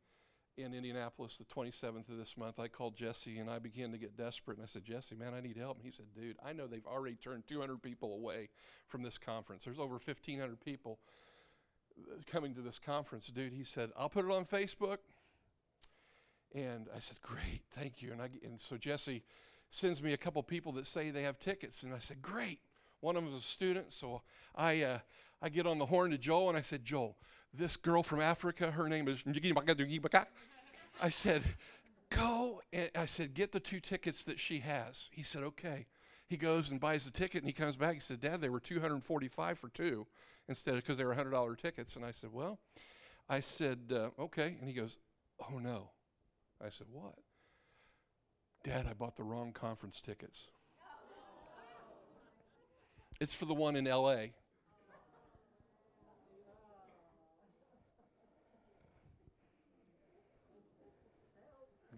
in 0.57 0.73
Indianapolis 0.73 1.37
the 1.37 1.45
27th 1.45 2.09
of 2.09 2.17
this 2.17 2.37
month, 2.37 2.59
I 2.59 2.67
called 2.67 2.95
Jesse 2.95 3.39
and 3.39 3.49
I 3.49 3.59
began 3.59 3.91
to 3.91 3.97
get 3.97 4.15
desperate. 4.15 4.57
And 4.57 4.63
I 4.63 4.67
said, 4.67 4.85
Jesse, 4.85 5.15
man, 5.15 5.33
I 5.33 5.41
need 5.41 5.57
help. 5.57 5.77
And 5.77 5.85
he 5.85 5.91
said, 5.91 6.05
dude, 6.15 6.37
I 6.45 6.53
know 6.53 6.67
they've 6.67 6.85
already 6.85 7.15
turned 7.15 7.47
200 7.47 7.81
people 7.81 8.13
away 8.13 8.49
from 8.87 9.01
this 9.01 9.17
conference. 9.17 9.63
There's 9.63 9.79
over 9.79 9.93
1,500 9.93 10.59
people 10.63 10.99
coming 12.25 12.53
to 12.55 12.61
this 12.61 12.79
conference. 12.79 13.27
Dude, 13.27 13.53
he 13.53 13.63
said, 13.63 13.91
I'll 13.97 14.09
put 14.09 14.25
it 14.25 14.31
on 14.31 14.45
Facebook. 14.45 14.97
And 16.55 16.87
I 16.95 16.99
said, 16.99 17.19
great, 17.21 17.61
thank 17.71 18.01
you. 18.01 18.11
And, 18.11 18.21
I, 18.21 18.29
and 18.43 18.61
so 18.61 18.77
Jesse 18.77 19.23
sends 19.71 20.03
me 20.03 20.13
a 20.13 20.17
couple 20.17 20.41
people 20.43 20.71
that 20.73 20.85
say 20.85 21.09
they 21.09 21.23
have 21.23 21.39
tickets. 21.39 21.83
And 21.83 21.93
I 21.93 21.99
said, 21.99 22.21
great. 22.21 22.59
One 22.99 23.15
of 23.15 23.23
them 23.23 23.33
is 23.33 23.41
a 23.41 23.45
student. 23.45 23.91
So 23.91 24.21
I, 24.55 24.81
uh, 24.83 24.99
I 25.41 25.49
get 25.49 25.65
on 25.65 25.79
the 25.79 25.85
horn 25.85 26.11
to 26.11 26.17
Joel 26.17 26.49
and 26.49 26.57
I 26.57 26.61
said, 26.61 26.85
Joel, 26.85 27.17
this 27.53 27.75
girl 27.75 28.03
from 28.03 28.21
Africa, 28.21 28.71
her 28.71 28.87
name 28.87 29.07
is 29.07 29.23
I 31.01 31.09
said, 31.09 31.43
go. 32.09 32.61
And 32.71 32.89
I 32.95 33.07
said, 33.07 33.33
get 33.33 33.51
the 33.51 33.59
two 33.59 33.79
tickets 33.79 34.23
that 34.25 34.39
she 34.39 34.59
has. 34.59 35.09
He 35.11 35.23
said, 35.23 35.43
okay. 35.43 35.87
He 36.33 36.37
goes 36.37 36.71
and 36.71 36.79
buys 36.79 37.05
the 37.05 37.11
ticket 37.11 37.43
and 37.43 37.45
he 37.47 37.53
comes 37.53 37.75
back. 37.75 37.93
He 37.93 37.99
said, 37.99 38.19
Dad, 38.19 38.41
they 38.41 38.49
were 38.49 38.59
245 38.59 39.59
for 39.59 39.69
two 39.69 40.07
instead 40.49 40.73
of 40.73 40.81
because 40.81 40.97
they 40.97 41.05
were 41.05 41.13
$100 41.13 41.59
tickets. 41.59 41.95
And 41.95 42.03
I 42.03 42.09
said, 42.09 42.31
well, 42.33 42.57
I 43.29 43.39
said, 43.39 43.93
uh, 43.93 44.09
okay. 44.19 44.57
And 44.59 44.67
he 44.67 44.73
goes, 44.73 44.97
oh 45.39 45.59
no. 45.59 45.91
I 46.59 46.71
said, 46.71 46.87
what? 46.91 47.13
Dad, 48.63 48.87
I 48.89 48.93
bought 48.93 49.15
the 49.15 49.21
wrong 49.21 49.51
conference 49.51 50.01
tickets. 50.01 50.47
It's 53.19 53.35
for 53.35 53.45
the 53.45 53.53
one 53.53 53.75
in 53.75 53.85
LA. 53.85 54.15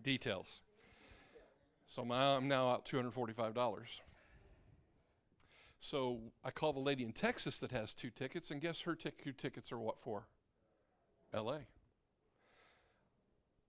details. 0.04 0.60
So 1.88 2.02
I'm 2.12 2.50
now 2.50 2.70
out 2.70 2.86
$245. 2.86 4.02
So 5.80 6.20
I 6.44 6.52
call 6.52 6.74
the 6.74 6.80
lady 6.80 7.04
in 7.04 7.12
Texas 7.12 7.60
that 7.60 7.72
has 7.72 7.94
two 7.94 8.10
tickets, 8.10 8.52
and 8.52 8.62
guess 8.62 8.82
her 8.82 8.96
two 8.96 9.34
tickets 9.34 9.72
are 9.72 9.80
what 9.80 10.00
for? 10.00 10.28
LA. 11.34 11.60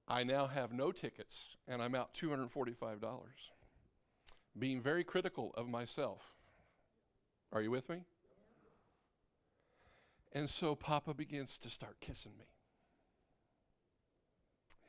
I 0.09 0.23
now 0.23 0.47
have 0.47 0.73
no 0.73 0.92
tickets, 0.92 1.57
and 1.66 1.83
I'm 1.83 1.95
out 1.95 2.14
$245. 2.14 3.01
Being 4.59 4.81
very 4.81 5.05
critical 5.05 5.53
of 5.57 5.69
myself. 5.69 6.23
Are 7.53 7.61
you 7.61 7.71
with 7.71 7.88
me? 7.88 8.05
And 10.33 10.49
so 10.49 10.75
Papa 10.75 11.14
begins 11.14 11.59
to 11.59 11.71
start 11.71 12.01
kissing 12.01 12.33
me. 12.38 12.47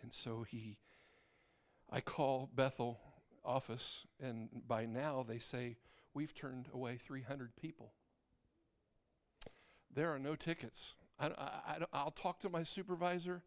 And 0.02 0.14
so 0.14 0.46
he 0.48 0.78
I 1.90 2.02
call 2.02 2.50
Bethel 2.54 3.00
office, 3.46 4.06
and 4.20 4.50
by 4.68 4.86
now 4.86 5.24
they 5.28 5.40
say, 5.40 5.78
We've 6.18 6.34
turned 6.34 6.66
away 6.74 6.98
300 6.98 7.56
people. 7.62 7.92
There 9.94 10.12
are 10.12 10.18
no 10.18 10.34
tickets. 10.34 10.96
I, 11.20 11.28
I, 11.94 12.04
will 12.04 12.10
talk 12.10 12.40
to 12.40 12.50
my 12.50 12.64
supervisor. 12.64 13.44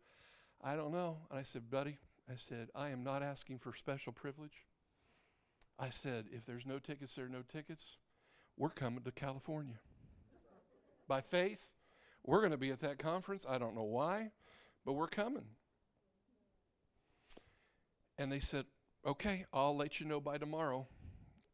I 0.62 0.76
don't 0.76 0.92
know. 0.92 1.16
And 1.30 1.40
I 1.40 1.42
said, 1.42 1.68
Buddy, 1.68 1.98
I 2.30 2.36
said, 2.36 2.68
I 2.76 2.90
am 2.90 3.02
not 3.02 3.24
asking 3.24 3.58
for 3.58 3.74
special 3.74 4.12
privilege. 4.12 4.66
I 5.80 5.90
said, 5.90 6.26
If 6.30 6.46
there's 6.46 6.64
no 6.64 6.78
tickets, 6.78 7.16
there 7.16 7.24
are 7.24 7.28
no 7.28 7.42
tickets. 7.42 7.96
We're 8.56 8.70
coming 8.70 9.02
to 9.02 9.10
California. 9.10 9.80
By 11.08 11.22
faith, 11.22 11.66
we're 12.24 12.38
going 12.38 12.52
to 12.52 12.56
be 12.56 12.70
at 12.70 12.82
that 12.82 13.00
conference. 13.00 13.44
I 13.48 13.58
don't 13.58 13.74
know 13.74 13.82
why, 13.82 14.30
but 14.86 14.92
we're 14.92 15.08
coming. 15.08 15.46
And 18.16 18.30
they 18.30 18.38
said, 18.38 18.66
okay, 19.04 19.44
I'll 19.52 19.76
let 19.76 19.98
you 19.98 20.06
know 20.06 20.20
by 20.20 20.38
tomorrow. 20.38 20.86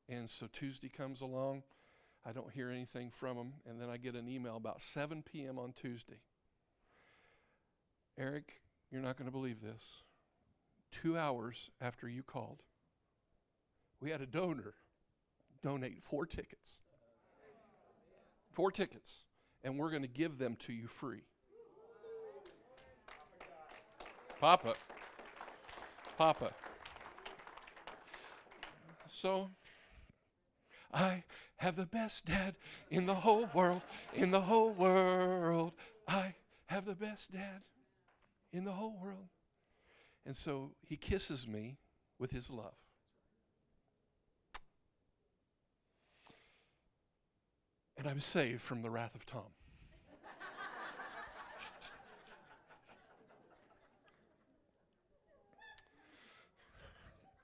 And 0.09 0.31
so 0.31 0.47
Tuesday 0.53 0.89
comes 0.89 1.21
along. 1.21 1.63
I 2.25 2.33
don't 2.33 2.53
hear 2.53 2.71
anything 2.71 3.11
from 3.11 3.37
them. 3.37 3.53
And 3.69 3.81
then 3.81 3.89
I 3.89 3.97
get 3.97 4.15
an 4.15 4.29
email 4.29 4.57
about 4.57 4.81
7 4.81 5.23
p.m. 5.23 5.59
on 5.59 5.73
Tuesday. 5.73 6.21
Eric, 8.19 8.61
you're 8.91 9.03
not 9.03 9.17
going 9.17 9.27
to 9.27 9.33
believe 9.33 9.61
this. 9.61 10.03
Two 10.91 11.19
hours 11.19 11.71
after 11.81 12.09
you 12.09 12.23
called, 12.23 12.63
we 14.01 14.11
had 14.11 14.21
a 14.21 14.27
donor 14.27 14.75
donate 15.63 16.03
four 16.03 16.27
tickets. 16.27 16.79
Four 18.53 18.71
tickets. 18.71 19.23
And 19.65 19.79
we're 19.79 19.91
going 19.91 20.03
to 20.03 20.09
give 20.09 20.39
them 20.39 20.57
to 20.61 20.73
you 20.73 20.87
free. 20.87 21.25
Papa. 24.41 24.75
Papa. 26.17 26.53
So, 29.11 29.51
I 30.97 31.25
have 31.57 31.77
the 31.77 31.87
best 31.87 32.25
dad 32.25 32.57
in 32.91 33.05
the 33.05 33.15
whole 33.15 33.49
world, 33.53 33.83
in 34.15 34.31
the 34.31 34.41
whole 34.41 34.71
world. 34.71 35.75
I 36.09 36.35
have 36.67 36.87
the 36.87 36.95
best 36.95 37.33
dad 37.33 37.61
in 38.51 38.65
the 38.65 38.73
whole 38.73 38.97
world. 38.99 39.29
And 40.25 40.35
so 40.35 40.73
he 40.89 40.97
kisses 40.97 41.47
me 41.47 41.77
with 42.19 42.31
his 42.31 42.51
love. 42.51 42.75
And 47.99 48.09
I'm 48.09 48.21
saved 48.21 48.63
from 48.63 48.81
the 48.81 48.91
wrath 48.91 49.15
of 49.15 49.27
Tom. 49.27 49.53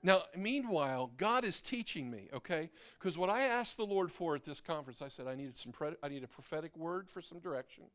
Now, 0.05 0.23
meanwhile, 0.35 1.11
God 1.15 1.45
is 1.45 1.61
teaching 1.61 2.11
me, 2.11 2.27
okay? 2.33 2.69
Because 2.99 3.17
what 3.17 3.29
I 3.29 3.43
asked 3.43 3.77
the 3.77 3.85
Lord 3.85 4.11
for 4.11 4.35
at 4.35 4.43
this 4.43 4.59
conference, 4.59 5.01
I 5.01 5.07
said 5.07 5.27
I 5.27 5.35
needed 5.35 5.57
some 5.57 5.71
pre- 5.71 5.95
I 6.03 6.09
need 6.09 6.25
a 6.25 6.27
prophetic 6.27 6.75
word 6.75 7.09
for 7.09 7.21
some 7.21 7.39
direction. 7.39 7.85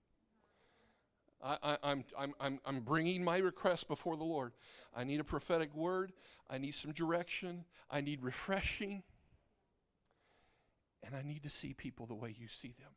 I, 1.45 1.77
am 1.85 2.05
I'm, 2.19 2.35
I'm, 2.41 2.61
I'm 2.65 2.81
bringing 2.81 3.23
my 3.23 3.37
request 3.37 3.89
before 3.89 4.17
the 4.17 4.25
Lord. 4.25 4.53
I 4.97 5.05
need 5.05 5.21
a 5.21 5.25
prophetic 5.25 5.73
word. 5.75 6.13
I 6.51 6.59
need 6.59 6.75
some 6.75 6.93
direction. 6.93 7.65
I 7.91 8.01
need 8.01 8.23
refreshing. 8.23 9.03
And 11.05 11.15
I 11.15 11.23
need 11.23 11.43
to 11.43 11.51
see 11.51 11.75
people 11.75 12.07
the 12.07 12.15
way 12.15 12.35
you 12.37 12.49
see 12.49 12.75
them. 12.79 12.91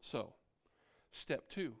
So, 0.00 0.32
step 1.10 1.48
two 1.50 1.74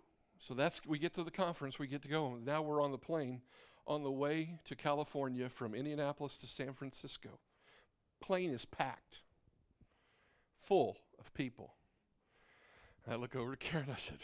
so 0.46 0.52
that's 0.52 0.82
we 0.86 0.98
get 0.98 1.14
to 1.14 1.24
the 1.24 1.30
conference, 1.30 1.78
we 1.78 1.86
get 1.86 2.02
to 2.02 2.08
go. 2.08 2.36
Now 2.44 2.60
we're 2.60 2.82
on 2.82 2.92
the 2.92 2.98
plane 2.98 3.40
on 3.86 4.02
the 4.02 4.10
way 4.10 4.58
to 4.66 4.76
California 4.76 5.48
from 5.48 5.74
Indianapolis 5.74 6.36
to 6.38 6.46
San 6.46 6.74
Francisco. 6.74 7.38
Plane 8.20 8.50
is 8.50 8.66
packed, 8.66 9.20
full 10.60 10.98
of 11.18 11.32
people. 11.32 11.72
I 13.08 13.14
look 13.14 13.34
over 13.34 13.52
to 13.52 13.56
Karen. 13.56 13.88
I 13.90 13.96
said, 13.96 14.18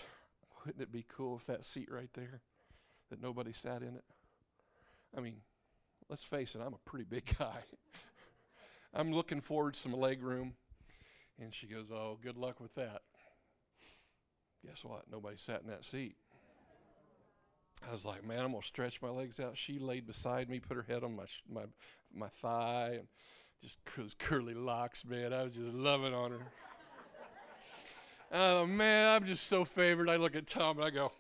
"Wouldn't 0.58 0.82
it 0.82 0.92
be 0.92 1.06
cool 1.08 1.36
if 1.36 1.46
that 1.46 1.64
seat 1.64 1.90
right 1.90 2.12
there, 2.12 2.42
that 3.08 3.22
nobody 3.22 3.54
sat 3.54 3.80
in 3.80 3.96
it?" 3.96 4.04
I 5.16 5.20
mean, 5.20 5.40
let's 6.10 6.24
face 6.24 6.54
it. 6.54 6.60
I'm 6.60 6.74
a 6.74 6.90
pretty 6.90 7.06
big 7.06 7.34
guy. 7.38 7.62
I'm 8.92 9.10
looking 9.10 9.40
forward 9.40 9.72
to 9.72 9.80
some 9.80 9.94
leg 9.94 10.22
room, 10.22 10.52
and 11.40 11.54
she 11.54 11.66
goes, 11.66 11.90
"Oh, 11.90 12.18
good 12.22 12.36
luck 12.36 12.60
with 12.60 12.74
that." 12.74 13.00
Guess 14.66 14.84
what? 14.84 15.04
Nobody 15.10 15.36
sat 15.38 15.62
in 15.62 15.68
that 15.68 15.84
seat. 15.84 16.16
I 17.88 17.92
was 17.92 18.04
like, 18.04 18.24
man, 18.24 18.40
I'm 18.40 18.52
gonna 18.52 18.62
stretch 18.62 19.00
my 19.00 19.08
legs 19.08 19.40
out. 19.40 19.56
She 19.56 19.78
laid 19.78 20.06
beside 20.06 20.50
me, 20.50 20.60
put 20.60 20.76
her 20.76 20.84
head 20.86 21.02
on 21.02 21.16
my 21.16 21.24
my 21.50 21.64
my 22.14 22.28
thigh, 22.42 22.96
and 22.98 23.08
just 23.62 23.78
those 23.96 24.14
curly 24.18 24.54
locks, 24.54 25.04
man. 25.04 25.32
I 25.32 25.44
was 25.44 25.54
just 25.54 25.72
loving 25.72 26.14
on 26.14 26.32
her. 26.32 26.46
Oh 28.32 28.66
man, 28.66 29.08
I'm 29.08 29.24
just 29.24 29.46
so 29.46 29.64
favored. 29.64 30.08
I 30.08 30.16
look 30.16 30.36
at 30.36 30.46
Tom 30.46 30.76
and 30.76 30.86
I 30.86 30.90
go. 30.90 31.10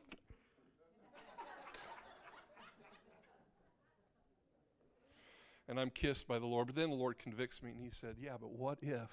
and 5.70 5.78
I'm 5.78 5.90
kissed 5.90 6.26
by 6.26 6.38
the 6.38 6.46
Lord. 6.46 6.66
But 6.66 6.76
then 6.76 6.90
the 6.90 6.96
Lord 6.96 7.18
convicts 7.18 7.62
me, 7.62 7.70
and 7.70 7.80
He 7.80 7.90
said, 7.90 8.16
Yeah, 8.20 8.34
but 8.38 8.50
what 8.50 8.78
if 8.82 9.10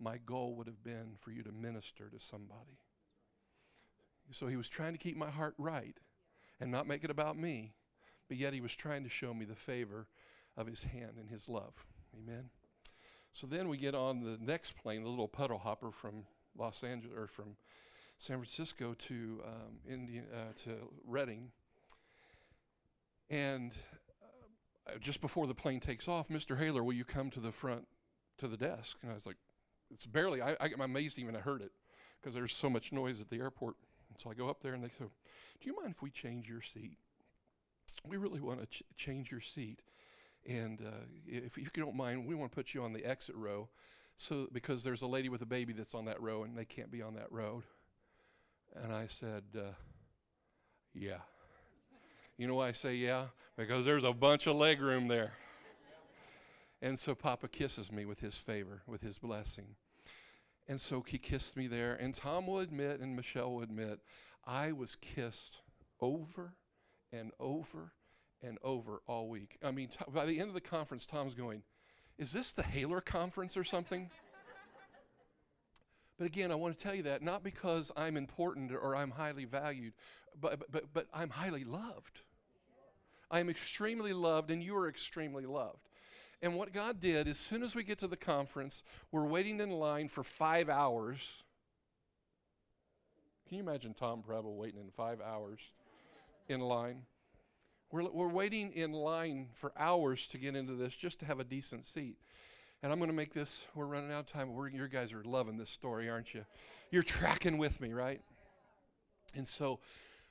my 0.00 0.18
goal 0.24 0.54
would 0.54 0.68
have 0.68 0.82
been 0.82 1.16
for 1.20 1.32
you 1.32 1.42
to 1.42 1.52
minister 1.52 2.08
to 2.08 2.20
somebody? 2.20 2.78
So 4.30 4.46
He 4.46 4.56
was 4.56 4.68
trying 4.68 4.92
to 4.92 4.98
keep 4.98 5.16
my 5.16 5.30
heart 5.30 5.54
right 5.58 5.96
and 6.60 6.70
not 6.70 6.86
make 6.86 7.04
it 7.04 7.10
about 7.10 7.38
me, 7.38 7.74
but 8.28 8.36
yet 8.36 8.52
He 8.52 8.60
was 8.60 8.74
trying 8.74 9.04
to 9.04 9.08
show 9.08 9.34
me 9.34 9.44
the 9.44 9.54
favor 9.54 10.08
of 10.56 10.66
His 10.66 10.84
hand 10.84 11.12
and 11.18 11.30
His 11.30 11.48
love. 11.48 11.84
Amen. 12.16 12.50
So 13.32 13.46
then 13.46 13.68
we 13.68 13.76
get 13.76 13.94
on 13.94 14.22
the 14.22 14.38
next 14.40 14.76
plane, 14.76 15.02
the 15.02 15.10
little 15.10 15.28
puddle 15.28 15.58
hopper 15.58 15.90
from 15.90 16.24
Los 16.56 16.82
Angeles 16.82 17.16
or 17.16 17.26
from 17.26 17.56
San 18.18 18.36
Francisco 18.38 18.94
to 18.98 19.40
um, 19.44 20.08
uh, 20.34 20.52
to 20.64 20.70
Redding, 21.06 21.52
and 23.30 23.72
uh, 24.88 24.98
just 24.98 25.20
before 25.20 25.46
the 25.46 25.54
plane 25.54 25.80
takes 25.80 26.08
off, 26.08 26.28
Mr. 26.28 26.58
Haler, 26.58 26.82
will 26.82 26.94
you 26.94 27.04
come 27.04 27.30
to 27.30 27.40
the 27.40 27.52
front 27.52 27.86
to 28.38 28.48
the 28.48 28.56
desk? 28.56 28.98
And 29.02 29.12
I 29.12 29.14
was 29.14 29.26
like, 29.26 29.36
it's 29.90 30.06
barely. 30.06 30.40
I, 30.40 30.52
I, 30.52 30.70
I'm 30.74 30.80
amazed 30.80 31.18
even 31.18 31.36
I 31.36 31.40
heard 31.40 31.62
it 31.62 31.72
because 32.20 32.34
there's 32.34 32.54
so 32.54 32.68
much 32.68 32.92
noise 32.92 33.20
at 33.20 33.30
the 33.30 33.38
airport. 33.38 33.76
So 34.18 34.30
I 34.30 34.34
go 34.34 34.48
up 34.48 34.62
there 34.62 34.74
and 34.74 34.82
they 34.82 34.90
go, 34.98 35.10
"Do 35.60 35.70
you 35.70 35.76
mind 35.76 35.90
if 35.92 36.02
we 36.02 36.10
change 36.10 36.48
your 36.48 36.60
seat? 36.60 36.98
We 38.04 38.16
really 38.16 38.40
want 38.40 38.60
to 38.60 38.66
ch- 38.66 38.82
change 38.96 39.30
your 39.30 39.40
seat." 39.40 39.80
And 40.46 40.80
uh, 40.80 41.06
if 41.26 41.56
you 41.58 41.66
don't 41.74 41.96
mind, 41.96 42.26
we 42.26 42.34
want 42.34 42.52
to 42.52 42.54
put 42.54 42.74
you 42.74 42.82
on 42.82 42.92
the 42.92 43.04
exit 43.04 43.34
row, 43.36 43.68
so 44.16 44.48
because 44.52 44.84
there's 44.84 45.02
a 45.02 45.06
lady 45.06 45.28
with 45.28 45.42
a 45.42 45.46
baby 45.46 45.72
that's 45.72 45.94
on 45.94 46.04
that 46.06 46.20
row 46.20 46.44
and 46.44 46.56
they 46.56 46.64
can't 46.64 46.90
be 46.90 47.02
on 47.02 47.14
that 47.14 47.30
road. 47.30 47.64
And 48.74 48.92
I 48.92 49.06
said, 49.06 49.44
uh, 49.56 49.72
"Yeah." 50.94 51.18
You 52.38 52.46
know 52.46 52.54
why 52.54 52.68
I 52.68 52.72
say 52.72 52.94
yeah? 52.94 53.26
Because 53.56 53.84
there's 53.84 54.04
a 54.04 54.12
bunch 54.12 54.46
of 54.46 54.54
leg 54.54 54.80
room 54.80 55.08
there. 55.08 55.32
And 56.80 56.96
so 56.96 57.16
Papa 57.16 57.48
kisses 57.48 57.90
me 57.90 58.04
with 58.04 58.20
his 58.20 58.36
favor, 58.36 58.82
with 58.86 59.02
his 59.02 59.18
blessing. 59.18 59.74
And 60.68 60.80
so 60.80 61.02
he 61.06 61.18
kissed 61.18 61.56
me 61.56 61.66
there. 61.66 61.94
And 61.94 62.14
Tom 62.14 62.46
will 62.46 62.58
admit, 62.58 63.00
and 63.00 63.16
Michelle 63.16 63.52
will 63.54 63.62
admit, 63.62 64.00
I 64.44 64.72
was 64.72 64.96
kissed 64.96 65.58
over 66.00 66.54
and 67.12 67.32
over 67.40 67.92
and 68.42 68.58
over 68.62 69.00
all 69.06 69.28
week. 69.28 69.58
I 69.64 69.70
mean, 69.70 69.88
t- 69.88 69.96
by 70.12 70.26
the 70.26 70.38
end 70.38 70.48
of 70.48 70.54
the 70.54 70.60
conference, 70.60 71.06
Tom's 71.06 71.34
going, 71.34 71.62
Is 72.18 72.32
this 72.32 72.52
the 72.52 72.62
Haler 72.62 73.00
conference 73.00 73.56
or 73.56 73.64
something? 73.64 74.10
but 76.18 76.26
again, 76.26 76.52
I 76.52 76.54
want 76.54 76.76
to 76.76 76.84
tell 76.84 76.94
you 76.94 77.04
that 77.04 77.22
not 77.22 77.42
because 77.42 77.90
I'm 77.96 78.16
important 78.16 78.72
or 78.72 78.94
I'm 78.94 79.10
highly 79.10 79.46
valued, 79.46 79.94
but, 80.38 80.62
but, 80.70 80.84
but 80.92 81.06
I'm 81.14 81.30
highly 81.30 81.64
loved. 81.64 82.20
I 83.30 83.40
am 83.40 83.50
extremely 83.50 84.12
loved, 84.12 84.50
and 84.50 84.62
you 84.62 84.76
are 84.76 84.88
extremely 84.88 85.44
loved. 85.44 85.87
And 86.40 86.54
what 86.54 86.72
God 86.72 87.00
did, 87.00 87.26
as 87.26 87.38
soon 87.38 87.62
as 87.62 87.74
we 87.74 87.82
get 87.82 87.98
to 87.98 88.06
the 88.06 88.16
conference, 88.16 88.84
we're 89.10 89.26
waiting 89.26 89.60
in 89.60 89.70
line 89.70 90.08
for 90.08 90.22
five 90.22 90.68
hours. 90.68 91.42
Can 93.48 93.56
you 93.56 93.62
imagine 93.62 93.94
Tom 93.94 94.22
Preble 94.22 94.56
waiting 94.56 94.80
in 94.80 94.90
five 94.90 95.20
hours 95.20 95.60
in 96.48 96.60
line? 96.60 97.02
We're, 97.90 98.08
we're 98.10 98.28
waiting 98.28 98.72
in 98.72 98.92
line 98.92 99.48
for 99.54 99.72
hours 99.76 100.28
to 100.28 100.38
get 100.38 100.54
into 100.54 100.74
this 100.74 100.94
just 100.94 101.20
to 101.20 101.26
have 101.26 101.40
a 101.40 101.44
decent 101.44 101.86
seat. 101.86 102.18
And 102.82 102.92
I'm 102.92 102.98
going 102.98 103.10
to 103.10 103.16
make 103.16 103.34
this, 103.34 103.64
we're 103.74 103.86
running 103.86 104.12
out 104.12 104.20
of 104.20 104.26
time. 104.26 104.52
We're, 104.52 104.68
you 104.68 104.86
guys 104.86 105.12
are 105.12 105.24
loving 105.24 105.56
this 105.56 105.70
story, 105.70 106.08
aren't 106.08 106.34
you? 106.34 106.44
You're 106.92 107.02
tracking 107.02 107.58
with 107.58 107.80
me, 107.80 107.92
right? 107.92 108.20
And 109.34 109.48
so 109.48 109.80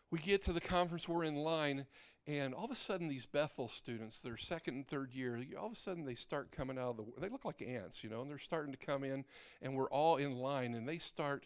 we 0.09 0.19
get 0.19 0.43
to 0.43 0.53
the 0.53 0.61
conference, 0.61 1.09
we're 1.09 1.25
in 1.25 1.35
line, 1.35 1.85
and 2.27 2.53
all 2.53 2.65
of 2.65 2.71
a 2.71 2.75
sudden, 2.75 3.07
these 3.07 3.25
Bethel 3.25 3.69
students, 3.69 4.19
their 4.19 4.35
second 4.35 4.75
and 4.75 4.87
third 4.87 5.13
year, 5.13 5.41
all 5.57 5.67
of 5.67 5.71
a 5.71 5.75
sudden 5.75 6.03
they 6.03 6.15
start 6.15 6.51
coming 6.51 6.77
out 6.77 6.89
of 6.89 6.97
the, 6.97 7.21
they 7.21 7.29
look 7.29 7.45
like 7.45 7.61
ants, 7.61 8.03
you 8.03 8.09
know, 8.09 8.21
and 8.21 8.29
they're 8.29 8.37
starting 8.37 8.73
to 8.73 8.77
come 8.77 9.05
in, 9.05 9.23
and 9.61 9.73
we're 9.73 9.89
all 9.89 10.17
in 10.17 10.37
line, 10.37 10.73
and 10.73 10.87
they 10.87 10.97
start 10.97 11.45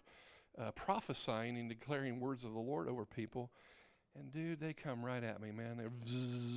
uh, 0.58 0.72
prophesying 0.72 1.56
and 1.58 1.70
declaring 1.70 2.20
words 2.20 2.44
of 2.44 2.54
the 2.54 2.60
Lord 2.60 2.88
over 2.88 3.06
people. 3.06 3.52
And 4.18 4.34
dude, 4.34 4.60
they 4.60 4.74
come 4.74 5.06
right 5.06 5.24
at 5.24 5.40
me, 5.40 5.52
man. 5.52 5.78
They're. 5.78 5.92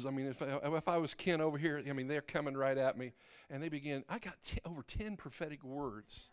I 0.08 0.10
mean, 0.10 0.26
if 0.26 0.42
I, 0.42 0.58
if 0.76 0.88
I 0.88 0.96
was 0.96 1.14
Ken 1.14 1.40
over 1.40 1.56
here, 1.56 1.80
I 1.88 1.92
mean, 1.92 2.08
they're 2.08 2.20
coming 2.20 2.56
right 2.56 2.76
at 2.76 2.98
me. 2.98 3.12
And 3.48 3.62
they 3.62 3.68
begin, 3.68 4.04
I 4.08 4.18
got 4.18 4.34
t- 4.42 4.58
over 4.64 4.82
10 4.82 5.16
prophetic 5.16 5.62
words 5.62 6.30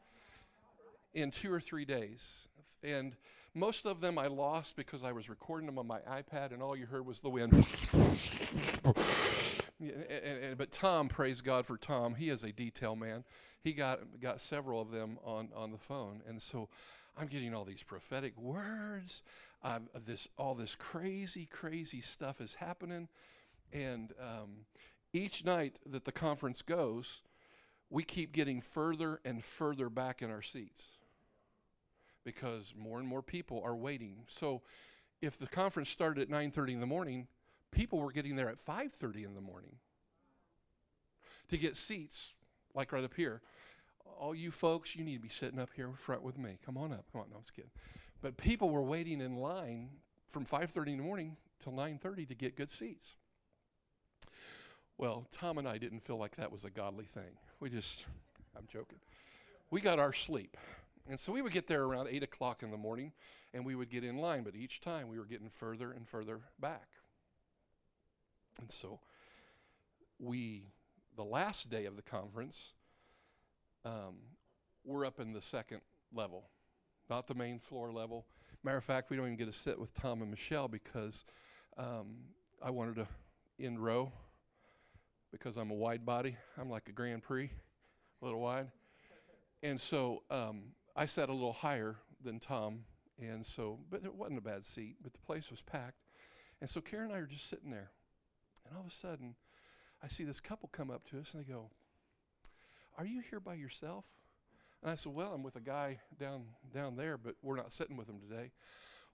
in 1.14 1.30
two 1.30 1.54
or 1.54 1.60
three 1.60 1.86
days. 1.86 2.48
And 2.84 3.15
most 3.53 3.86
of 3.86 4.01
them 4.01 4.17
I 4.17 4.27
lost 4.27 4.75
because 4.75 5.03
I 5.03 5.11
was 5.11 5.29
recording 5.29 5.65
them 5.65 5.77
on 5.77 5.86
my 5.86 5.99
iPad, 5.99 6.53
and 6.53 6.63
all 6.63 6.75
you 6.75 6.86
heard 6.86 7.05
was 7.05 7.21
the 7.21 7.29
wind. 7.29 7.53
and, 9.79 9.91
and, 10.09 10.43
and, 10.43 10.57
but 10.57 10.71
Tom, 10.71 11.09
praise 11.09 11.41
God 11.41 11.65
for 11.65 11.77
Tom, 11.77 12.15
he 12.15 12.29
is 12.29 12.43
a 12.43 12.51
detail 12.51 12.95
man. 12.95 13.23
He 13.63 13.73
got 13.73 13.99
got 14.21 14.41
several 14.41 14.82
of 14.82 14.91
them 14.91 15.19
on, 15.23 15.49
on 15.55 15.71
the 15.71 15.77
phone, 15.77 16.21
and 16.27 16.41
so 16.41 16.69
I'm 17.17 17.27
getting 17.27 17.53
all 17.53 17.65
these 17.65 17.84
prophetic 17.84 18.38
words. 18.38 19.21
Um, 19.63 19.89
this 20.05 20.27
all 20.38 20.55
this 20.55 20.75
crazy, 20.75 21.45
crazy 21.45 22.01
stuff 22.01 22.41
is 22.41 22.55
happening, 22.55 23.09
and 23.71 24.13
um, 24.19 24.65
each 25.13 25.45
night 25.45 25.77
that 25.86 26.05
the 26.05 26.11
conference 26.11 26.61
goes, 26.61 27.21
we 27.89 28.03
keep 28.03 28.32
getting 28.32 28.61
further 28.61 29.19
and 29.25 29.43
further 29.43 29.89
back 29.89 30.21
in 30.21 30.32
our 30.32 30.41
seats 30.41 30.97
because 32.24 32.74
more 32.78 32.99
and 32.99 33.07
more 33.07 33.22
people 33.22 33.61
are 33.63 33.76
waiting. 33.76 34.24
So 34.28 34.61
if 35.22 35.38
the 35.38 35.47
conference 35.47 35.89
started 35.89 36.22
at 36.22 36.30
9:30 36.30 36.74
in 36.74 36.80
the 36.80 36.88
morning, 36.88 37.28
people 37.72 37.99
were 37.99 38.11
getting 38.11 38.36
there 38.36 38.49
at 38.49 38.59
5:30 38.59 39.24
in 39.24 39.34
the 39.36 39.41
morning 39.41 39.78
to 41.49 41.57
get 41.57 41.76
seats 41.76 42.34
like 42.74 42.91
right 42.91 43.03
up 43.03 43.13
here. 43.13 43.41
All 44.19 44.36
you 44.36 44.51
folks, 44.51 44.95
you 44.95 45.03
need 45.03 45.15
to 45.15 45.22
be 45.22 45.30
sitting 45.30 45.59
up 45.59 45.69
here 45.76 45.88
in 45.88 45.93
front 45.93 46.22
with 46.22 46.38
me. 46.38 46.57
Come 46.65 46.78
on 46.78 46.91
up. 46.91 47.05
Come 47.11 47.22
on, 47.22 47.30
no, 47.30 47.38
I 47.38 47.39
was 47.39 47.51
kidding. 47.51 47.72
But 48.22 48.38
people 48.38 48.69
were 48.69 48.84
waiting 48.84 49.19
in 49.22 49.38
line 49.38 49.89
from 50.28 50.45
5:30 50.45 50.91
in 50.91 50.97
the 50.97 51.03
morning 51.03 51.38
till 51.59 51.74
9:30 51.74 52.28
to 52.28 52.36
get 52.36 52.55
good 52.55 52.69
seats. 52.69 53.15
Well, 54.97 55.26
Tom 55.32 55.57
and 55.57 55.67
I 55.67 55.80
didn't 55.80 56.01
feel 56.01 56.17
like 56.17 56.36
that 56.36 56.51
was 56.51 56.63
a 56.63 56.69
godly 56.69 57.05
thing. 57.05 57.38
We 57.59 57.69
just, 57.69 58.05
I'm 58.55 58.67
joking. 58.67 58.99
We 59.72 59.82
got 59.82 59.97
our 59.97 60.13
sleep. 60.13 60.57
And 61.10 61.20
so 61.20 61.32
we 61.32 61.41
would 61.41 61.52
get 61.52 61.68
there 61.68 61.84
around 61.84 62.08
8 62.10 62.24
o'clock 62.24 62.64
in 62.64 62.72
the 62.72 62.78
morning 62.78 63.12
and 63.54 63.66
we 63.66 63.76
would 63.76 63.89
get 63.89 64.04
in 64.04 64.18
line, 64.18 64.43
but 64.43 64.56
each 64.56 64.82
time 64.82 65.10
we 65.10 65.18
were 65.18 65.26
getting 65.26 65.49
further 65.49 65.91
and 65.91 66.08
further 66.08 66.41
back. 66.60 66.88
And 68.60 68.72
so 68.72 68.99
we, 70.20 70.68
the 71.16 71.24
last 71.24 71.70
day 71.70 71.86
of 71.86 71.95
the 71.95 72.02
conference, 72.02 72.74
um, 73.84 74.16
we're 74.84 75.06
up 75.06 75.20
in 75.20 75.34
the 75.34 75.41
second 75.41 75.82
level, 76.14 76.49
not 77.10 77.28
the 77.28 77.36
main 77.36 77.60
floor 77.60 77.91
level. 77.91 78.26
Matter 78.64 78.78
of 78.78 78.84
fact, 78.84 79.10
we 79.10 79.18
don't 79.18 79.26
even 79.26 79.38
get 79.38 79.47
to 79.47 79.54
sit 79.54 79.80
with 79.80 79.93
Tom 79.93 80.22
and 80.22 80.30
Michelle 80.30 80.68
because 80.68 81.24
um, 81.78 82.18
I 82.62 82.70
wanted 82.70 82.95
to 82.95 83.08
end 83.60 83.84
row 83.84 84.12
because 85.32 85.58
I'm 85.58 85.72
a 85.72 85.76
wide 85.76 86.06
body. 86.06 86.38
I'm 86.58 86.70
like 86.70 86.89
a 86.89 86.91
Grand 86.91 87.24
Prix, 87.24 87.49
a 88.22 88.26
little 88.26 88.39
wide. 88.39 88.68
And 89.64 89.80
so 89.80 90.24
um, 90.30 90.64
I 90.96 91.06
sat 91.06 91.30
a 91.30 91.34
little 91.34 91.54
higher 91.54 91.96
than 92.24 92.39
Tom, 92.39 92.84
and 93.20 93.46
so, 93.46 93.80
but 93.89 94.04
it 94.04 94.14
wasn't 94.14 94.39
a 94.39 94.42
bad 94.42 94.66
seat, 94.66 94.98
but 95.02 95.14
the 95.14 95.20
place 95.20 95.50
was 95.50 95.62
packed. 95.62 96.02
And 96.60 96.70
so 96.70 96.82
Karen 96.82 97.08
and 97.08 97.16
I 97.16 97.20
are 97.20 97.26
just 97.26 97.48
sitting 97.48 97.72
there, 97.72 97.92
and 98.66 98.76
all 98.76 98.84
of 98.84 98.89
a 98.89 98.94
sudden, 98.94 99.36
I 100.04 100.08
see 100.08 100.24
this 100.24 100.39
couple 100.39 100.70
come 100.72 100.92
up 100.92 101.06
to 101.10 101.20
us, 101.20 101.34
and 101.34 101.44
they 101.44 101.52
go, 101.52 101.72
"Are 102.98 103.06
you 103.06 103.22
here 103.22 103.39
by 103.39 103.54
yourself?" 103.54 104.06
And 104.82 104.92
I 104.92 104.96
said, 104.96 105.14
"Well, 105.14 105.34
I'm 105.34 105.44
with 105.44 105.56
a 105.56 105.62
guy 105.62 106.02
down 106.20 106.48
down 106.74 106.98
there, 106.98 107.18
but 107.18 107.36
we're 107.42 107.56
not 107.56 107.72
sitting 107.72 107.96
with 107.96 108.10
him 108.10 108.20
today." 108.20 108.52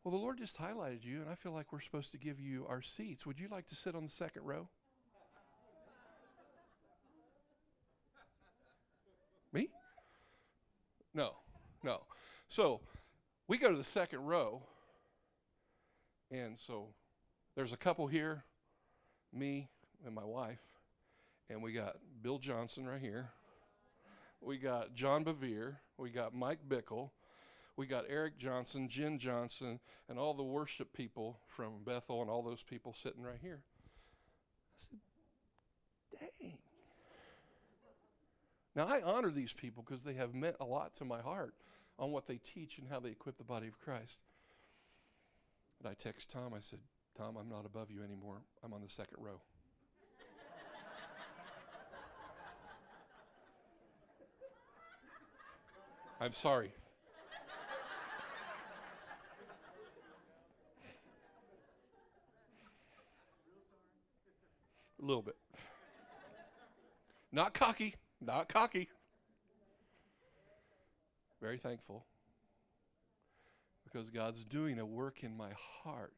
Well, 0.04 0.12
the 0.12 0.18
Lord 0.18 0.38
just 0.38 0.58
highlighted 0.58 1.04
you, 1.04 1.22
and 1.22 1.30
I 1.30 1.36
feel 1.36 1.52
like 1.52 1.72
we're 1.72 1.80
supposed 1.80 2.12
to 2.12 2.18
give 2.18 2.40
you 2.40 2.66
our 2.68 2.82
seats. 2.82 3.26
Would 3.26 3.40
you 3.40 3.50
like 3.50 3.68
to 3.68 3.76
sit 3.76 3.94
on 3.94 4.04
the 4.04 4.10
second 4.10 4.44
row? 4.44 4.70
Me? 9.52 9.70
No, 11.14 11.38
no. 11.84 12.02
So 12.50 12.82
we 13.48 13.58
go 13.58 13.70
to 13.70 13.78
the 13.78 13.84
second 13.84 14.26
row, 14.26 14.62
and 16.32 16.60
so 16.60 16.88
there's 17.56 17.74
a 17.74 17.78
couple 17.78 18.08
here, 18.08 18.44
me 19.34 19.70
and 20.06 20.14
my 20.14 20.26
wife, 20.26 20.62
and 21.50 21.62
we 21.62 21.74
got 21.74 21.98
Bill 22.22 22.40
Johnson 22.40 22.88
right 22.88 23.02
here. 23.02 23.30
We 24.42 24.58
got 24.58 24.94
John 24.94 25.26
Bevere. 25.26 25.78
We 25.98 26.10
got 26.12 26.34
Mike 26.34 26.60
Bickle. 26.68 27.10
We 27.76 27.86
got 27.86 28.06
Eric 28.10 28.38
Johnson, 28.38 28.90
Jen 28.90 29.20
Johnson, 29.20 29.80
and 30.10 30.18
all 30.18 30.34
the 30.34 30.44
worship 30.44 30.94
people 30.94 31.40
from 31.48 31.84
Bethel 31.86 32.22
and 32.22 32.30
all 32.30 32.42
those 32.42 32.64
people 32.64 32.94
sitting 32.94 33.22
right 33.22 33.38
here. 33.42 33.62
I 34.76 34.84
said, 34.90 35.00
dang. 36.42 36.58
Now, 38.76 38.88
I 38.88 39.02
honor 39.02 39.32
these 39.32 39.54
people 39.54 39.84
because 39.88 40.04
they 40.04 40.14
have 40.14 40.34
meant 40.34 40.56
a 40.60 40.66
lot 40.66 40.96
to 40.98 41.06
my 41.06 41.22
heart 41.22 41.54
on 42.00 42.12
what 42.12 42.28
they 42.28 42.38
teach 42.38 42.78
and 42.78 42.88
how 42.90 43.00
they 43.00 43.10
equip 43.10 43.38
the 43.38 43.44
body 43.44 43.68
of 43.68 43.80
Christ. 43.80 44.20
And 45.80 45.90
I 45.90 45.94
text 45.94 46.32
Tom, 46.32 46.54
I 46.56 46.60
said, 46.60 46.80
Tom, 47.18 47.38
I'm 47.38 47.50
not 47.50 47.66
above 47.66 47.92
you 47.92 48.04
anymore. 48.04 48.42
I'm 48.64 48.74
on 48.74 48.82
the 48.82 48.90
second 48.90 49.24
row. 49.24 49.42
I'm 56.22 56.34
sorry. 56.34 56.72
A 65.02 65.06
little 65.06 65.24
bit. 65.24 65.36
Not 67.32 67.54
cocky, 67.54 67.96
not 68.22 68.48
cocky. 68.48 68.88
Very 71.42 71.58
thankful 71.58 72.06
because 73.84 74.10
God's 74.10 74.44
doing 74.44 74.80
a 74.80 74.86
work 74.86 75.24
in 75.24 75.36
my 75.36 75.52
heart. 75.84 76.18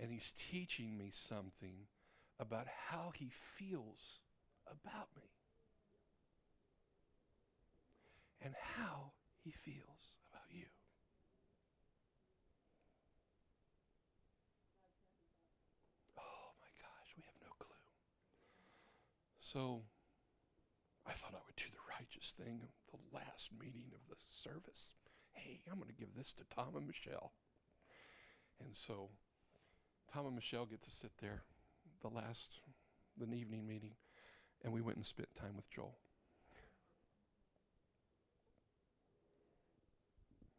And 0.00 0.12
He's 0.12 0.32
teaching 0.36 0.96
me 0.96 1.10
something 1.12 1.86
about 2.38 2.66
how 2.88 3.12
He 3.14 3.30
feels 3.56 4.20
about 4.66 5.08
me 5.16 5.30
and 8.40 8.54
how 8.76 9.12
He 9.42 9.50
feels 9.50 10.14
about 10.30 10.46
you. 10.50 10.66
Oh 16.16 16.52
my 16.60 16.70
gosh, 16.80 17.14
we 17.16 17.24
have 17.24 17.34
no 17.42 17.52
clue. 17.58 17.74
So 19.40 19.82
I 21.06 21.12
thought 21.12 21.32
I 21.32 21.42
would 21.44 21.56
do 21.56 21.64
the 21.72 21.94
righteous 21.98 22.32
thing 22.32 22.68
the 22.90 22.98
last 23.14 23.50
meeting 23.60 23.92
of 23.94 24.00
the 24.08 24.16
service. 24.18 24.94
Hey, 25.32 25.60
I'm 25.70 25.78
going 25.78 25.88
to 25.88 25.94
give 25.94 26.14
this 26.16 26.32
to 26.34 26.44
Tom 26.54 26.76
and 26.76 26.86
Michelle. 26.86 27.32
And 28.64 28.74
so 28.74 29.10
Tom 30.12 30.26
and 30.26 30.34
Michelle 30.34 30.66
get 30.66 30.82
to 30.82 30.90
sit 30.90 31.12
there 31.20 31.42
the 32.00 32.08
last 32.08 32.60
the 33.16 33.32
evening 33.34 33.66
meeting 33.66 33.92
and 34.62 34.72
we 34.72 34.80
went 34.80 34.96
and 34.96 35.06
spent 35.06 35.28
time 35.36 35.56
with 35.56 35.70
Joel. 35.70 35.96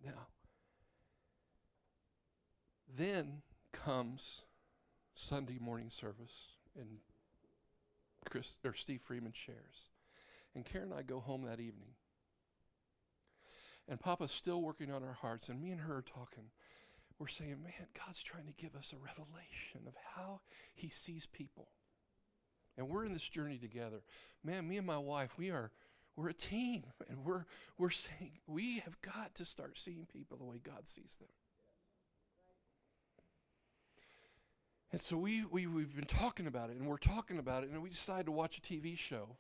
Now, 0.04 0.28
then 2.98 3.42
comes 3.74 4.44
Sunday 5.14 5.58
morning 5.60 5.90
service, 5.90 6.56
and 6.80 7.00
Chris 8.30 8.58
or 8.64 8.74
Steve 8.74 9.02
Freeman 9.02 9.34
shares, 9.34 9.90
and 10.56 10.66
Karen 10.66 10.92
and 10.92 11.00
I 11.00 11.04
go 11.04 11.20
home 11.20 11.44
that 11.44 11.60
evening, 11.60 11.96
and 13.90 14.00
Papa's 14.00 14.32
still 14.32 14.62
working 14.62 14.92
on 14.92 15.04
our 15.04 15.14
hearts, 15.14 15.50
and 15.50 15.62
me 15.62 15.72
and 15.72 15.82
her 15.82 15.98
are 15.98 16.02
talking. 16.04 16.46
We're 17.18 17.28
saying, 17.28 17.58
man, 17.64 17.88
God's 18.06 18.24
trying 18.24 18.46
to 18.46 18.54
give 18.54 18.76
us 18.76 18.94
a 18.94 18.98
revelation 18.98 19.82
of 19.88 19.94
how 20.16 20.42
He 20.74 20.90
sees 20.90 21.26
people, 21.26 21.70
and 22.78 22.88
we're 22.88 23.04
in 23.04 23.14
this 23.14 23.28
journey 23.28 23.58
together. 23.58 24.04
Man, 24.44 24.70
me 24.70 24.78
and 24.78 24.88
my 24.88 24.98
wife, 24.98 25.38
we 25.38 25.50
are 25.50 25.72
we're 26.16 26.30
a 26.30 26.34
team, 26.34 26.84
and 27.10 27.26
we're 27.26 27.46
we're 27.78 27.90
saying 27.90 28.40
we 28.48 28.76
have 28.80 29.02
got 29.02 29.36
to 29.36 29.46
start 29.46 29.78
seeing 29.78 30.06
people 30.06 30.38
the 30.38 30.46
way 30.46 30.62
God 30.64 30.88
sees 30.88 31.18
them. 31.20 31.30
And 34.92 35.00
so 35.00 35.18
we, 35.18 35.46
we, 35.46 35.68
we've 35.68 35.96
been 35.96 36.06
talking 36.06 36.48
about 36.48 36.72
it, 36.72 36.78
and 36.78 36.88
we're 36.88 36.98
talking 36.98 37.38
about 37.38 37.64
it, 37.64 37.70
and 37.70 37.84
we 37.84 37.90
decided 37.90 38.26
to 38.26 38.32
watch 38.32 38.58
a 38.58 38.62
TV 38.62 38.98
show. 38.98 39.38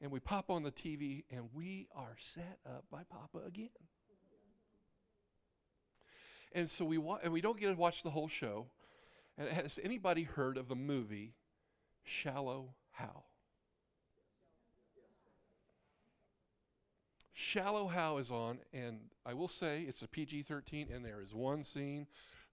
And 0.00 0.10
we 0.10 0.20
pop 0.20 0.50
on 0.50 0.62
the 0.62 0.70
TV, 0.70 1.24
and 1.30 1.48
we 1.54 1.88
are 1.94 2.16
set 2.18 2.58
up 2.66 2.84
by 2.90 3.02
Papa 3.08 3.38
again. 3.46 3.70
And 6.52 6.68
so 6.68 6.84
we, 6.84 6.98
wa- 6.98 7.18
and 7.22 7.32
we 7.32 7.40
don't 7.40 7.58
get 7.58 7.68
to 7.70 7.74
watch 7.74 8.02
the 8.02 8.10
whole 8.10 8.28
show. 8.28 8.66
And 9.38 9.48
has 9.48 9.78
anybody 9.82 10.22
heard 10.22 10.56
of 10.56 10.68
the 10.68 10.74
movie 10.74 11.34
Shallow 12.04 12.74
Hal? 12.92 13.26
Shallow 17.32 17.88
Hal 17.88 18.16
is 18.16 18.30
on, 18.30 18.60
and 18.72 18.98
I 19.26 19.34
will 19.34 19.48
say 19.48 19.82
it's 19.82 20.00
a 20.00 20.08
PG 20.08 20.44
13, 20.44 20.88
and 20.90 21.04
there 21.04 21.20
is 21.20 21.34
one 21.34 21.64
scene 21.64 22.06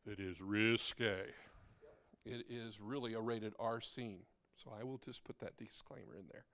that 0.05 0.19
is 0.19 0.41
risque. 0.41 1.27
It 2.25 2.45
is 2.49 2.81
really 2.81 3.13
a 3.13 3.21
rated 3.21 3.53
R 3.59 3.79
scene. 3.79 4.23
So 4.61 4.71
I 4.77 4.83
will 4.83 4.97
just 4.97 5.23
put 5.23 5.39
that 5.39 5.57
disclaimer 5.57 6.15
in 6.15 6.25
there. 6.31 6.45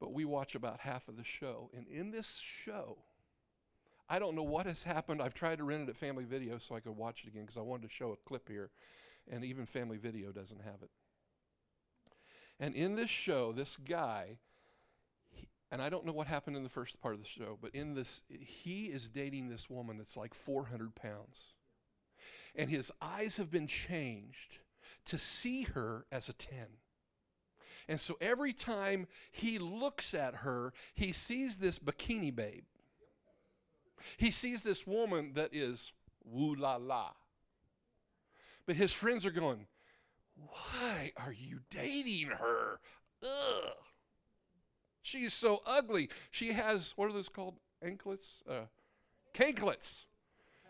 But 0.00 0.12
we 0.12 0.24
watch 0.24 0.54
about 0.54 0.80
half 0.80 1.08
of 1.08 1.16
the 1.16 1.24
show. 1.24 1.70
And 1.76 1.86
in 1.88 2.10
this 2.10 2.38
show, 2.38 2.98
I 4.08 4.18
don't 4.18 4.34
know 4.34 4.42
what 4.42 4.66
has 4.66 4.82
happened. 4.84 5.20
I've 5.20 5.34
tried 5.34 5.58
to 5.58 5.64
rent 5.64 5.82
it 5.82 5.90
at 5.90 5.96
Family 5.96 6.24
Video 6.24 6.58
so 6.58 6.74
I 6.74 6.80
could 6.80 6.96
watch 6.96 7.24
it 7.24 7.28
again 7.28 7.42
because 7.42 7.58
I 7.58 7.62
wanted 7.62 7.88
to 7.88 7.94
show 7.94 8.12
a 8.12 8.28
clip 8.28 8.48
here. 8.48 8.70
And 9.30 9.44
even 9.44 9.66
Family 9.66 9.98
Video 9.98 10.30
doesn't 10.32 10.62
have 10.62 10.82
it. 10.82 10.90
And 12.60 12.74
in 12.74 12.96
this 12.96 13.10
show, 13.10 13.52
this 13.52 13.76
guy, 13.76 14.38
and 15.70 15.82
I 15.82 15.90
don't 15.90 16.06
know 16.06 16.12
what 16.12 16.26
happened 16.26 16.56
in 16.56 16.62
the 16.62 16.68
first 16.68 17.00
part 17.00 17.14
of 17.14 17.20
the 17.20 17.28
show, 17.28 17.58
but 17.60 17.74
in 17.74 17.94
this, 17.94 18.22
he 18.28 18.86
is 18.86 19.08
dating 19.08 19.48
this 19.48 19.68
woman 19.68 19.98
that's 19.98 20.16
like 20.16 20.34
400 20.34 20.94
pounds 20.94 21.52
and 22.58 22.68
his 22.68 22.92
eyes 23.00 23.36
have 23.36 23.50
been 23.50 23.68
changed 23.68 24.58
to 25.06 25.16
see 25.16 25.62
her 25.62 26.04
as 26.10 26.28
a 26.28 26.32
10. 26.32 26.66
And 27.88 27.98
so 27.98 28.16
every 28.20 28.52
time 28.52 29.06
he 29.32 29.58
looks 29.58 30.12
at 30.12 30.36
her, 30.36 30.74
he 30.94 31.12
sees 31.12 31.56
this 31.56 31.78
bikini 31.78 32.34
babe. 32.34 32.64
He 34.16 34.30
sees 34.30 34.62
this 34.62 34.86
woman 34.86 35.32
that 35.34 35.54
is 35.54 35.92
woo 36.24 36.54
la 36.54 36.76
la. 36.76 37.10
But 38.66 38.76
his 38.76 38.92
friends 38.92 39.24
are 39.24 39.30
going, 39.30 39.66
Why 40.36 41.12
are 41.16 41.32
you 41.32 41.60
dating 41.70 42.28
her? 42.28 42.80
Ugh. 43.22 43.72
She's 45.00 45.32
so 45.32 45.62
ugly. 45.66 46.10
She 46.30 46.52
has, 46.52 46.92
what 46.96 47.08
are 47.08 47.12
those 47.14 47.30
called? 47.30 47.54
Anklets? 47.82 48.42
Uh, 48.48 48.66
canklets. 49.32 50.04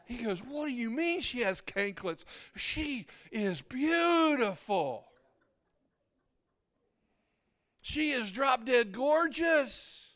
He 0.07 0.19
goes, 0.19 0.41
What 0.41 0.67
do 0.67 0.73
you 0.73 0.91
mean 0.91 1.21
she 1.21 1.41
has 1.41 1.61
canklets? 1.61 2.25
She 2.55 3.07
is 3.33 3.61
beautiful. 3.61 5.09
She 7.89 8.11
is 8.11 8.31
drop 8.31 8.67
dead 8.67 8.93
gorgeous. 8.93 10.09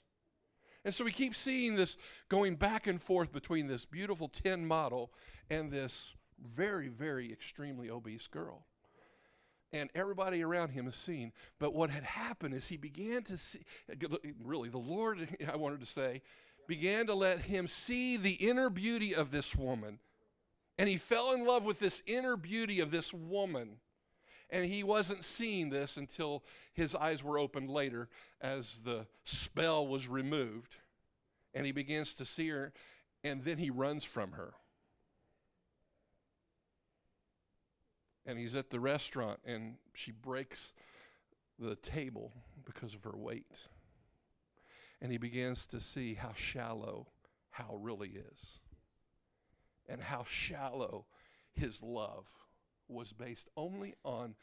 And 0.84 0.92
so 0.92 1.06
we 1.06 1.10
keep 1.10 1.34
seeing 1.34 1.74
this 1.74 1.96
going 2.28 2.56
back 2.56 2.86
and 2.86 3.00
forth 3.00 3.32
between 3.32 3.66
this 3.66 3.86
beautiful 3.86 4.28
10 4.28 4.66
model 4.66 5.10
and 5.48 5.70
this 5.70 6.12
very, 6.38 6.88
very 6.88 7.32
extremely 7.32 7.88
obese 7.88 8.26
girl. 8.26 8.66
And 9.72 9.88
everybody 9.94 10.42
around 10.42 10.72
him 10.72 10.86
is 10.86 10.96
seeing. 10.96 11.32
But 11.58 11.72
what 11.72 11.88
had 11.88 12.02
happened 12.02 12.52
is 12.52 12.68
he 12.68 12.76
began 12.76 13.22
to 13.22 13.38
see, 13.38 13.60
really, 14.44 14.68
the 14.68 14.76
Lord, 14.76 15.26
I 15.50 15.56
wanted 15.56 15.80
to 15.80 15.86
say, 15.86 16.20
began 16.68 17.06
to 17.06 17.14
let 17.14 17.38
him 17.38 17.66
see 17.66 18.18
the 18.18 18.34
inner 18.34 18.68
beauty 18.68 19.14
of 19.14 19.30
this 19.30 19.56
woman. 19.56 19.98
And 20.78 20.90
he 20.90 20.98
fell 20.98 21.32
in 21.32 21.46
love 21.46 21.64
with 21.64 21.78
this 21.78 22.02
inner 22.06 22.36
beauty 22.36 22.80
of 22.80 22.90
this 22.90 23.14
woman. 23.14 23.78
And 24.52 24.66
he 24.66 24.84
wasn't 24.84 25.24
seeing 25.24 25.70
this 25.70 25.96
until 25.96 26.44
his 26.74 26.94
eyes 26.94 27.24
were 27.24 27.38
opened 27.38 27.70
later 27.70 28.10
as 28.38 28.80
the 28.80 29.06
spell 29.24 29.86
was 29.86 30.08
removed. 30.08 30.76
And 31.54 31.64
he 31.64 31.72
begins 31.72 32.14
to 32.16 32.26
see 32.26 32.50
her, 32.50 32.74
and 33.24 33.42
then 33.42 33.56
he 33.56 33.70
runs 33.70 34.04
from 34.04 34.32
her. 34.32 34.52
And 38.26 38.38
he's 38.38 38.54
at 38.54 38.68
the 38.68 38.78
restaurant, 38.78 39.40
and 39.46 39.76
she 39.94 40.10
breaks 40.10 40.72
the 41.58 41.74
table 41.76 42.30
because 42.66 42.94
of 42.94 43.02
her 43.04 43.16
weight. 43.16 43.56
And 45.00 45.10
he 45.10 45.18
begins 45.18 45.66
to 45.68 45.80
see 45.80 46.12
how 46.12 46.32
shallow 46.34 47.06
Hal 47.50 47.78
really 47.78 48.10
is, 48.10 48.58
and 49.88 50.00
how 50.00 50.24
shallow 50.24 51.06
his 51.54 51.82
love 51.82 52.26
was 52.92 53.12
based 53.12 53.48
only 53.56 53.94
on 54.04 54.34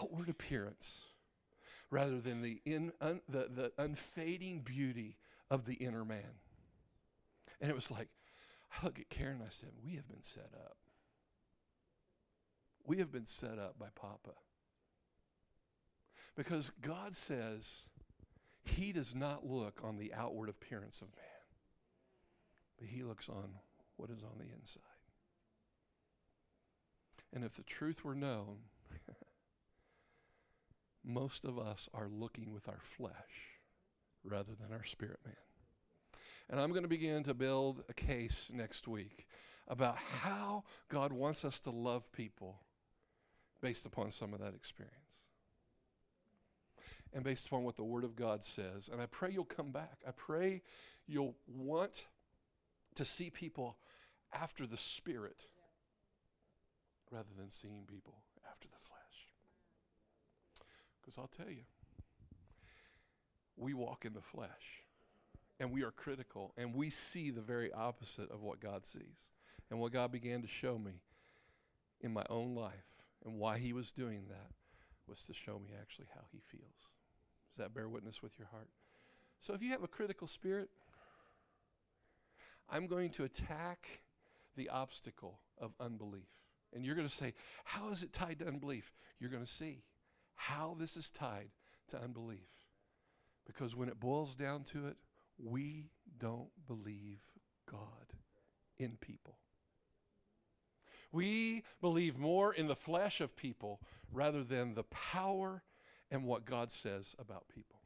outward 0.00 0.28
appearance 0.28 1.06
rather 1.90 2.20
than 2.20 2.42
the, 2.42 2.60
in, 2.64 2.92
un, 3.00 3.20
the, 3.28 3.48
the 3.54 3.72
unfading 3.78 4.60
beauty 4.60 5.16
of 5.50 5.66
the 5.66 5.74
inner 5.74 6.04
man. 6.04 6.38
And 7.60 7.70
it 7.70 7.74
was 7.74 7.90
like, 7.90 8.08
I 8.72 8.84
look 8.84 8.98
at 8.98 9.10
Karen 9.10 9.36
and 9.36 9.44
I 9.44 9.50
said, 9.50 9.70
We 9.84 9.94
have 9.96 10.08
been 10.08 10.22
set 10.22 10.50
up. 10.54 10.76
We 12.84 12.98
have 12.98 13.12
been 13.12 13.26
set 13.26 13.58
up 13.58 13.78
by 13.78 13.88
Papa. 13.94 14.34
Because 16.34 16.70
God 16.80 17.14
says 17.14 17.82
he 18.64 18.92
does 18.92 19.14
not 19.14 19.46
look 19.46 19.80
on 19.84 19.98
the 19.98 20.14
outward 20.14 20.48
appearance 20.48 21.02
of 21.02 21.08
man, 21.08 21.26
but 22.78 22.88
he 22.88 23.02
looks 23.02 23.28
on 23.28 23.56
what 23.96 24.10
is 24.10 24.22
on 24.22 24.38
the 24.38 24.52
inside. 24.58 24.91
And 27.32 27.44
if 27.44 27.54
the 27.54 27.62
truth 27.62 28.04
were 28.04 28.14
known, 28.14 28.58
most 31.04 31.44
of 31.44 31.58
us 31.58 31.88
are 31.94 32.08
looking 32.08 32.52
with 32.52 32.68
our 32.68 32.80
flesh 32.82 33.58
rather 34.24 34.52
than 34.54 34.72
our 34.72 34.84
spirit 34.84 35.20
man. 35.24 35.34
And 36.50 36.60
I'm 36.60 36.70
going 36.70 36.82
to 36.82 36.88
begin 36.88 37.22
to 37.24 37.34
build 37.34 37.82
a 37.88 37.94
case 37.94 38.50
next 38.52 38.86
week 38.86 39.26
about 39.68 39.96
how 39.96 40.64
God 40.88 41.12
wants 41.12 41.44
us 41.44 41.60
to 41.60 41.70
love 41.70 42.12
people 42.12 42.60
based 43.60 43.86
upon 43.86 44.10
some 44.10 44.34
of 44.34 44.40
that 44.40 44.54
experience. 44.54 44.96
and 47.14 47.22
based 47.22 47.46
upon 47.46 47.62
what 47.62 47.76
the 47.76 47.84
Word 47.84 48.04
of 48.04 48.16
God 48.16 48.42
says. 48.42 48.88
And 48.90 49.00
I 49.00 49.06
pray 49.06 49.30
you'll 49.30 49.44
come 49.44 49.70
back. 49.70 49.98
I 50.06 50.12
pray 50.12 50.62
you'll 51.06 51.36
want 51.46 52.06
to 52.94 53.04
see 53.04 53.28
people 53.28 53.76
after 54.32 54.66
the 54.66 54.78
Spirit 54.78 55.44
rather 57.12 57.28
than 57.36 57.50
seeing 57.50 57.84
people 57.86 58.22
after 58.50 58.68
the 58.68 58.80
flesh. 58.80 59.28
Because 61.00 61.18
I'll 61.18 61.28
tell 61.28 61.50
you, 61.50 61.64
we 63.56 63.74
walk 63.74 64.04
in 64.04 64.14
the 64.14 64.22
flesh 64.22 64.82
and 65.60 65.70
we 65.70 65.82
are 65.82 65.90
critical 65.90 66.52
and 66.56 66.74
we 66.74 66.90
see 66.90 67.30
the 67.30 67.40
very 67.40 67.72
opposite 67.72 68.30
of 68.30 68.42
what 68.42 68.60
God 68.60 68.86
sees. 68.86 69.28
And 69.70 69.80
what 69.80 69.92
God 69.92 70.12
began 70.12 70.42
to 70.42 70.48
show 70.48 70.78
me 70.78 71.00
in 72.02 72.12
my 72.12 72.24
own 72.28 72.54
life 72.54 72.92
and 73.24 73.38
why 73.38 73.58
He 73.58 73.72
was 73.72 73.90
doing 73.90 74.24
that 74.28 74.50
was 75.06 75.24
to 75.24 75.32
show 75.32 75.58
me 75.58 75.70
actually 75.80 76.08
how 76.14 76.22
He 76.30 76.40
feels. 76.46 76.88
Does 77.48 77.58
that 77.58 77.74
bear 77.74 77.88
witness 77.88 78.22
with 78.22 78.38
your 78.38 78.48
heart? 78.48 78.68
So 79.40 79.54
if 79.54 79.62
you 79.62 79.70
have 79.70 79.82
a 79.82 79.88
critical 79.88 80.26
spirit, 80.26 80.68
I'm 82.68 82.86
going 82.86 83.10
to 83.10 83.24
attack 83.24 83.88
the 84.56 84.68
obstacle 84.68 85.38
of 85.58 85.72
unbelief. 85.80 86.28
And 86.74 86.84
you're 86.84 86.94
going 86.94 87.08
to 87.08 87.14
say, 87.14 87.34
How 87.64 87.90
is 87.90 88.02
it 88.02 88.12
tied 88.12 88.38
to 88.40 88.46
unbelief? 88.46 88.92
You're 89.18 89.30
going 89.30 89.44
to 89.44 89.50
see 89.50 89.82
how 90.34 90.76
this 90.78 90.96
is 90.96 91.10
tied 91.10 91.50
to 91.90 92.00
unbelief. 92.00 92.48
Because 93.46 93.76
when 93.76 93.88
it 93.88 94.00
boils 94.00 94.34
down 94.34 94.64
to 94.64 94.86
it, 94.86 94.96
we 95.38 95.90
don't 96.18 96.50
believe 96.66 97.20
God 97.70 97.78
in 98.78 98.96
people. 99.00 99.38
We 101.12 101.64
believe 101.80 102.18
more 102.18 102.54
in 102.54 102.68
the 102.68 102.76
flesh 102.76 103.20
of 103.20 103.36
people 103.36 103.80
rather 104.12 104.42
than 104.42 104.74
the 104.74 104.84
power 104.84 105.62
and 106.10 106.24
what 106.24 106.44
God 106.44 106.72
says 106.72 107.14
about 107.18 107.48
people. 107.48 107.80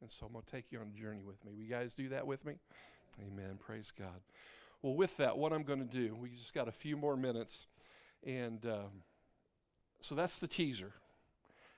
And 0.00 0.10
so 0.10 0.26
I'm 0.26 0.32
going 0.32 0.44
to 0.44 0.50
take 0.50 0.72
you 0.72 0.80
on 0.80 0.92
a 0.94 0.98
journey 0.98 1.22
with 1.22 1.44
me. 1.44 1.52
Will 1.52 1.62
you 1.62 1.70
guys 1.70 1.94
do 1.94 2.08
that 2.08 2.26
with 2.26 2.44
me? 2.44 2.54
Amen. 3.20 3.58
Praise 3.58 3.92
God. 3.96 4.20
Well, 4.82 4.94
with 4.94 5.16
that, 5.18 5.36
what 5.36 5.52
I'm 5.52 5.62
going 5.62 5.80
to 5.80 5.84
do, 5.84 6.14
we 6.14 6.30
just 6.30 6.54
got 6.54 6.68
a 6.68 6.72
few 6.72 6.96
more 6.96 7.16
minutes. 7.16 7.66
And 8.24 8.64
um, 8.66 9.02
so 10.00 10.14
that's 10.14 10.38
the 10.38 10.48
teaser. 10.48 10.92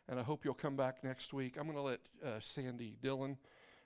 And 0.09 0.18
I 0.18 0.22
hope 0.22 0.45
you'll 0.45 0.55
come 0.55 0.76
back 0.76 1.05
next 1.05 1.32
week. 1.32 1.57
I'm 1.57 1.64
going 1.64 1.76
to 1.76 1.82
let 1.82 2.01
uh, 2.24 2.40
Sandy 2.40 2.97
Dillon, 3.01 3.36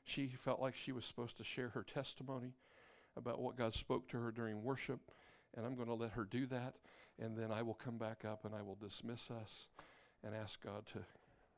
she 0.05 0.29
felt 0.29 0.61
like 0.61 0.75
she 0.75 0.93
was 0.93 1.05
supposed 1.05 1.37
to 1.39 1.45
share 1.45 1.69
her 1.71 1.83
testimony 1.83 2.55
about 3.17 3.41
what 3.41 3.57
God 3.57 3.75
spoke 3.75 4.09
to 4.09 4.19
her 4.19 4.31
during 4.31 4.63
worship. 4.63 5.01
And 5.57 5.65
I'm 5.67 5.75
going 5.75 5.89
to 5.89 5.95
let 5.95 6.13
her 6.13 6.25
do 6.25 6.47
that. 6.47 6.75
And 7.19 7.37
then 7.37 7.51
I 7.51 7.63
will 7.63 7.75
come 7.75 7.99
back 7.99 8.25
up 8.25 8.45
and 8.45 8.55
I 8.55 8.63
will 8.63 8.77
dismiss 8.77 9.31
us 9.31 9.69
and 10.25 10.35
ask 10.35 10.63
God 10.63 10.87
to 10.93 11.01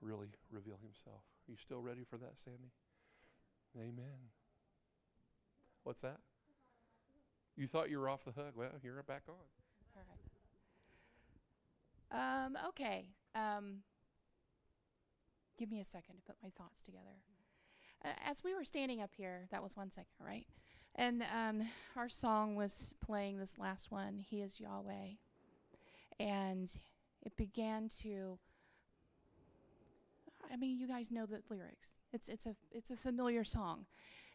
really 0.01 0.29
reveal 0.51 0.79
himself. 0.83 1.23
Are 1.49 1.51
you 1.51 1.57
still 1.57 1.81
ready 1.81 2.05
for 2.09 2.17
that, 2.19 2.33
Sandy? 2.39 2.73
Amen. 3.77 4.31
What's 5.83 6.03
that? 6.03 6.19
You 7.57 7.67
thought 7.67 7.91
you 7.91 7.99
were 7.99 8.09
off 8.09 8.25
the 8.25 8.31
hook. 8.31 8.53
Well, 8.55 8.69
you're 8.83 9.03
back 9.03 9.23
on. 9.29 9.35
Um, 12.11 12.57
okay. 12.69 13.09
Um, 13.35 13.79
give 15.59 15.71
me 15.71 15.81
a 15.81 15.85
second 15.85 16.17
to 16.17 16.23
put 16.23 16.37
my 16.43 16.51
thoughts 16.51 16.83
together. 16.83 17.23
Uh, 18.05 18.09
as 18.25 18.43
we 18.45 18.55
were 18.55 18.65
standing 18.65 19.03
up 19.03 19.11
here, 19.17 19.47
that 19.51 19.63
was 19.63 19.77
one 19.77 19.91
second, 19.91 20.25
right? 20.25 20.47
And 20.95 21.25
um, 21.35 21.63
our 21.97 22.09
song 22.09 22.57
was 22.57 22.95
playing 23.05 23.39
this 23.39 23.59
last 23.59 23.91
one, 23.91 24.19
He 24.19 24.41
is 24.41 24.61
Yahweh. 24.61 25.15
And 26.19 26.71
it 27.25 27.37
began 27.37 27.89
to 28.03 28.39
I 30.51 30.57
mean, 30.57 30.79
you 30.79 30.89
guys 30.89 31.11
know 31.11 31.27
the 31.27 31.43
lyrics. 31.51 31.91
It's 32.13 32.29
it's 32.29 32.47
a 32.47 32.55
it's 32.71 32.91
a 32.91 32.97
familiar 32.97 33.45
song. 33.45 33.87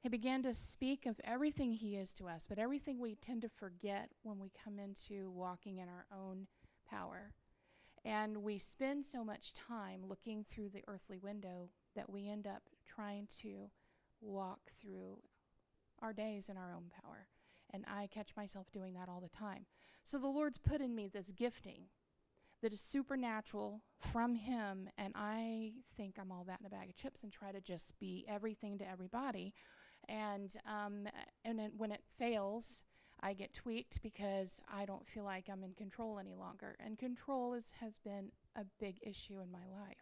It 0.04 0.12
began 0.12 0.44
to 0.44 0.54
speak 0.54 1.06
of 1.06 1.20
everything 1.24 1.72
he 1.72 1.96
is 1.96 2.14
to 2.16 2.28
us, 2.28 2.46
but 2.48 2.60
everything 2.60 3.00
we 3.00 3.16
tend 3.16 3.42
to 3.44 3.50
forget 3.50 4.10
when 4.22 4.38
we 4.38 4.52
come 4.64 4.78
into 4.78 5.32
walking 5.32 5.78
in 5.78 5.88
our 5.88 6.06
own 6.14 6.48
power. 6.90 7.32
And 8.06 8.44
we 8.44 8.58
spend 8.58 9.06
so 9.06 9.24
much 9.24 9.54
time 9.54 10.02
looking 10.08 10.44
through 10.44 10.70
the 10.70 10.84
earthly 10.88 11.18
window 11.18 11.70
that 11.96 12.10
we 12.10 12.28
end 12.30 12.48
up 12.48 12.64
trying 12.86 13.28
to 13.42 13.70
walk 14.22 14.72
through 14.82 15.20
our 16.02 16.14
days 16.14 16.50
in 16.50 16.58
our 16.58 16.74
own 16.74 16.92
power. 17.02 17.28
And 17.74 17.86
I 17.88 18.08
catch 18.08 18.36
myself 18.36 18.72
doing 18.72 18.94
that 18.94 19.10
all 19.10 19.22
the 19.22 19.30
time. 19.30 19.66
So 20.06 20.18
the 20.18 20.28
Lord's 20.28 20.58
put 20.58 20.82
in 20.82 20.94
me 20.94 21.08
this 21.08 21.32
gifting 21.32 21.86
that 22.62 22.74
is 22.74 22.82
supernatural 22.82 23.82
from 24.00 24.36
Him, 24.36 24.90
and 24.98 25.14
I 25.16 25.74
think 25.98 26.16
I'm 26.20 26.32
all 26.32 26.46
that 26.46 26.62
in 26.62 26.66
a 26.66 26.70
bag 26.70 26.90
of 26.90 26.96
chips 26.96 27.24
and 27.24 27.32
try 27.32 27.52
to 27.52 27.60
just 27.60 28.00
be 28.00 28.26
everything 28.28 28.78
to 28.78 28.90
everybody. 28.90 29.54
And 30.08 30.56
um, 30.66 31.08
and 31.44 31.60
when 31.78 31.92
it 31.92 32.02
fails, 32.18 32.84
I 33.24 33.34
get 33.34 33.54
tweaked 33.54 34.02
because 34.02 34.62
I 34.72 34.86
don't 34.86 35.08
feel 35.08 35.24
like 35.24 35.48
I'm 35.50 35.64
in 35.64 35.74
control 35.74 36.20
any 36.20 36.36
longer. 36.36 36.76
And 36.80 37.00
control 37.00 37.54
is, 37.54 37.74
has 37.80 37.98
been 37.98 38.32
a 38.56 38.66
big 38.80 38.98
issue 39.02 39.40
in 39.40 39.50
my 39.50 39.66
life. 39.80 39.96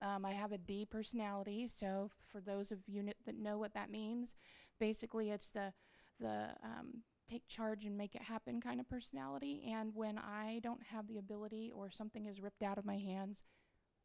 Um, 0.00 0.24
I 0.24 0.32
have 0.32 0.52
a 0.52 0.58
D 0.58 0.86
personality, 0.88 1.66
so 1.68 2.10
for 2.30 2.40
those 2.40 2.70
of 2.70 2.78
you 2.86 3.02
kn- 3.02 3.14
that 3.26 3.36
know 3.36 3.58
what 3.58 3.74
that 3.74 3.90
means, 3.90 4.34
basically 4.78 5.30
it's 5.30 5.50
the 5.50 5.72
the 6.20 6.50
um, 6.62 7.02
take 7.28 7.46
charge 7.48 7.84
and 7.84 7.96
make 7.96 8.14
it 8.14 8.22
happen 8.22 8.60
kind 8.60 8.80
of 8.80 8.88
personality. 8.88 9.62
And 9.72 9.92
when 9.94 10.18
I 10.18 10.60
don't 10.62 10.82
have 10.92 11.08
the 11.08 11.18
ability 11.18 11.72
or 11.74 11.90
something 11.90 12.26
is 12.26 12.40
ripped 12.40 12.62
out 12.62 12.78
of 12.78 12.84
my 12.84 12.98
hands, 12.98 13.44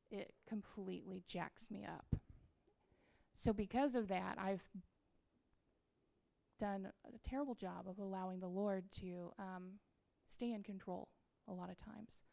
it 0.09 0.33
completely 0.47 1.23
jacks 1.27 1.69
me 1.69 1.85
up. 1.85 2.19
So 3.35 3.53
because 3.53 3.95
of 3.95 4.07
that, 4.07 4.37
I've 4.39 4.63
done 6.57 6.87
a 7.05 7.29
terrible 7.29 7.55
job 7.55 7.87
of 7.87 7.99
allowing 7.99 8.39
the 8.39 8.47
Lord 8.47 8.85
to 8.99 9.31
um, 9.39 9.79
stay 10.27 10.51
in 10.51 10.63
control 10.63 11.09
a 11.47 11.53
lot 11.53 11.69
of 11.69 11.77
times. 11.77 12.23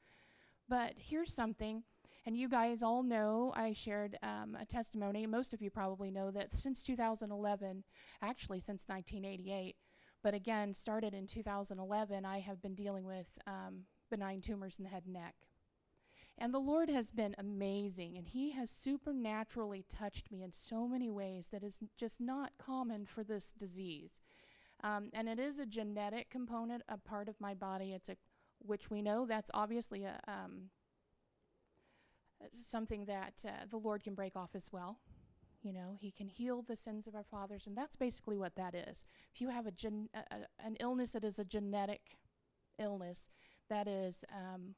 But 0.69 0.95
here's 0.97 1.35
something, 1.35 1.83
and 2.27 2.37
you 2.37 2.49
guys 2.49 2.83
all 2.83 3.03
know 3.03 3.53
I 3.55 3.73
shared 3.73 4.19
um, 4.23 4.57
a 4.59 4.65
testimony. 4.65 5.27
Most 5.27 5.53
of 5.53 5.61
you 5.61 5.71
probably 5.71 6.11
know 6.11 6.31
that 6.31 6.57
since 6.57 6.83
2011, 6.83 7.85
actually 8.23 8.61
since 8.61 8.89
1988, 8.89 9.77
but 10.23 10.33
again, 10.33 10.73
started 10.73 11.13
in 11.13 11.27
2011, 11.27 12.25
I 12.25 12.39
have 12.41 12.63
been 12.63 12.75
dealing 12.75 13.05
with 13.05 13.27
um, 13.47 13.83
benign 14.11 14.41
tumors 14.41 14.79
in 14.79 14.85
the 14.85 14.91
head 14.91 15.03
and 15.05 15.13
neck. 15.13 15.35
And 16.37 16.53
the 16.53 16.59
Lord 16.59 16.91
has 16.91 17.11
been 17.13 17.35
amazing, 17.39 18.17
and 18.17 18.27
He 18.27 18.51
has 18.53 18.71
supernaturally 18.71 19.85
touched 19.89 20.33
me 20.33 20.43
in 20.43 20.53
so 20.53 20.89
many 20.89 21.09
ways 21.09 21.49
that 21.49 21.63
is 21.63 21.81
just 21.97 22.21
not 22.21 22.53
common 22.59 23.07
for 23.07 23.23
this 23.23 23.53
disease. 23.53 24.21
Um, 24.83 25.11
and 25.13 25.29
it 25.29 25.39
is 25.39 25.59
a 25.59 25.67
genetic 25.67 26.31
component, 26.31 26.83
a 26.89 26.99
part 26.99 27.29
of 27.29 27.41
my 27.41 27.55
body. 27.55 27.93
It's 27.93 28.09
a, 28.09 28.17
which 28.59 28.91
we 28.91 29.01
know 29.01 29.27
that's 29.27 29.51
obviously 29.55 30.05
a 30.05 30.21
um, 30.27 30.71
something 32.53 33.05
that 33.07 33.35
uh, 33.47 33.67
the 33.71 33.79
Lord 33.79 34.03
can 34.03 34.15
break 34.15 34.37
off 34.37 34.51
as 34.55 34.71
well. 34.73 34.99
You 35.63 35.73
know, 35.73 35.97
He 35.99 36.11
can 36.11 36.29
heal 36.29 36.63
the 36.63 36.77
sins 36.77 37.07
of 37.07 37.15
our 37.15 37.25
fathers, 37.25 37.67
and 37.67 37.77
that's 37.77 37.97
basically 37.97 38.37
what 38.37 38.57
that 38.57 38.75
is. 38.75 39.05
If 39.33 39.41
you 39.41 39.49
have 39.49 39.67
a, 39.67 39.71
gen- 39.71 40.11
a, 40.13 40.35
a 40.35 40.67
an 40.67 40.77
illness 40.81 41.13
that 41.13 41.25
is 41.25 41.39
a 41.39 41.45
genetic 41.45 42.19
illness, 42.79 43.31
that 43.71 43.89
is 43.89 44.25
um, 44.33 44.75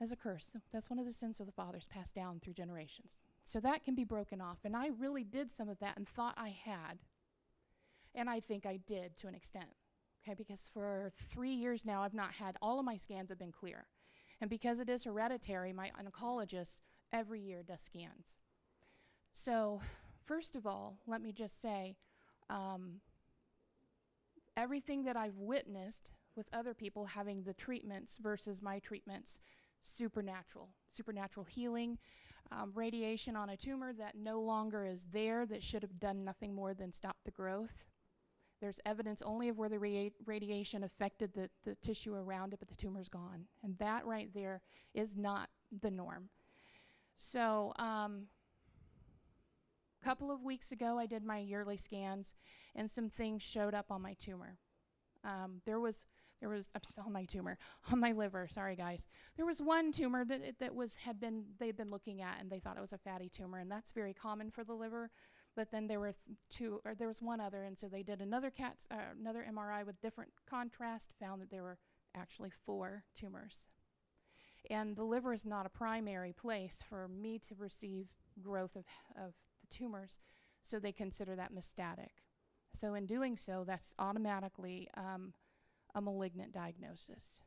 as 0.00 0.12
a 0.12 0.16
curse. 0.16 0.56
That's 0.72 0.90
one 0.90 0.98
of 0.98 1.06
the 1.06 1.12
sins 1.12 1.40
of 1.40 1.46
the 1.46 1.52
fathers 1.52 1.88
passed 1.88 2.14
down 2.14 2.40
through 2.40 2.54
generations. 2.54 3.18
So 3.44 3.60
that 3.60 3.82
can 3.82 3.94
be 3.94 4.04
broken 4.04 4.40
off. 4.40 4.58
And 4.64 4.76
I 4.76 4.90
really 4.98 5.24
did 5.24 5.50
some 5.50 5.68
of 5.68 5.78
that 5.80 5.96
and 5.96 6.08
thought 6.08 6.34
I 6.36 6.50
had. 6.64 6.98
And 8.14 8.28
I 8.28 8.40
think 8.40 8.66
I 8.66 8.78
did 8.86 9.16
to 9.18 9.26
an 9.26 9.34
extent. 9.34 9.68
Okay, 10.24 10.34
because 10.34 10.70
for 10.72 11.12
three 11.30 11.52
years 11.52 11.84
now, 11.84 12.02
I've 12.02 12.14
not 12.14 12.32
had, 12.32 12.56
all 12.60 12.78
of 12.78 12.84
my 12.84 12.96
scans 12.96 13.30
have 13.30 13.38
been 13.38 13.52
clear. 13.52 13.86
And 14.40 14.50
because 14.50 14.80
it 14.80 14.88
is 14.88 15.04
hereditary, 15.04 15.72
my 15.72 15.90
oncologist 16.00 16.78
every 17.12 17.40
year 17.40 17.62
does 17.62 17.82
scans. 17.82 18.34
So, 19.32 19.80
first 20.26 20.56
of 20.56 20.66
all, 20.66 20.98
let 21.06 21.22
me 21.22 21.32
just 21.32 21.60
say 21.60 21.96
um, 22.50 23.00
everything 24.56 25.04
that 25.04 25.16
I've 25.16 25.36
witnessed 25.36 26.12
with 26.36 26.48
other 26.52 26.74
people 26.74 27.06
having 27.06 27.42
the 27.42 27.54
treatments 27.54 28.16
versus 28.20 28.62
my 28.62 28.78
treatments 28.78 29.40
supernatural, 29.82 30.68
supernatural 30.90 31.44
healing, 31.44 31.98
um, 32.50 32.72
radiation 32.74 33.36
on 33.36 33.50
a 33.50 33.56
tumor 33.56 33.92
that 33.92 34.14
no 34.16 34.40
longer 34.40 34.84
is 34.84 35.06
there, 35.12 35.44
that 35.46 35.62
should 35.62 35.82
have 35.82 35.98
done 36.00 36.24
nothing 36.24 36.54
more 36.54 36.74
than 36.74 36.92
stop 36.92 37.16
the 37.24 37.30
growth. 37.30 37.84
There's 38.60 38.80
evidence 38.84 39.22
only 39.22 39.48
of 39.48 39.58
where 39.58 39.68
the 39.68 39.78
radiation 40.26 40.82
affected 40.82 41.32
the, 41.32 41.48
the 41.64 41.76
tissue 41.76 42.14
around 42.14 42.52
it, 42.52 42.58
but 42.58 42.68
the 42.68 42.74
tumor's 42.74 43.08
gone. 43.08 43.44
And 43.62 43.78
that 43.78 44.04
right 44.04 44.30
there 44.34 44.62
is 44.94 45.16
not 45.16 45.48
the 45.80 45.90
norm. 45.90 46.28
So, 47.16 47.72
um, 47.76 48.26
a 50.00 50.04
couple 50.04 50.30
of 50.30 50.42
weeks 50.42 50.72
ago, 50.72 50.98
I 50.98 51.06
did 51.06 51.24
my 51.24 51.38
yearly 51.38 51.76
scans, 51.76 52.34
and 52.74 52.90
some 52.90 53.10
things 53.10 53.42
showed 53.42 53.74
up 53.74 53.86
on 53.90 54.02
my 54.02 54.14
tumor. 54.14 54.58
Um, 55.24 55.60
there 55.64 55.80
was 55.80 56.06
There 56.40 56.48
was 56.48 56.70
on 57.04 57.12
my 57.12 57.24
tumor, 57.24 57.58
on 57.92 58.00
my 58.00 58.12
liver. 58.12 58.48
Sorry, 58.52 58.76
guys. 58.76 59.06
There 59.36 59.46
was 59.46 59.60
one 59.60 59.92
tumor 59.92 60.24
that 60.24 60.58
that 60.60 60.74
was 60.74 60.94
had 60.96 61.20
been 61.20 61.44
they 61.58 61.66
had 61.66 61.76
been 61.76 61.90
looking 61.90 62.20
at, 62.22 62.40
and 62.40 62.50
they 62.50 62.60
thought 62.60 62.76
it 62.76 62.80
was 62.80 62.92
a 62.92 62.98
fatty 62.98 63.28
tumor, 63.28 63.58
and 63.58 63.70
that's 63.70 63.92
very 63.92 64.14
common 64.14 64.50
for 64.50 64.64
the 64.64 64.74
liver. 64.74 65.10
But 65.56 65.72
then 65.72 65.88
there 65.88 65.98
were 65.98 66.12
two, 66.50 66.80
or 66.84 66.94
there 66.94 67.08
was 67.08 67.20
one 67.20 67.40
other, 67.40 67.64
and 67.64 67.76
so 67.76 67.88
they 67.88 68.04
did 68.04 68.20
another 68.20 68.50
CAT, 68.50 68.76
uh, 68.92 68.96
another 69.18 69.44
MRI 69.50 69.84
with 69.84 70.00
different 70.00 70.30
contrast, 70.48 71.10
found 71.18 71.42
that 71.42 71.50
there 71.50 71.64
were 71.64 71.78
actually 72.14 72.52
four 72.64 73.02
tumors. 73.18 73.68
And 74.70 74.94
the 74.94 75.04
liver 75.04 75.32
is 75.32 75.44
not 75.44 75.66
a 75.66 75.70
primary 75.70 76.32
place 76.32 76.84
for 76.88 77.08
me 77.08 77.40
to 77.48 77.54
receive 77.56 78.06
growth 78.40 78.76
of, 78.76 78.84
of 79.16 79.32
the 79.60 79.74
tumors, 79.74 80.20
so 80.62 80.78
they 80.78 80.92
consider 80.92 81.34
that 81.34 81.52
metastatic. 81.52 82.22
So 82.72 82.94
in 82.94 83.06
doing 83.06 83.36
so, 83.36 83.64
that's 83.66 83.94
automatically 83.98 84.88
um, 84.96 85.32
a 85.94 86.00
malignant 86.00 86.52
diagnosis. 86.52 87.42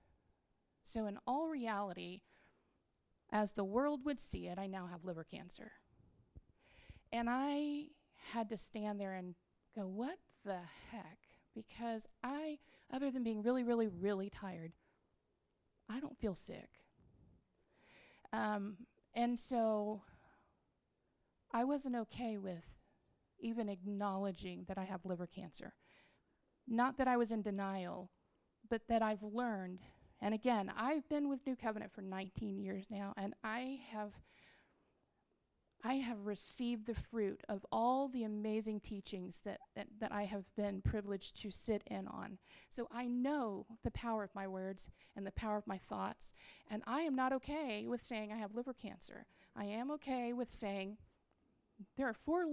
So 0.84 1.06
in 1.06 1.18
all 1.28 1.48
reality, 1.48 2.22
as 3.32 3.54
the 3.54 3.64
world 3.64 4.02
would 4.06 4.20
see 4.20 4.48
it, 4.48 4.58
I 4.58 4.68
now 4.68 4.88
have 4.88 5.06
liver 5.06 5.24
cancer. 5.24 5.72
And 7.12 7.30
I 7.30 7.86
had 8.34 8.50
to 8.50 8.58
stand 8.58 9.00
there 9.00 9.14
and 9.14 9.36
go, 9.76 9.88
what 9.88 10.18
the 10.46 10.60
heck? 10.92 11.20
Because 11.56 12.08
I, 12.24 12.60
other 12.92 13.12
than 13.12 13.24
being 13.24 13.42
really, 13.42 13.64
really, 13.64 13.88
really 13.88 14.30
tired, 14.30 14.74
I 15.90 16.00
don't 16.00 16.18
feel 16.18 16.36
sick. 16.36 16.70
Um, 18.34 18.78
and 19.14 19.38
so 19.38 20.04
I 21.52 21.66
wasn't 21.66 21.98
okay 21.98 22.38
with 22.38 22.66
even 23.40 23.68
acknowledging 23.68 24.66
that 24.68 24.78
I 24.78 24.86
have 24.86 25.06
liver 25.06 25.28
cancer. 25.28 25.74
Not 26.68 26.98
that 26.98 27.08
I 27.08 27.18
was 27.18 27.32
in 27.32 27.42
denial, 27.42 28.10
but 28.72 28.88
that 28.88 29.04
I've 29.04 29.22
learned. 29.22 29.80
And 30.22 30.34
again, 30.34 30.72
I've 30.76 31.08
been 31.10 31.30
with 31.30 31.46
New 31.46 31.58
Covenant 31.58 31.92
for 31.94 32.02
19 32.02 32.58
years 32.58 32.86
now, 32.90 33.14
and 33.18 33.36
I 33.44 33.82
have 33.92 34.14
I 35.84 35.96
have 35.96 36.28
received 36.28 36.86
the 36.86 36.94
fruit 36.94 37.42
of 37.50 37.66
all 37.72 38.08
the 38.08 38.24
amazing 38.24 38.82
teachings 38.82 39.42
that, 39.46 39.62
that, 39.76 39.88
that 40.00 40.12
I 40.12 40.26
have 40.26 40.46
been 40.56 40.80
privileged 40.80 41.42
to 41.42 41.50
sit 41.50 41.84
in 41.88 42.08
on. 42.08 42.38
So 42.70 42.88
I 42.92 43.08
know 43.08 43.66
the 43.84 43.90
power 43.90 44.24
of 44.24 44.36
my 44.36 44.48
words 44.48 44.90
and 45.16 45.26
the 45.26 45.32
power 45.32 45.58
of 45.58 45.66
my 45.66 45.80
thoughts, 45.80 46.34
and 46.70 46.84
I 46.86 47.02
am 47.02 47.16
not 47.16 47.34
okay 47.34 47.88
with 47.88 48.04
saying 48.04 48.32
I 48.32 48.38
have 48.38 48.54
liver 48.54 48.76
cancer. 48.76 49.26
I 49.56 49.66
am 49.66 49.90
okay 49.90 50.34
with 50.34 50.52
saying 50.52 50.98
there 51.98 52.08
are 52.08 52.14
four 52.14 52.46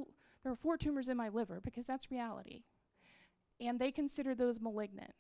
there 0.43 0.53
are 0.53 0.57
four 0.57 0.79
tumors 0.79 1.11
in 1.11 1.17
my 1.17 1.29
liver 1.29 1.61
because 1.63 1.85
that's 1.85 2.11
reality. 2.11 2.63
And 3.61 3.79
they 3.79 3.93
consider 3.93 4.35
those 4.35 4.59
malignant. 4.59 5.13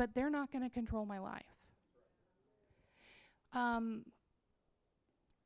But 0.00 0.14
they're 0.14 0.30
not 0.30 0.50
going 0.50 0.64
to 0.64 0.70
control 0.70 1.04
my 1.04 1.18
life. 1.18 1.42
Um, 3.52 4.06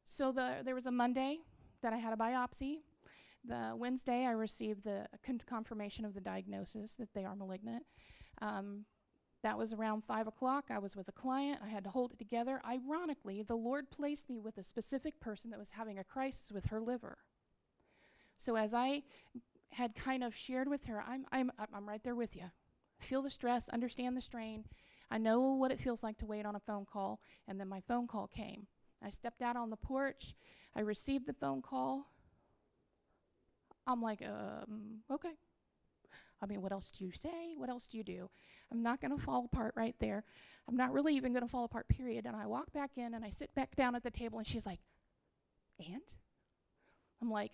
so 0.04 0.30
the, 0.30 0.58
there 0.64 0.76
was 0.76 0.86
a 0.86 0.92
Monday 0.92 1.38
that 1.82 1.92
I 1.92 1.96
had 1.96 2.12
a 2.12 2.16
biopsy. 2.16 2.76
The 3.44 3.72
Wednesday, 3.76 4.24
I 4.24 4.30
received 4.30 4.84
the 4.84 5.08
con- 5.26 5.40
confirmation 5.44 6.04
of 6.04 6.14
the 6.14 6.20
diagnosis 6.20 6.94
that 6.94 7.12
they 7.14 7.24
are 7.24 7.34
malignant. 7.34 7.82
Um, 8.40 8.84
that 9.42 9.58
was 9.58 9.72
around 9.72 10.04
five 10.04 10.28
o'clock. 10.28 10.66
I 10.70 10.78
was 10.78 10.94
with 10.94 11.08
a 11.08 11.12
client. 11.12 11.58
I 11.60 11.68
had 11.68 11.82
to 11.82 11.90
hold 11.90 12.12
it 12.12 12.20
together. 12.20 12.60
Ironically, 12.64 13.42
the 13.42 13.56
Lord 13.56 13.90
placed 13.90 14.30
me 14.30 14.38
with 14.38 14.56
a 14.56 14.62
specific 14.62 15.18
person 15.18 15.50
that 15.50 15.58
was 15.58 15.72
having 15.72 15.98
a 15.98 16.04
crisis 16.04 16.52
with 16.52 16.66
her 16.66 16.80
liver. 16.80 17.18
So 18.38 18.54
as 18.54 18.72
I 18.72 19.02
had 19.70 19.96
kind 19.96 20.22
of 20.22 20.32
shared 20.32 20.68
with 20.68 20.86
her, 20.86 21.02
I'm 21.02 21.26
I'm- 21.32 21.50
I'm 21.74 21.88
right 21.88 22.04
there 22.04 22.14
with 22.14 22.36
you. 22.36 22.52
Feel 23.04 23.22
the 23.22 23.30
stress, 23.30 23.68
understand 23.68 24.16
the 24.16 24.20
strain. 24.20 24.64
I 25.10 25.18
know 25.18 25.52
what 25.52 25.70
it 25.70 25.78
feels 25.78 26.02
like 26.02 26.16
to 26.18 26.26
wait 26.26 26.46
on 26.46 26.56
a 26.56 26.60
phone 26.60 26.86
call, 26.90 27.20
and 27.46 27.60
then 27.60 27.68
my 27.68 27.80
phone 27.80 28.06
call 28.06 28.26
came. 28.26 28.66
I 29.02 29.10
stepped 29.10 29.42
out 29.42 29.56
on 29.56 29.68
the 29.68 29.76
porch. 29.76 30.34
I 30.74 30.80
received 30.80 31.26
the 31.26 31.34
phone 31.34 31.60
call. 31.60 32.06
I'm 33.86 34.00
like, 34.00 34.22
um, 34.22 35.02
okay. 35.10 35.34
I 36.42 36.46
mean, 36.46 36.62
what 36.62 36.72
else 36.72 36.90
do 36.90 37.04
you 37.04 37.12
say? 37.12 37.54
What 37.56 37.68
else 37.68 37.86
do 37.88 37.98
you 37.98 38.04
do? 38.04 38.30
I'm 38.72 38.82
not 38.82 39.00
going 39.00 39.14
to 39.16 39.22
fall 39.22 39.48
apart 39.52 39.74
right 39.76 39.94
there. 40.00 40.24
I'm 40.66 40.76
not 40.76 40.92
really 40.92 41.14
even 41.14 41.32
going 41.32 41.44
to 41.44 41.48
fall 41.48 41.64
apart, 41.64 41.86
period. 41.88 42.24
And 42.24 42.34
I 42.34 42.46
walk 42.46 42.72
back 42.72 42.92
in 42.96 43.14
and 43.14 43.24
I 43.24 43.30
sit 43.30 43.54
back 43.54 43.76
down 43.76 43.94
at 43.94 44.02
the 44.02 44.10
table, 44.10 44.38
and 44.38 44.46
she's 44.46 44.64
like, 44.64 44.80
and? 45.78 46.00
I'm 47.20 47.30
like, 47.30 47.52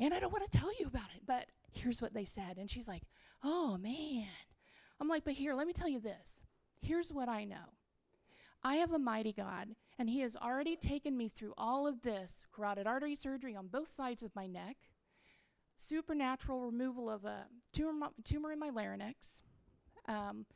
and 0.00 0.12
I 0.12 0.20
don't 0.20 0.32
want 0.32 0.50
to 0.50 0.58
tell 0.58 0.70
you 0.78 0.86
about 0.86 1.10
it, 1.14 1.22
but 1.26 1.46
here's 1.72 2.02
what 2.02 2.14
they 2.14 2.24
said. 2.24 2.56
And 2.58 2.70
she's 2.70 2.88
like, 2.88 3.02
oh, 3.44 3.78
man. 3.78 4.26
I'm 5.00 5.08
like, 5.08 5.24
but 5.24 5.34
here, 5.34 5.54
let 5.54 5.66
me 5.66 5.72
tell 5.72 5.88
you 5.88 6.00
this. 6.00 6.40
Here's 6.80 7.12
what 7.12 7.28
I 7.28 7.44
know. 7.44 7.74
I 8.62 8.76
have 8.76 8.92
a 8.92 8.98
mighty 8.98 9.32
God, 9.32 9.68
and 9.98 10.10
He 10.10 10.20
has 10.20 10.36
already 10.36 10.76
taken 10.76 11.16
me 11.16 11.28
through 11.28 11.54
all 11.56 11.86
of 11.86 12.02
this 12.02 12.44
carotid 12.52 12.86
artery 12.86 13.14
surgery 13.14 13.54
on 13.54 13.68
both 13.68 13.88
sides 13.88 14.22
of 14.22 14.34
my 14.34 14.46
neck, 14.46 14.76
supernatural 15.76 16.60
removal 16.60 17.08
of 17.08 17.24
a 17.24 17.46
tumor, 17.72 18.08
tumor 18.24 18.52
in 18.52 18.58
my 18.58 18.70
larynx, 18.70 19.40
um, 20.08 20.46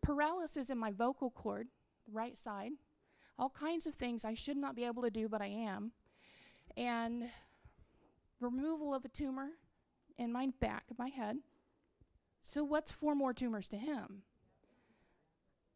paralysis 0.00 0.70
in 0.70 0.78
my 0.78 0.92
vocal 0.92 1.30
cord, 1.30 1.68
right 2.10 2.38
side, 2.38 2.72
all 3.38 3.50
kinds 3.50 3.86
of 3.86 3.94
things 3.94 4.24
I 4.24 4.34
should 4.34 4.56
not 4.56 4.76
be 4.76 4.84
able 4.84 5.02
to 5.02 5.10
do, 5.10 5.28
but 5.28 5.42
I 5.42 5.46
am, 5.46 5.90
and 6.76 7.24
removal 8.40 8.94
of 8.94 9.04
a 9.04 9.08
tumor 9.08 9.48
in 10.18 10.32
my 10.32 10.50
back 10.60 10.84
of 10.90 10.98
my 10.98 11.08
head. 11.08 11.38
So, 12.42 12.64
what's 12.64 12.90
four 12.90 13.14
more 13.14 13.32
tumors 13.32 13.68
to 13.68 13.76
him? 13.76 14.22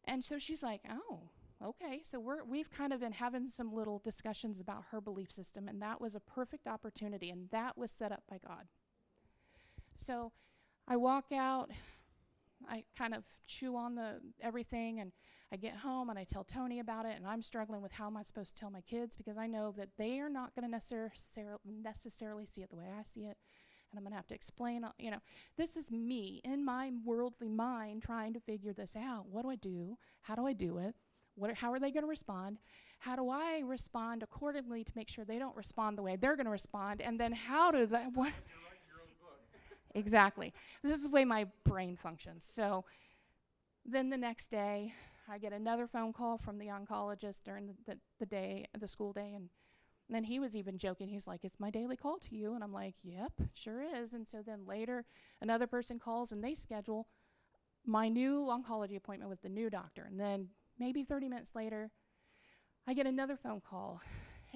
And 0.07 0.23
so 0.23 0.39
she's 0.39 0.63
like, 0.63 0.81
oh, 0.89 1.19
okay. 1.63 2.01
So 2.03 2.19
we're 2.19 2.43
we've 2.43 2.71
kind 2.71 2.93
of 2.93 2.99
been 2.99 3.11
having 3.11 3.45
some 3.47 3.73
little 3.73 3.99
discussions 3.99 4.59
about 4.59 4.85
her 4.91 5.01
belief 5.01 5.31
system, 5.31 5.67
and 5.67 5.81
that 5.81 5.99
was 5.99 6.15
a 6.15 6.19
perfect 6.19 6.67
opportunity, 6.67 7.29
and 7.29 7.49
that 7.51 7.77
was 7.77 7.91
set 7.91 8.11
up 8.11 8.23
by 8.29 8.39
God. 8.45 8.67
So 9.95 10.31
I 10.87 10.95
walk 10.95 11.31
out, 11.33 11.71
I 12.69 12.83
kind 12.97 13.13
of 13.13 13.23
chew 13.47 13.75
on 13.75 13.95
the 13.95 14.21
everything, 14.41 14.99
and 14.99 15.11
I 15.51 15.55
get 15.55 15.77
home 15.77 16.09
and 16.09 16.19
I 16.19 16.25
tell 16.25 16.43
Tony 16.43 16.79
about 16.79 17.05
it, 17.05 17.15
and 17.15 17.25
I'm 17.25 17.41
struggling 17.41 17.81
with 17.81 17.93
how 17.93 18.07
am 18.07 18.17
I 18.17 18.23
supposed 18.23 18.55
to 18.55 18.59
tell 18.59 18.69
my 18.69 18.81
kids 18.81 19.15
because 19.15 19.37
I 19.37 19.47
know 19.47 19.73
that 19.77 19.89
they 19.97 20.19
are 20.19 20.29
not 20.29 20.53
going 20.55 20.69
to 20.69 20.77
necessar- 20.77 21.57
necessarily 21.65 22.45
see 22.45 22.61
it 22.61 22.69
the 22.69 22.75
way 22.75 22.87
I 22.97 23.03
see 23.03 23.21
it. 23.21 23.37
And 23.91 23.97
I'm 23.97 24.03
going 24.03 24.11
to 24.11 24.17
have 24.17 24.27
to 24.27 24.35
explain, 24.35 24.83
uh, 24.83 24.91
you 24.97 25.11
know, 25.11 25.19
this 25.57 25.77
is 25.77 25.91
me 25.91 26.41
in 26.43 26.65
my 26.65 26.91
worldly 27.05 27.49
mind 27.49 28.03
trying 28.03 28.33
to 28.33 28.39
figure 28.39 28.73
this 28.73 28.95
out. 28.95 29.27
What 29.29 29.43
do 29.43 29.49
I 29.49 29.55
do? 29.55 29.97
How 30.21 30.35
do 30.35 30.45
I 30.45 30.53
do 30.53 30.77
it? 30.77 30.95
What 31.35 31.51
are, 31.51 31.53
how 31.53 31.71
are 31.71 31.79
they 31.79 31.91
going 31.91 32.03
to 32.03 32.09
respond? 32.09 32.59
How 32.99 33.15
do 33.15 33.29
I 33.29 33.61
respond 33.63 34.23
accordingly 34.23 34.83
to 34.83 34.91
make 34.95 35.07
sure 35.07 35.23
they 35.23 35.39
don't 35.39 35.55
respond 35.55 35.97
the 35.97 36.01
way 36.01 36.15
they're 36.15 36.35
going 36.35 36.45
to 36.45 36.51
respond? 36.51 37.01
And 37.01 37.19
then 37.19 37.31
how 37.31 37.71
do 37.71 37.85
they 37.85 38.03
what 38.13 38.33
Exactly. 39.95 40.53
This 40.83 40.91
is 40.91 41.03
the 41.03 41.09
way 41.09 41.25
my 41.25 41.47
brain 41.63 41.95
functions. 41.95 42.45
So 42.47 42.85
then 43.83 44.09
the 44.09 44.17
next 44.17 44.49
day, 44.49 44.93
I 45.29 45.39
get 45.39 45.53
another 45.53 45.87
phone 45.87 46.13
call 46.13 46.37
from 46.37 46.57
the 46.57 46.67
oncologist 46.67 47.43
during 47.43 47.67
the, 47.67 47.73
the, 47.85 47.97
the 48.19 48.25
day, 48.25 48.65
the 48.77 48.87
school 48.87 49.11
day, 49.11 49.33
and 49.35 49.49
then 50.09 50.23
he 50.23 50.39
was 50.39 50.55
even 50.55 50.77
joking. 50.77 51.09
He's 51.09 51.27
like, 51.27 51.43
It's 51.43 51.59
my 51.59 51.69
daily 51.69 51.97
call 51.97 52.17
to 52.19 52.35
you. 52.35 52.53
And 52.53 52.63
I'm 52.63 52.73
like, 52.73 52.95
Yep, 53.03 53.33
sure 53.53 53.81
is. 53.81 54.13
And 54.13 54.27
so 54.27 54.41
then 54.45 54.65
later, 54.65 55.05
another 55.41 55.67
person 55.67 55.99
calls 55.99 56.31
and 56.31 56.43
they 56.43 56.55
schedule 56.55 57.07
my 57.85 58.09
new 58.09 58.49
oncology 58.51 58.95
appointment 58.95 59.29
with 59.29 59.41
the 59.41 59.49
new 59.49 59.69
doctor. 59.69 60.05
And 60.09 60.19
then 60.19 60.49
maybe 60.79 61.03
30 61.03 61.29
minutes 61.29 61.55
later, 61.55 61.91
I 62.87 62.93
get 62.93 63.07
another 63.07 63.35
phone 63.35 63.61
call 63.61 64.01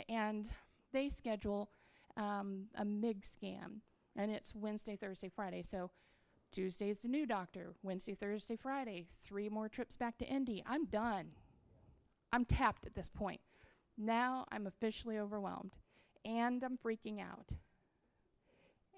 and 0.09 0.49
they 0.93 1.09
schedule 1.09 1.69
um, 2.17 2.65
a 2.75 2.85
MIG 2.85 3.25
scan. 3.25 3.81
And 4.15 4.31
it's 4.31 4.53
Wednesday, 4.53 4.95
Thursday, 4.95 5.29
Friday. 5.29 5.63
So 5.63 5.91
Tuesday's 6.51 7.01
the 7.01 7.07
new 7.07 7.25
doctor. 7.25 7.73
Wednesday, 7.81 8.15
Thursday, 8.15 8.57
Friday. 8.57 9.07
Three 9.19 9.47
more 9.47 9.69
trips 9.69 9.95
back 9.95 10.17
to 10.17 10.25
Indy. 10.25 10.63
I'm 10.65 10.85
done. 10.85 11.31
I'm 12.33 12.45
tapped 12.45 12.85
at 12.85 12.95
this 12.95 13.09
point. 13.09 13.39
Now 13.97 14.45
I'm 14.51 14.67
officially 14.67 15.17
overwhelmed 15.17 15.73
and 16.25 16.63
I'm 16.63 16.77
freaking 16.77 17.19
out. 17.19 17.49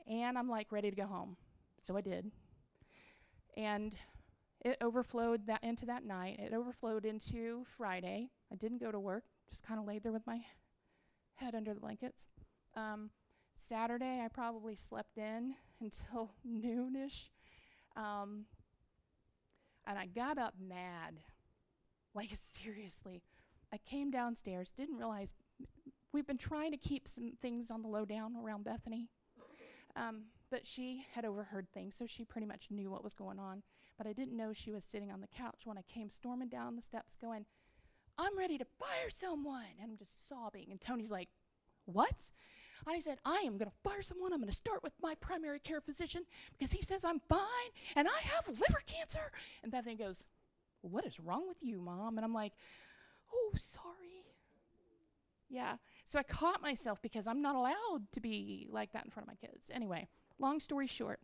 And 0.08 0.38
I'm 0.38 0.50
like 0.50 0.72
ready 0.72 0.90
to 0.90 0.96
go 0.96 1.08
home. 1.08 1.38
So 1.82 1.98
I 1.98 2.02
did. 2.02 2.32
And 3.56 3.98
it 4.62 4.78
overflowed 4.82 5.48
that 5.48 5.64
into 5.64 5.86
that 5.86 6.06
night. 6.06 6.40
It 6.40 6.54
overflowed 6.54 7.06
into 7.06 7.66
Friday. 7.66 8.30
I 8.52 8.56
didn't 8.56 8.80
go 8.80 8.92
to 8.92 9.00
work, 9.00 9.24
just 9.50 9.64
kind 9.64 9.80
of 9.80 9.86
laid 9.86 10.04
there 10.04 10.12
with 10.12 10.26
my 10.26 10.42
head 11.36 11.56
under 11.56 11.74
the 11.74 11.80
blankets. 11.80 12.28
Um, 12.76 13.10
Saturday, 13.56 14.22
I 14.24 14.28
probably 14.30 14.76
slept 14.76 15.18
in 15.18 15.56
until 15.82 16.32
noonish. 16.48 17.30
Um, 17.96 18.46
and 19.86 19.98
I 19.98 20.06
got 20.08 20.38
up 20.38 20.56
mad. 20.60 21.20
Like, 22.16 22.30
seriously. 22.34 23.22
I 23.74 23.78
came 23.78 24.12
downstairs, 24.12 24.72
didn't 24.72 24.98
realize 24.98 25.34
we've 26.12 26.28
been 26.28 26.38
trying 26.38 26.72
to 26.72 26.78
keep 26.78 27.08
some 27.08 27.34
things 27.42 27.72
on 27.72 27.82
the 27.82 27.88
lowdown 27.88 28.36
around 28.36 28.64
Bethany. 28.64 29.08
Um, 29.96 30.26
but 30.50 30.68
she 30.68 31.06
had 31.14 31.26
overheard 31.26 31.68
things, 31.74 31.96
so 31.96 32.06
she 32.06 32.24
pretty 32.24 32.46
much 32.46 32.68
knew 32.70 32.92
what 32.92 33.04
was 33.04 33.16
going 33.16 33.40
on. 33.40 33.64
But 33.98 34.08
I 34.08 34.14
didn't 34.14 34.38
know 34.38 34.54
she 34.54 34.72
was 34.72 34.84
sitting 34.84 35.12
on 35.12 35.22
the 35.22 35.28
couch 35.28 35.62
when 35.66 35.78
I 35.78 35.82
came 35.82 36.10
storming 36.10 36.50
down 36.50 36.76
the 36.76 36.82
steps 36.82 37.16
going, 37.16 37.46
I'm 38.18 38.38
ready 38.38 38.58
to 38.60 38.66
fire 38.80 39.10
someone. 39.10 39.64
And 39.82 39.92
I'm 39.92 39.98
just 39.98 40.28
sobbing. 40.30 40.68
And 40.70 40.80
Tony's 40.80 41.12
like, 41.12 41.30
What? 41.86 42.32
I 42.86 43.00
said, 43.00 43.18
I 43.24 43.38
am 43.46 43.58
going 43.58 43.72
to 43.72 43.90
fire 43.90 44.02
someone. 44.02 44.34
I'm 44.34 44.40
going 44.40 44.50
to 44.50 44.56
start 44.56 44.84
with 44.84 44.92
my 45.02 45.16
primary 45.16 45.60
care 45.60 45.80
physician 45.80 46.26
because 46.52 46.74
he 46.74 46.82
says 46.82 47.06
I'm 47.06 47.22
fine 47.30 47.40
and 47.96 48.08
I 48.08 48.20
have 48.24 48.48
liver 48.50 48.82
cancer. 48.86 49.32
And 49.64 49.72
Bethany 49.72 49.96
goes, 49.96 50.24
What 50.82 51.06
is 51.06 51.20
wrong 51.20 51.48
with 51.48 51.58
you, 51.62 51.80
mom? 51.80 52.18
And 52.18 52.26
I'm 52.26 52.34
like, 52.34 52.54
Oh, 53.34 53.52
sorry. 53.56 54.26
Yeah. 55.50 55.78
So 56.08 56.20
I 56.20 56.24
caught 56.24 56.62
myself 56.62 57.02
because 57.02 57.28
I'm 57.28 57.42
not 57.42 57.56
allowed 57.56 58.12
to 58.14 58.22
be 58.22 58.68
like 58.72 58.92
that 58.94 59.06
in 59.06 59.12
front 59.12 59.28
of 59.28 59.34
my 59.34 59.48
kids. 59.48 59.70
Anyway, 59.72 60.08
long 60.40 60.60
story 60.60 60.88
short, 60.88 61.20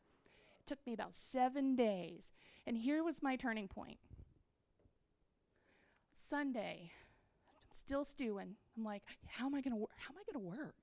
it 0.60 0.68
took 0.68 0.80
me 0.86 0.94
about 0.94 1.16
seven 1.16 1.76
days. 1.76 2.32
And 2.68 2.78
here 2.78 3.04
was 3.04 3.24
my 3.24 3.36
turning 3.36 3.68
point. 3.68 3.98
Sunday, 6.14 6.92
I'm 6.92 7.74
still 7.74 8.04
stewing. 8.04 8.56
I'm 8.78 8.84
like, 8.84 9.02
how 9.26 9.48
am 9.48 9.56
I 9.56 9.62
gonna 9.62 9.78
wor- 9.78 9.90
how 9.98 10.14
am 10.14 10.20
I 10.20 10.32
gonna 10.32 10.46
work? 10.46 10.76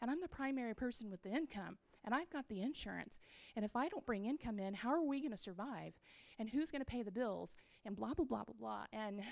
And 0.00 0.10
I'm 0.10 0.20
the 0.20 0.28
primary 0.28 0.74
person 0.74 1.08
with 1.08 1.22
the 1.22 1.30
income, 1.30 1.78
and 2.04 2.12
I've 2.12 2.30
got 2.30 2.48
the 2.48 2.60
insurance. 2.60 3.18
And 3.54 3.64
if 3.64 3.76
I 3.76 3.88
don't 3.88 4.04
bring 4.04 4.24
income 4.24 4.58
in, 4.58 4.74
how 4.74 4.90
are 4.90 5.02
we 5.02 5.20
gonna 5.20 5.36
survive? 5.36 5.92
And 6.40 6.50
who's 6.50 6.72
gonna 6.72 6.84
pay 6.84 7.04
the 7.04 7.12
bills? 7.12 7.54
And 7.84 7.94
blah 7.94 8.14
blah 8.14 8.24
blah 8.24 8.42
blah 8.42 8.54
blah. 8.58 8.86
And 8.92 9.22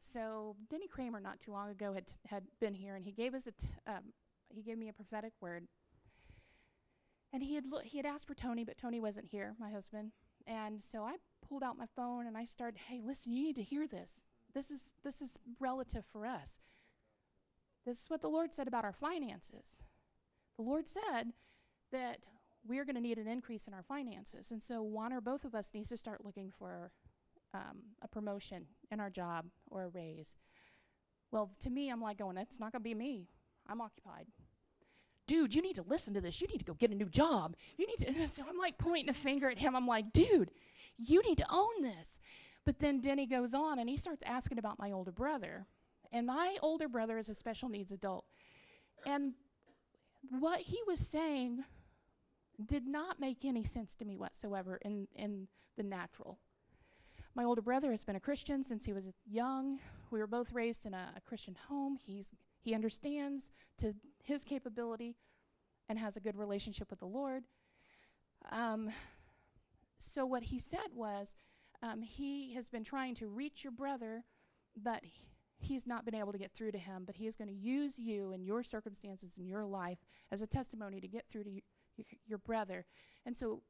so 0.00 0.56
Denny 0.70 0.88
Kramer, 0.88 1.20
not 1.20 1.40
too 1.40 1.52
long 1.52 1.70
ago, 1.70 1.92
had 1.92 2.06
t- 2.06 2.14
had 2.26 2.44
been 2.60 2.74
here, 2.74 2.96
and 2.96 3.04
he 3.04 3.12
gave 3.12 3.34
us 3.34 3.46
a 3.46 3.52
t- 3.52 3.68
um, 3.86 4.12
he 4.48 4.62
gave 4.62 4.78
me 4.78 4.88
a 4.88 4.92
prophetic 4.92 5.32
word. 5.40 5.68
And 7.32 7.42
he 7.42 7.54
had 7.54 7.66
lo- 7.66 7.80
he 7.84 7.98
had 7.98 8.06
asked 8.06 8.26
for 8.26 8.34
Tony, 8.34 8.64
but 8.64 8.78
Tony 8.78 8.98
wasn't 8.98 9.26
here, 9.26 9.54
my 9.58 9.70
husband. 9.70 10.12
And 10.46 10.82
so 10.82 11.04
I 11.04 11.16
pulled 11.46 11.62
out 11.62 11.78
my 11.78 11.86
phone 11.86 12.26
and 12.26 12.36
I 12.36 12.44
started, 12.44 12.80
"Hey, 12.88 13.00
listen, 13.00 13.32
you 13.32 13.42
need 13.42 13.56
to 13.56 13.62
hear 13.62 13.86
this. 13.86 14.24
This 14.52 14.70
is 14.70 14.90
this 15.02 15.22
is 15.22 15.38
relative 15.60 16.04
for 16.06 16.26
us. 16.26 16.60
This 17.84 18.02
is 18.02 18.10
what 18.10 18.20
the 18.20 18.28
Lord 18.28 18.52
said 18.52 18.68
about 18.68 18.84
our 18.84 18.92
finances. 18.92 19.82
The 20.56 20.62
Lord 20.62 20.88
said 20.88 21.32
that 21.92 22.26
we're 22.66 22.84
going 22.84 22.96
to 22.96 23.00
need 23.00 23.18
an 23.18 23.26
increase 23.26 23.66
in 23.68 23.74
our 23.74 23.82
finances, 23.82 24.50
and 24.50 24.62
so 24.62 24.82
one 24.82 25.12
or 25.12 25.20
both 25.20 25.44
of 25.44 25.54
us 25.54 25.72
needs 25.72 25.90
to 25.90 25.96
start 25.96 26.24
looking 26.24 26.50
for 26.50 26.90
um, 27.54 27.82
a 28.02 28.08
promotion 28.08 28.66
in 28.90 29.00
our 29.00 29.10
job 29.10 29.46
or 29.70 29.84
a 29.84 29.88
raise. 29.88 30.36
Well, 31.30 31.50
to 31.60 31.70
me, 31.70 31.90
I'm 31.90 32.00
like 32.00 32.18
going, 32.18 32.36
that's 32.36 32.58
not 32.58 32.72
going 32.72 32.82
to 32.82 32.88
be 32.88 32.94
me. 32.94 33.28
I'm 33.68 33.80
occupied. 33.80 34.26
Dude, 35.26 35.54
you 35.54 35.62
need 35.62 35.76
to 35.76 35.82
listen 35.82 36.12
to 36.14 36.20
this. 36.20 36.40
You 36.40 36.48
need 36.48 36.58
to 36.58 36.64
go 36.64 36.74
get 36.74 36.90
a 36.90 36.94
new 36.94 37.08
job. 37.08 37.54
You 37.76 37.86
need 37.86 37.98
to. 37.98 38.28
So 38.28 38.42
I'm 38.48 38.58
like 38.58 38.78
pointing 38.78 39.10
a 39.10 39.14
finger 39.14 39.48
at 39.48 39.58
him. 39.58 39.76
I'm 39.76 39.86
like, 39.86 40.12
dude, 40.12 40.50
you 40.98 41.22
need 41.22 41.38
to 41.38 41.46
own 41.50 41.82
this. 41.82 42.18
But 42.64 42.78
then 42.78 43.00
Denny 43.00 43.26
goes 43.26 43.54
on 43.54 43.78
and 43.78 43.88
he 43.88 43.96
starts 43.96 44.22
asking 44.26 44.58
about 44.58 44.78
my 44.78 44.92
older 44.92 45.12
brother. 45.12 45.66
And 46.12 46.26
my 46.26 46.56
older 46.62 46.88
brother 46.88 47.16
is 47.18 47.28
a 47.28 47.34
special 47.34 47.68
needs 47.68 47.92
adult. 47.92 48.24
And 49.06 49.34
what 50.28 50.60
he 50.60 50.80
was 50.86 51.00
saying 51.00 51.64
did 52.66 52.86
not 52.86 53.20
make 53.20 53.44
any 53.44 53.64
sense 53.64 53.94
to 53.96 54.04
me 54.04 54.16
whatsoever 54.16 54.78
in, 54.82 55.06
in 55.14 55.46
the 55.76 55.82
natural. 55.82 56.38
My 57.34 57.44
older 57.44 57.62
brother 57.62 57.92
has 57.92 58.04
been 58.04 58.16
a 58.16 58.20
Christian 58.20 58.64
since 58.64 58.84
he 58.84 58.92
was 58.92 59.06
young. 59.24 59.78
We 60.10 60.18
were 60.18 60.26
both 60.26 60.52
raised 60.52 60.84
in 60.84 60.94
a, 60.94 61.12
a 61.16 61.20
Christian 61.20 61.56
home. 61.68 61.96
He's, 61.96 62.28
he 62.60 62.74
understands 62.74 63.52
to 63.78 63.94
his 64.24 64.42
capability 64.42 65.14
and 65.88 65.98
has 65.98 66.16
a 66.16 66.20
good 66.20 66.36
relationship 66.36 66.90
with 66.90 66.98
the 66.98 67.06
Lord. 67.06 67.44
Um, 68.50 68.90
so, 70.00 70.26
what 70.26 70.42
he 70.44 70.58
said 70.58 70.88
was, 70.94 71.34
um, 71.82 72.02
he 72.02 72.54
has 72.54 72.68
been 72.68 72.84
trying 72.84 73.14
to 73.16 73.28
reach 73.28 73.62
your 73.62 73.70
brother, 73.70 74.24
but 74.76 75.04
he, 75.04 75.22
he's 75.58 75.86
not 75.86 76.04
been 76.04 76.14
able 76.14 76.32
to 76.32 76.38
get 76.38 76.52
through 76.52 76.72
to 76.72 76.78
him. 76.78 77.04
But 77.06 77.16
he 77.16 77.26
is 77.26 77.36
going 77.36 77.48
to 77.48 77.54
use 77.54 77.98
you 77.98 78.32
and 78.32 78.44
your 78.44 78.62
circumstances 78.64 79.38
in 79.38 79.46
your 79.46 79.64
life 79.64 79.98
as 80.32 80.42
a 80.42 80.46
testimony 80.46 81.00
to 81.00 81.08
get 81.08 81.28
through 81.28 81.44
to 81.44 81.50
y- 81.50 82.04
your 82.26 82.38
brother. 82.38 82.86
And 83.24 83.36
so, 83.36 83.62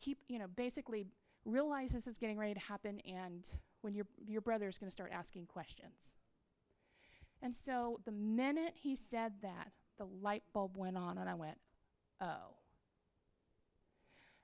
keep, 0.00 0.18
you 0.28 0.38
know, 0.38 0.48
basically 0.48 1.06
realize 1.44 1.92
this 1.92 2.06
is 2.06 2.18
getting 2.18 2.38
ready 2.38 2.54
to 2.54 2.60
happen, 2.60 3.00
and 3.00 3.48
when 3.80 3.94
your 3.94 4.06
your 4.26 4.40
brother 4.40 4.68
is 4.68 4.78
going 4.78 4.88
to 4.88 4.92
start 4.92 5.10
asking 5.12 5.46
questions. 5.46 6.18
And 7.40 7.54
so, 7.54 8.00
the 8.04 8.12
minute 8.12 8.74
he 8.74 8.96
said 8.96 9.34
that, 9.42 9.72
the 9.96 10.06
light 10.06 10.42
bulb 10.52 10.76
went 10.76 10.96
on, 10.96 11.18
and 11.18 11.28
I 11.28 11.34
went, 11.34 11.58
"Oh." 12.20 12.54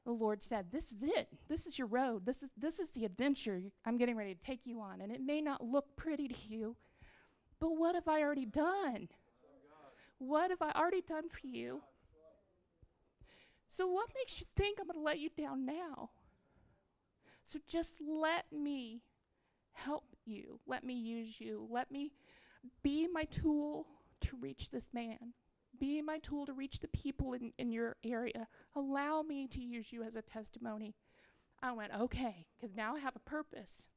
the 0.04 0.12
Lord 0.12 0.42
said, 0.42 0.70
"This 0.70 0.92
is 0.92 1.02
it. 1.02 1.28
This 1.48 1.66
is 1.66 1.78
your 1.78 1.88
road. 1.88 2.26
This 2.26 2.42
is 2.42 2.50
this 2.56 2.78
is 2.78 2.90
the 2.90 3.04
adventure 3.04 3.62
I'm 3.84 3.96
getting 3.96 4.16
ready 4.16 4.34
to 4.34 4.40
take 4.40 4.66
you 4.66 4.80
on. 4.80 5.00
And 5.00 5.10
it 5.10 5.22
may 5.22 5.40
not 5.40 5.64
look 5.64 5.96
pretty 5.96 6.28
to 6.28 6.34
you, 6.46 6.76
but 7.58 7.70
what 7.70 7.94
have 7.94 8.06
I 8.06 8.22
already 8.22 8.44
done? 8.44 9.08
What 10.18 10.50
have 10.50 10.62
I 10.62 10.72
already 10.72 11.02
done 11.02 11.28
for 11.28 11.46
you? 11.46 11.82
So 13.68 13.86
what 13.86 14.08
makes 14.14 14.40
you 14.40 14.46
think 14.54 14.78
I'm 14.78 14.86
going 14.86 14.98
to 14.98 15.02
let 15.02 15.18
you 15.18 15.30
down 15.36 15.66
now? 15.66 16.10
So 17.46 17.58
just 17.68 17.94
let 18.00 18.46
me 18.52 19.02
help 19.72 20.04
you. 20.24 20.60
Let 20.66 20.84
me 20.84 20.94
use 20.94 21.40
you. 21.40 21.66
Let 21.70 21.90
me 21.90 22.12
be 22.82 23.06
my 23.06 23.24
tool 23.24 23.86
to 24.22 24.36
reach 24.36 24.70
this 24.70 24.88
man. 24.92 25.34
Be 25.78 26.00
my 26.00 26.18
tool 26.18 26.46
to 26.46 26.52
reach 26.52 26.78
the 26.78 26.88
people 26.88 27.34
in, 27.34 27.52
in 27.58 27.72
your 27.72 27.96
area 28.04 28.46
allow 28.76 29.22
me 29.22 29.46
to 29.48 29.60
use 29.60 29.92
you 29.92 30.02
as 30.02 30.16
a 30.16 30.22
testimony. 30.22 30.94
I 31.62 31.72
went, 31.72 31.92
okay, 31.98 32.46
because 32.56 32.76
now 32.76 32.96
I 32.96 33.00
have 33.00 33.16
a 33.16 33.20
purpose. 33.30 33.88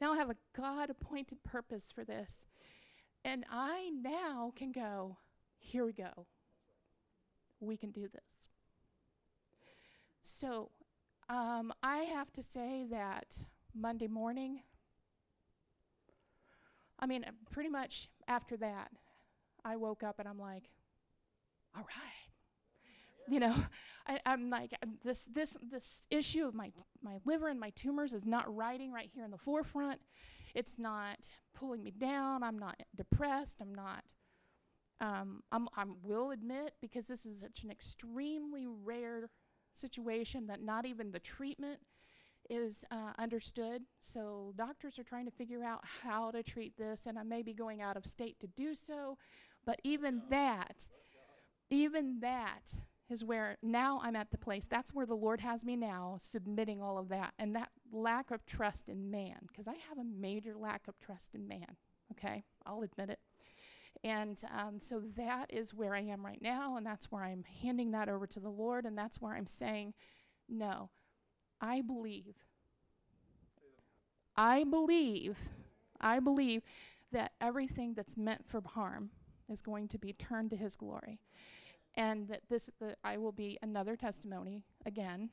Now 0.00 0.12
I 0.12 0.16
have 0.16 0.30
a 0.30 0.36
God 0.56 0.90
appointed 0.90 1.42
purpose 1.44 1.90
for 1.94 2.04
this. 2.04 2.46
And 3.24 3.44
I 3.50 3.90
now 3.90 4.52
can 4.56 4.72
go, 4.72 5.18
here 5.58 5.84
we 5.84 5.92
go. 5.92 6.26
We 7.60 7.76
can 7.76 7.90
do 7.90 8.02
this. 8.02 8.22
So 10.22 10.70
um, 11.28 11.72
I 11.82 11.98
have 11.98 12.32
to 12.34 12.42
say 12.42 12.86
that 12.90 13.44
Monday 13.74 14.08
morning, 14.08 14.62
I 16.98 17.06
mean, 17.06 17.24
pretty 17.50 17.68
much 17.68 18.08
after 18.26 18.56
that, 18.58 18.90
I 19.64 19.76
woke 19.76 20.02
up 20.02 20.18
and 20.18 20.28
I'm 20.28 20.38
like, 20.38 20.64
all 21.76 21.82
right. 21.82 22.28
You 23.30 23.40
know 23.40 23.54
I, 24.06 24.18
i'm 24.24 24.48
like 24.48 24.72
this 25.04 25.26
this 25.26 25.54
this 25.70 26.06
issue 26.10 26.46
of 26.46 26.54
my 26.54 26.72
my 27.02 27.18
liver 27.26 27.48
and 27.48 27.60
my 27.60 27.68
tumors 27.70 28.14
is 28.14 28.24
not 28.24 28.54
riding 28.56 28.90
right 28.90 29.10
here 29.12 29.24
in 29.24 29.30
the 29.30 29.36
forefront. 29.38 30.00
It's 30.54 30.78
not 30.78 31.18
pulling 31.54 31.82
me 31.82 31.90
down. 31.90 32.42
I'm 32.42 32.58
not 32.58 32.82
depressed. 32.96 33.58
I'm 33.60 33.74
not 33.74 34.02
um, 35.00 35.42
I'm, 35.52 35.68
I 35.76 35.84
will 36.02 36.32
admit 36.32 36.72
because 36.80 37.06
this 37.06 37.24
is 37.24 37.40
such 37.40 37.62
an 37.62 37.70
extremely 37.70 38.66
rare 38.66 39.28
situation 39.78 40.46
that 40.46 40.62
not 40.62 40.86
even 40.86 41.10
the 41.10 41.20
treatment 41.20 41.78
is 42.50 42.84
uh, 42.90 43.12
understood. 43.18 43.82
So 44.00 44.52
doctors 44.56 44.98
are 44.98 45.04
trying 45.04 45.26
to 45.26 45.30
figure 45.30 45.64
out 45.64 45.80
how 46.02 46.30
to 46.30 46.42
treat 46.42 46.76
this, 46.76 47.06
and 47.06 47.18
I 47.18 47.22
may 47.22 47.42
be 47.42 47.52
going 47.52 47.82
out 47.82 47.96
of 47.96 48.06
state 48.06 48.38
to 48.40 48.46
do 48.46 48.74
so. 48.74 49.18
But 49.66 49.80
even 49.84 50.22
that, 50.30 50.88
even 51.70 52.20
that 52.20 52.72
is 53.10 53.24
where 53.24 53.56
now 53.62 54.00
I'm 54.02 54.16
at 54.16 54.30
the 54.30 54.38
place. 54.38 54.66
That's 54.68 54.94
where 54.94 55.06
the 55.06 55.14
Lord 55.14 55.40
has 55.40 55.64
me 55.64 55.76
now, 55.76 56.18
submitting 56.20 56.82
all 56.82 56.98
of 56.98 57.08
that. 57.08 57.34
And 57.38 57.54
that 57.54 57.70
lack 57.92 58.30
of 58.30 58.44
trust 58.46 58.88
in 58.88 59.10
man, 59.10 59.36
because 59.46 59.66
I 59.66 59.76
have 59.88 59.98
a 59.98 60.04
major 60.04 60.54
lack 60.56 60.88
of 60.88 60.98
trust 61.00 61.34
in 61.34 61.48
man, 61.48 61.76
okay? 62.12 62.44
I'll 62.66 62.82
admit 62.82 63.10
it. 63.10 63.18
And 64.04 64.40
um, 64.56 64.80
so 64.80 65.02
that 65.16 65.52
is 65.52 65.74
where 65.74 65.94
I 65.94 66.00
am 66.00 66.24
right 66.24 66.40
now, 66.40 66.76
and 66.76 66.86
that's 66.86 67.10
where 67.10 67.22
I'm 67.22 67.44
handing 67.62 67.90
that 67.92 68.08
over 68.08 68.26
to 68.28 68.40
the 68.40 68.48
Lord, 68.48 68.84
and 68.84 68.96
that's 68.96 69.20
where 69.20 69.34
I'm 69.34 69.46
saying, 69.46 69.94
no, 70.48 70.90
I 71.60 71.80
believe. 71.80 72.36
I 74.36 74.62
believe, 74.62 75.36
I 76.00 76.20
believe 76.20 76.62
that 77.10 77.32
everything 77.40 77.94
that's 77.94 78.16
meant 78.16 78.46
for 78.46 78.62
harm 78.64 79.10
is 79.48 79.62
going 79.62 79.88
to 79.88 79.98
be 79.98 80.12
turned 80.12 80.50
to 80.50 80.56
his 80.56 80.76
glory. 80.76 81.18
And 81.96 82.28
that 82.28 82.42
this 82.48 82.70
that 82.80 82.98
I 83.02 83.16
will 83.16 83.32
be 83.32 83.58
another 83.62 83.96
testimony 83.96 84.62
again. 84.86 85.30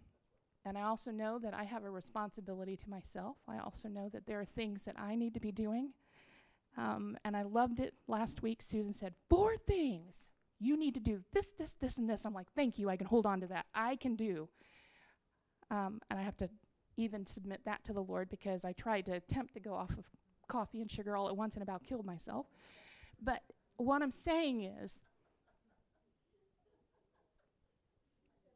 And 0.66 0.78
I 0.78 0.82
also 0.82 1.12
know 1.12 1.38
that 1.38 1.54
I 1.54 1.64
have 1.64 1.84
a 1.84 1.92
responsibility 1.92 2.76
to 2.78 2.90
myself. 2.90 3.38
I 3.48 3.60
also 3.60 3.88
know 3.88 4.10
that 4.10 4.26
there 4.26 4.40
are 4.40 4.46
things 4.46 4.84
that 4.86 5.00
I 5.00 5.14
need 5.14 5.36
to 5.36 5.40
be 5.40 5.52
doing. 5.52 5.92
Um, 6.78 7.18
and 7.24 7.36
I 7.38 7.44
loved 7.44 7.80
it 7.80 7.94
last 8.08 8.42
week. 8.42 8.62
Susan 8.62 8.94
said, 8.94 9.14
Four 9.30 9.58
things. 9.58 10.28
You 10.60 10.78
need 10.78 10.94
to 10.96 11.00
do 11.00 11.22
this, 11.34 11.52
this, 11.58 11.76
this, 11.80 11.98
and 11.98 12.10
this. 12.10 12.26
I'm 12.26 12.34
like, 12.34 12.48
Thank 12.56 12.78
you. 12.78 12.90
I 12.90 12.98
can 12.98 13.08
hold 13.08 13.26
on 13.26 13.42
to 13.42 13.48
that. 13.48 13.66
I 13.74 13.96
can 13.96 14.16
do. 14.16 14.50
Um, 15.72 16.02
and 16.10 16.20
I 16.20 16.24
have 16.24 16.38
to 16.38 16.50
even 16.98 17.26
submit 17.26 17.62
that 17.66 17.84
to 17.86 17.94
the 17.94 18.04
Lord 18.04 18.30
because 18.30 18.64
I 18.64 18.74
tried 18.74 19.06
to 19.08 19.14
attempt 19.14 19.54
to 19.56 19.60
go 19.60 19.74
off 19.74 19.92
of 19.92 20.06
coffee 20.48 20.82
and 20.82 20.90
sugar 20.90 21.18
all 21.18 21.28
at 21.28 21.36
once 21.36 21.56
and 21.56 21.64
about 21.64 21.84
killed 21.84 22.06
myself. 22.06 22.46
But 23.22 23.42
what 23.78 24.02
I'm 24.02 24.12
saying 24.12 24.64
is, 24.64 25.02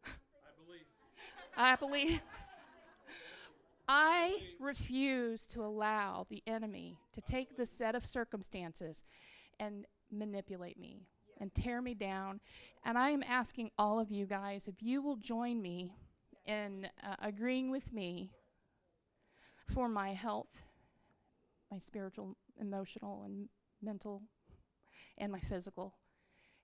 I 1.58 1.76
believe. 1.76 2.22
I 2.22 2.49
refuse 4.60 5.48
to 5.48 5.64
allow 5.64 6.28
the 6.30 6.44
enemy 6.46 7.00
to 7.14 7.22
take 7.22 7.58
this 7.58 7.72
set 7.72 7.96
of 7.96 8.06
circumstances 8.06 9.04
and 9.60 9.88
manipulate 10.12 10.80
me 10.80 11.08
and 11.40 11.54
tear 11.56 11.82
me 11.82 11.96
down. 11.96 12.40
And 12.86 12.98
I 12.98 13.10
am 13.10 13.24
asking 13.28 13.72
all 13.78 14.00
of 14.00 14.12
you 14.12 14.28
guys 14.28 14.68
if 14.68 14.84
you 14.84 15.02
will 15.02 15.16
join 15.16 15.62
me 15.62 15.96
in 16.46 16.88
uh, 17.04 17.16
agreeing 17.20 17.72
with 17.72 17.92
me 17.92 18.32
for 19.74 19.90
my 19.90 20.14
health, 20.14 20.62
my 21.72 21.80
spiritual, 21.80 22.36
emotional, 22.60 23.24
and 23.24 23.50
mental, 23.82 24.22
and 25.18 25.32
my 25.32 25.40
physical. 25.40 25.96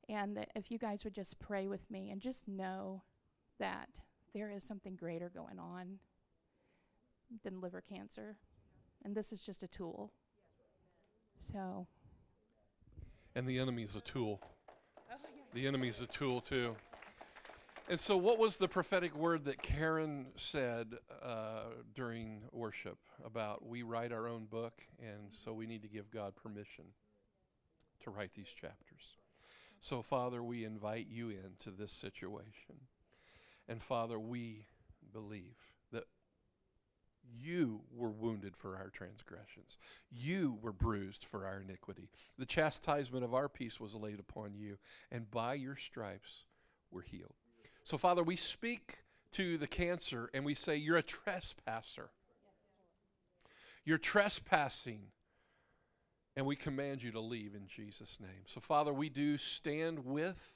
And 0.07 0.37
that 0.37 0.49
if 0.55 0.69
you 0.69 0.77
guys 0.77 1.03
would 1.03 1.15
just 1.15 1.39
pray 1.39 1.67
with 1.67 1.89
me 1.89 2.11
and 2.11 2.21
just 2.21 2.47
know 2.47 3.01
that 3.59 3.89
there 4.33 4.51
is 4.51 4.63
something 4.63 4.95
greater 4.95 5.29
going 5.29 5.57
on 5.57 5.99
than 7.43 7.61
liver 7.61 7.81
cancer. 7.81 8.37
And 9.03 9.15
this 9.15 9.31
is 9.31 9.41
just 9.43 9.63
a 9.63 9.67
tool. 9.67 10.11
So, 11.51 11.87
And 13.35 13.47
the 13.47 13.59
enemy's 13.59 13.95
a 13.95 14.01
tool. 14.01 14.41
The 15.53 15.67
enemy's 15.67 16.01
a 16.01 16.07
tool 16.07 16.41
too. 16.41 16.75
And 17.87 17.99
so, 17.99 18.17
what 18.17 18.39
was 18.39 18.57
the 18.57 18.67
prophetic 18.67 19.15
word 19.15 19.45
that 19.45 19.61
Karen 19.61 20.27
said 20.37 20.95
uh, 21.21 21.65
during 21.93 22.41
worship 22.51 22.97
about 23.23 23.63
we 23.65 23.83
write 23.83 24.11
our 24.11 24.27
own 24.27 24.45
book, 24.45 24.81
and 24.99 25.29
so 25.31 25.53
we 25.53 25.67
need 25.67 25.83
to 25.83 25.87
give 25.87 26.09
God 26.09 26.35
permission 26.35 26.85
to 28.03 28.09
write 28.09 28.33
these 28.33 28.49
chapters? 28.49 29.17
So, 29.81 30.01
Father, 30.01 30.41
we 30.41 30.65
invite 30.65 31.05
you 31.07 31.29
into 31.29 31.69
this 31.69 31.91
situation. 31.91 32.87
And, 33.67 33.83
Father, 33.83 34.17
we 34.17 34.65
believe 35.13 35.53
that 35.53 35.74
you 37.39 37.81
were 37.93 38.09
wounded 38.09 38.55
for 38.55 38.75
our 38.75 38.89
transgressions, 38.89 39.77
you 40.11 40.57
were 40.61 40.73
bruised 40.73 41.23
for 41.23 41.45
our 41.45 41.61
iniquity. 41.61 42.09
The 42.37 42.45
chastisement 42.45 43.23
of 43.23 43.33
our 43.33 43.49
peace 43.49 43.79
was 43.79 43.95
laid 43.95 44.19
upon 44.19 44.53
you, 44.55 44.77
and 45.11 45.29
by 45.29 45.55
your 45.55 45.75
stripes 45.75 46.43
we're 46.91 47.01
healed. 47.01 47.35
So, 47.83 47.97
Father, 47.97 48.23
we 48.23 48.35
speak 48.35 48.97
to 49.33 49.57
the 49.57 49.67
cancer 49.67 50.29
and 50.33 50.45
we 50.45 50.53
say, 50.53 50.75
You're 50.75 50.97
a 50.97 51.03
trespasser. 51.03 52.09
You're 53.83 53.97
trespassing. 53.97 55.01
And 56.37 56.45
we 56.45 56.57
command 56.57 57.01
you 57.01 57.11
to 57.11 57.21
leave 57.21 57.55
in 57.55 57.67
Jesus' 57.67 58.17
name. 58.19 58.43
So, 58.47 58.59
Father, 58.59 58.91
we 58.91 59.07
do 59.07 59.37
stand 59.37 60.03
with 60.03 60.53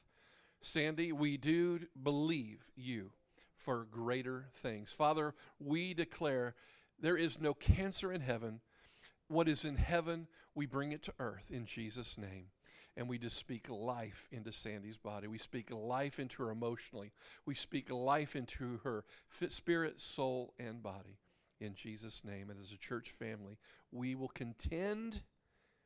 Sandy. 0.61 1.13
We 1.13 1.37
do 1.37 1.79
believe 2.01 2.65
you 2.75 3.11
for 3.59 3.85
greater 3.91 4.47
things. 4.55 4.93
Father, 4.93 5.35
we 5.59 5.93
declare 5.93 6.55
there 6.99 7.17
is 7.17 7.39
no 7.39 7.53
cancer 7.53 8.11
in 8.11 8.21
heaven. 8.21 8.61
What 9.27 9.47
is 9.47 9.65
in 9.65 9.75
heaven, 9.75 10.27
we 10.55 10.65
bring 10.65 10.91
it 10.91 11.03
to 11.03 11.13
earth 11.19 11.51
in 11.51 11.65
Jesus' 11.65 12.17
name 12.17 12.47
and 12.97 13.07
we 13.07 13.17
just 13.17 13.37
speak 13.37 13.69
life 13.69 14.27
into 14.29 14.51
Sandy's 14.51 14.97
body. 14.97 15.27
We 15.27 15.37
speak 15.37 15.71
life 15.71 16.19
into 16.19 16.43
her 16.43 16.51
emotionally. 16.51 17.13
We 17.45 17.55
speak 17.55 17.89
life 17.89 18.35
into 18.35 18.79
her 18.83 19.05
spirit, 19.47 20.01
soul, 20.01 20.53
and 20.59 20.83
body 20.83 21.17
in 21.61 21.75
Jesus' 21.75 22.23
name. 22.25 22.49
And 22.49 22.59
as 22.59 22.73
a 22.73 22.77
church 22.77 23.11
family, 23.11 23.57
we 23.91 24.15
will 24.15 24.27
contend. 24.27 25.21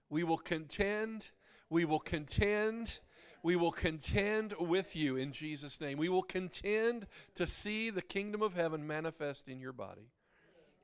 We 0.10 0.24
will 0.24 0.38
contend. 0.38 1.30
We 1.70 1.86
will 1.86 2.00
contend. 2.00 3.00
We 3.44 3.56
will 3.56 3.72
contend 3.72 4.54
with 4.60 4.96
you 4.96 5.18
in 5.18 5.32
Jesus' 5.34 5.80
name. 5.80 5.98
We 5.98 6.10
will 6.10 6.24
contend 6.24 7.06
to 7.36 7.46
see 7.46 7.90
the 7.90 8.02
kingdom 8.02 8.42
of 8.42 8.56
heaven 8.56 8.88
manifest 8.88 9.48
in 9.48 9.60
your 9.60 9.74
body. 9.74 10.10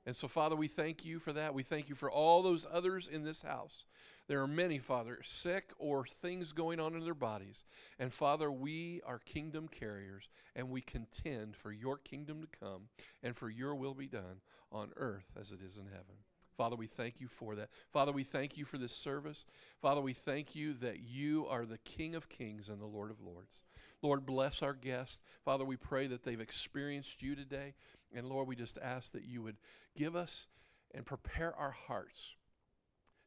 And 0.06 0.16
so, 0.16 0.28
Father, 0.28 0.56
we 0.56 0.68
thank 0.68 1.06
you 1.06 1.20
for 1.20 1.34
that. 1.34 1.54
We 1.54 1.64
thank 1.64 1.90
you 1.90 1.96
for 1.96 2.12
all 2.12 2.44
those 2.44 2.68
others 2.72 3.08
in 3.08 3.24
this 3.24 3.42
house 3.42 3.86
there 4.30 4.42
are 4.42 4.48
many, 4.48 4.78
Father, 4.78 5.18
sick 5.24 5.74
or 5.80 6.06
things 6.06 6.52
going 6.54 6.80
on 6.80 6.94
in 6.94 7.04
their 7.04 7.16
bodies. 7.16 7.66
And 7.98 8.14
Father, 8.14 8.52
we 8.52 9.02
are 9.04 9.18
kingdom 9.18 9.68
carriers 9.68 10.30
and 10.56 10.70
we 10.70 10.82
contend 10.82 11.56
for 11.56 11.72
your 11.72 11.98
kingdom 11.98 12.42
to 12.42 12.60
come 12.60 12.90
and 13.24 13.36
for 13.36 13.50
your 13.50 13.74
will 13.74 13.96
be 13.96 14.08
done 14.08 14.42
on 14.72 14.92
earth 14.98 15.26
as 15.38 15.52
it 15.52 15.62
is 15.66 15.78
in 15.78 15.86
heaven. 15.86 16.16
Father, 16.60 16.76
we 16.76 16.88
thank 16.88 17.22
you 17.22 17.30
for 17.30 17.56
that. 17.56 17.70
Father, 17.94 18.12
we 18.12 18.26
thank 18.26 18.58
you 18.58 18.66
for 18.66 18.78
this 18.78 18.92
service. 18.94 19.46
Father, 19.82 20.02
we 20.02 20.12
thank 20.12 20.56
you 20.56 20.74
that 20.74 21.00
you 21.00 21.48
are 21.50 21.64
the 21.64 21.78
King 21.78 22.16
of 22.16 22.28
kings 22.28 22.68
and 22.68 22.82
the 22.82 22.86
Lord 22.86 23.12
of 23.12 23.22
lords. 23.22 23.64
Lord, 24.02 24.26
bless 24.26 24.62
our 24.62 24.74
guests. 24.74 25.22
Father, 25.46 25.64
we 25.64 25.78
pray 25.78 26.08
that 26.08 26.26
they've 26.26 26.42
experienced 26.42 27.22
you 27.22 27.34
today. 27.34 27.76
And 28.14 28.28
Lord, 28.28 28.46
we 28.46 28.58
just 28.58 28.78
ask 28.82 29.14
that 29.14 29.24
you 29.24 29.42
would 29.42 29.56
give 29.96 30.18
us 30.18 30.48
and 30.94 31.06
prepare 31.06 31.56
our 31.56 31.72
hearts 31.72 32.36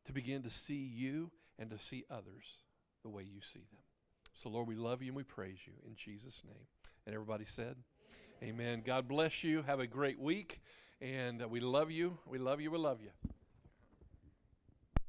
to 0.04 0.12
begin 0.12 0.42
to 0.42 0.50
see 0.50 0.92
you 0.94 1.30
and 1.58 1.70
to 1.70 1.78
see 1.78 2.04
others 2.10 2.58
the 3.02 3.08
way 3.08 3.22
you 3.22 3.40
see 3.40 3.60
them. 3.60 3.80
So, 4.34 4.50
Lord, 4.50 4.68
we 4.68 4.76
love 4.76 5.00
you 5.00 5.08
and 5.08 5.16
we 5.16 5.22
praise 5.22 5.60
you 5.66 5.72
in 5.86 5.94
Jesus' 5.96 6.42
name. 6.44 6.66
And 7.06 7.14
everybody 7.14 7.46
said, 7.46 7.76
Amen. 8.42 8.82
God 8.84 9.06
bless 9.06 9.44
you. 9.44 9.62
Have 9.62 9.78
a 9.78 9.86
great 9.86 10.18
week. 10.18 10.58
And 11.00 11.42
uh, 11.42 11.46
we 11.46 11.60
love 11.60 11.92
you. 11.92 12.18
We 12.26 12.38
love 12.38 12.60
you. 12.60 12.72
We 12.72 12.78
love 12.78 12.98
you. 13.00 13.10